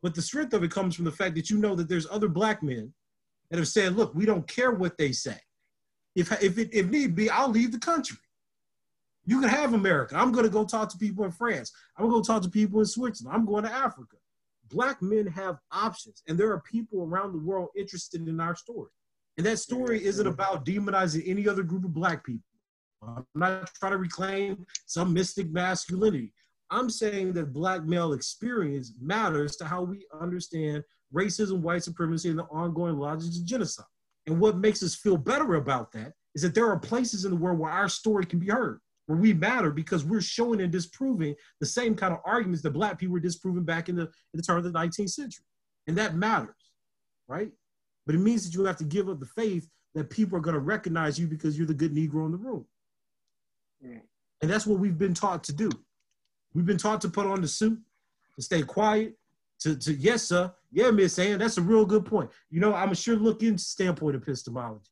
[0.03, 2.29] But the strength of it comes from the fact that you know that there's other
[2.29, 2.93] black men
[3.51, 5.37] that have said, look, we don't care what they say.
[6.15, 8.19] If, if, it, if need be, I'll leave the country.
[9.27, 10.17] You can have America.
[10.17, 11.73] I'm going to go talk to people in France.
[11.97, 13.37] I'm going to go talk to people in Switzerland.
[13.37, 14.17] I'm going to Africa.
[14.71, 18.91] Black men have options, and there are people around the world interested in our story.
[19.37, 22.45] And that story isn't about demonizing any other group of black people.
[23.03, 26.33] I'm not trying to reclaim some mystic masculinity.
[26.71, 32.39] I'm saying that black male experience matters to how we understand racism, white supremacy, and
[32.39, 33.87] the ongoing logics of genocide.
[34.27, 37.37] And what makes us feel better about that is that there are places in the
[37.37, 38.81] world where our story can be heard
[39.11, 42.97] where we matter because we're showing and disproving the same kind of arguments that black
[42.97, 45.45] people were disproving back in the, in the turn of the 19th century.
[45.89, 46.55] And that matters,
[47.27, 47.51] right?
[48.07, 50.55] But it means that you have to give up the faith that people are going
[50.55, 52.65] to recognize you because you're the good Negro in the room.
[53.85, 54.03] Mm.
[54.43, 55.71] And that's what we've been taught to do.
[56.55, 57.81] We've been taught to put on the suit,
[58.37, 59.15] to stay quiet,
[59.63, 60.53] to, to yes, sir.
[60.71, 62.31] Yeah, Miss Ann, that's a real good point.
[62.49, 64.87] You know, I'm sure look into standpoint epistemology.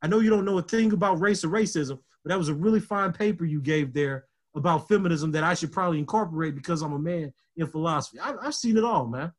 [0.00, 2.54] I know you don't know a thing about race or racism, but that was a
[2.54, 4.24] really fine paper you gave there
[4.56, 8.18] about feminism that I should probably incorporate because I'm a man in philosophy.
[8.18, 9.30] I, I've seen it all, man.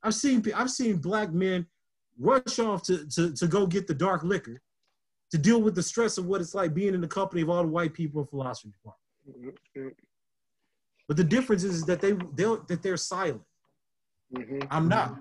[0.00, 1.66] I've seen I've seen black men
[2.16, 4.62] rush off to, to, to go get the dark liquor
[5.32, 7.62] to deal with the stress of what it's like being in the company of all
[7.62, 9.96] the white people in philosophy department.
[11.08, 13.42] But the difference is that they that they're silent.
[14.32, 14.60] Mm-hmm.
[14.70, 15.16] I'm not,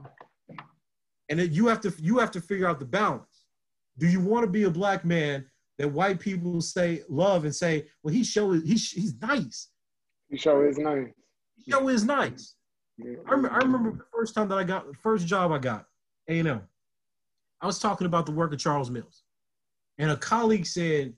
[1.29, 3.45] and you have to you have to figure out the balance.
[3.97, 5.48] Do you want to be a black man
[5.79, 9.69] that white people say love and say, well, he show he's he's nice.
[10.29, 11.07] He show is nice.
[11.55, 12.55] He show is nice.
[13.01, 15.85] I, remember, I remember the first time that I got the first job I got,
[16.27, 16.61] A&M.
[17.61, 19.23] I was talking about the work of Charles Mills.
[19.97, 21.13] And a colleague said,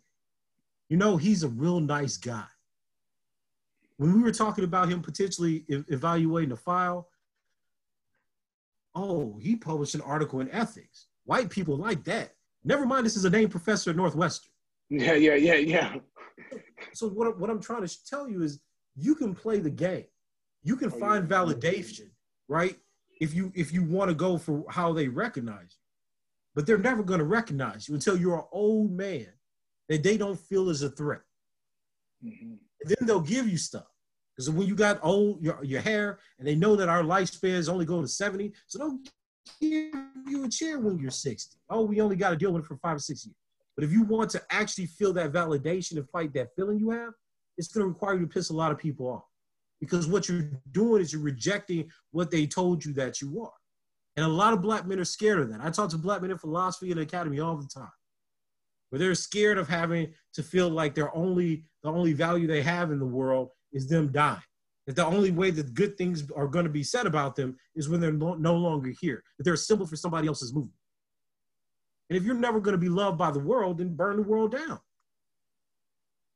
[0.89, 2.45] you know, he's a real nice guy.
[3.97, 7.09] When we were talking about him potentially evaluating a file,
[8.93, 11.07] oh, he published an article in ethics.
[11.25, 12.35] White people like that.
[12.63, 14.50] Never mind, this is a named professor at Northwestern.
[14.91, 15.95] Yeah, yeah, yeah, yeah.
[16.93, 18.59] So what, what I'm trying to tell you is
[18.95, 20.05] you can play the game.
[20.63, 22.09] You can oh, find validation,
[22.47, 22.75] right?
[23.19, 25.81] If you if you want to go for how they recognize you
[26.55, 29.27] but they're never going to recognize you until you're an old man
[29.89, 31.21] that they don't feel is a threat.
[32.23, 32.53] Mm-hmm.
[32.85, 33.87] Then they'll give you stuff.
[34.35, 37.69] Because when you got old, your, your hair, and they know that our lifespan is
[37.69, 39.09] only going to 70, so don't
[39.59, 39.93] give
[40.27, 41.57] you a chair when you're 60.
[41.69, 43.35] Oh, we only got to deal with it for five or six years.
[43.75, 47.13] But if you want to actually feel that validation and fight that feeling you have,
[47.57, 49.23] it's going to require you to piss a lot of people off.
[49.79, 53.53] Because what you're doing is you're rejecting what they told you that you are.
[54.15, 55.61] And a lot of black men are scared of that.
[55.61, 57.91] I talk to black men in philosophy and academy all the time,
[58.89, 62.91] where they're scared of having to feel like their only the only value they have
[62.91, 64.41] in the world is them dying.
[64.87, 67.87] That the only way that good things are going to be said about them is
[67.87, 69.23] when they're no, longer here.
[69.37, 70.75] That they're a symbol for somebody else's movement.
[72.11, 74.51] And if you're never going to be loved by the world, then burn the world
[74.51, 74.79] down.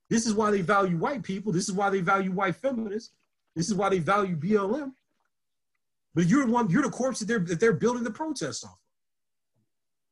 [0.10, 1.52] This is why they value white people.
[1.52, 3.12] This is why they value white feminists.
[3.56, 4.94] This is why they value BLM
[6.16, 8.78] but you're one, you're the corpse that they're that they're building the protest off of.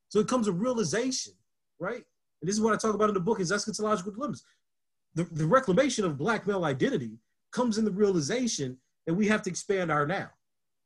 [0.10, 1.34] So it comes a realization,
[1.80, 2.04] right?
[2.42, 4.44] And this is what I talk about in the book is eschatological dilemmas.
[5.16, 7.18] The, the reclamation of black male identity
[7.52, 8.78] comes in the realization
[9.08, 10.30] that we have to expand our now.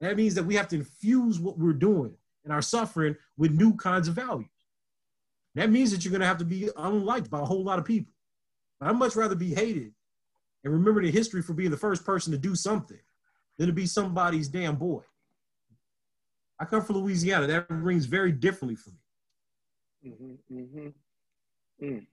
[0.02, 2.14] That means that we have to infuse what we're doing
[2.44, 4.48] and our suffering with new kinds of values.
[5.58, 7.86] That means that you're going to have to be unliked by a whole lot of
[7.86, 8.14] people.
[8.80, 9.92] But I'd much rather be hated
[10.64, 13.00] and remember the history for being the first person to do something
[13.58, 15.02] than to be somebody's damn boy.
[16.60, 17.48] I come from Louisiana.
[17.48, 20.12] That rings very differently for me.
[20.12, 21.86] Mm-hmm, mm-hmm.
[21.86, 22.06] Mm.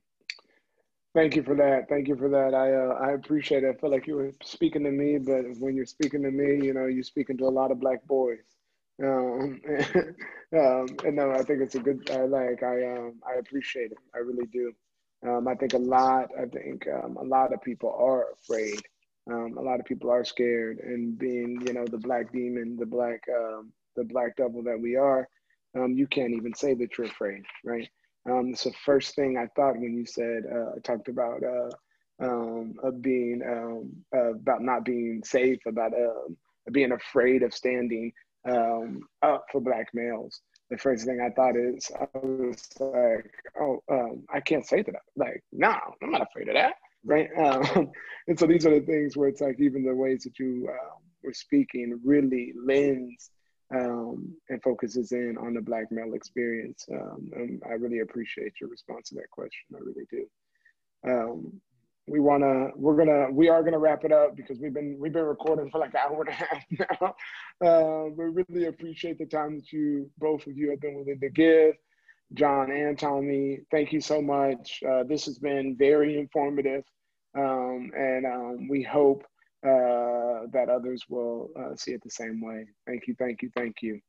[1.13, 1.87] Thank you for that.
[1.87, 2.55] Thank you for that.
[2.55, 3.75] I uh, I appreciate it.
[3.75, 6.73] I feel like you were speaking to me, but when you're speaking to me, you
[6.73, 8.54] know, you're speaking to a lot of black boys.
[9.03, 9.61] Um,
[10.55, 12.09] um, and no, I think it's a good.
[12.11, 12.63] I like.
[12.63, 13.97] I um, I appreciate it.
[14.13, 14.71] I really do.
[15.27, 16.29] Um, I think a lot.
[16.39, 18.81] I think um, a lot of people are afraid
[19.29, 22.85] um, a lot of people are scared, and being, you know, the black demon, the
[22.85, 25.27] black, um, the black devil that we are,
[25.75, 27.89] um, you can't even say that you're afraid, right?
[28.29, 31.69] Um, it's the first thing I thought when you said, uh, talked about uh,
[32.23, 36.37] um, of being um, uh, about not being safe, about um,
[36.71, 38.11] being afraid of standing
[38.49, 40.41] um, up for black males.
[40.69, 45.01] The first thing I thought is I was like, oh, um, I can't say that.
[45.15, 47.29] Like, no, I'm not afraid of that right?
[47.37, 47.91] Um,
[48.27, 50.95] and so these are the things where it's like even the ways that you uh,
[51.23, 53.29] were speaking really lends
[53.73, 56.85] um, and focuses in on the black male experience.
[56.91, 59.75] Um, and I really appreciate your response to that question.
[59.75, 60.25] I really do.
[61.07, 61.61] Um,
[62.07, 65.23] we wanna, we're gonna, we are gonna wrap it up because we've been we've been
[65.23, 66.63] recording for like an hour and a half
[67.01, 67.15] now.
[67.65, 71.29] Uh, we really appreciate the time that you both of you have been willing to
[71.29, 71.75] give.
[72.33, 74.81] John and Tommy, thank you so much.
[74.87, 76.83] Uh, this has been very informative.
[77.37, 79.23] Um, and um, we hope
[79.63, 82.65] uh, that others will uh, see it the same way.
[82.87, 83.99] Thank you, thank you, thank you.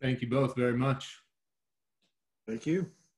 [0.00, 1.18] Thank you both very much.
[2.46, 2.86] Thank you.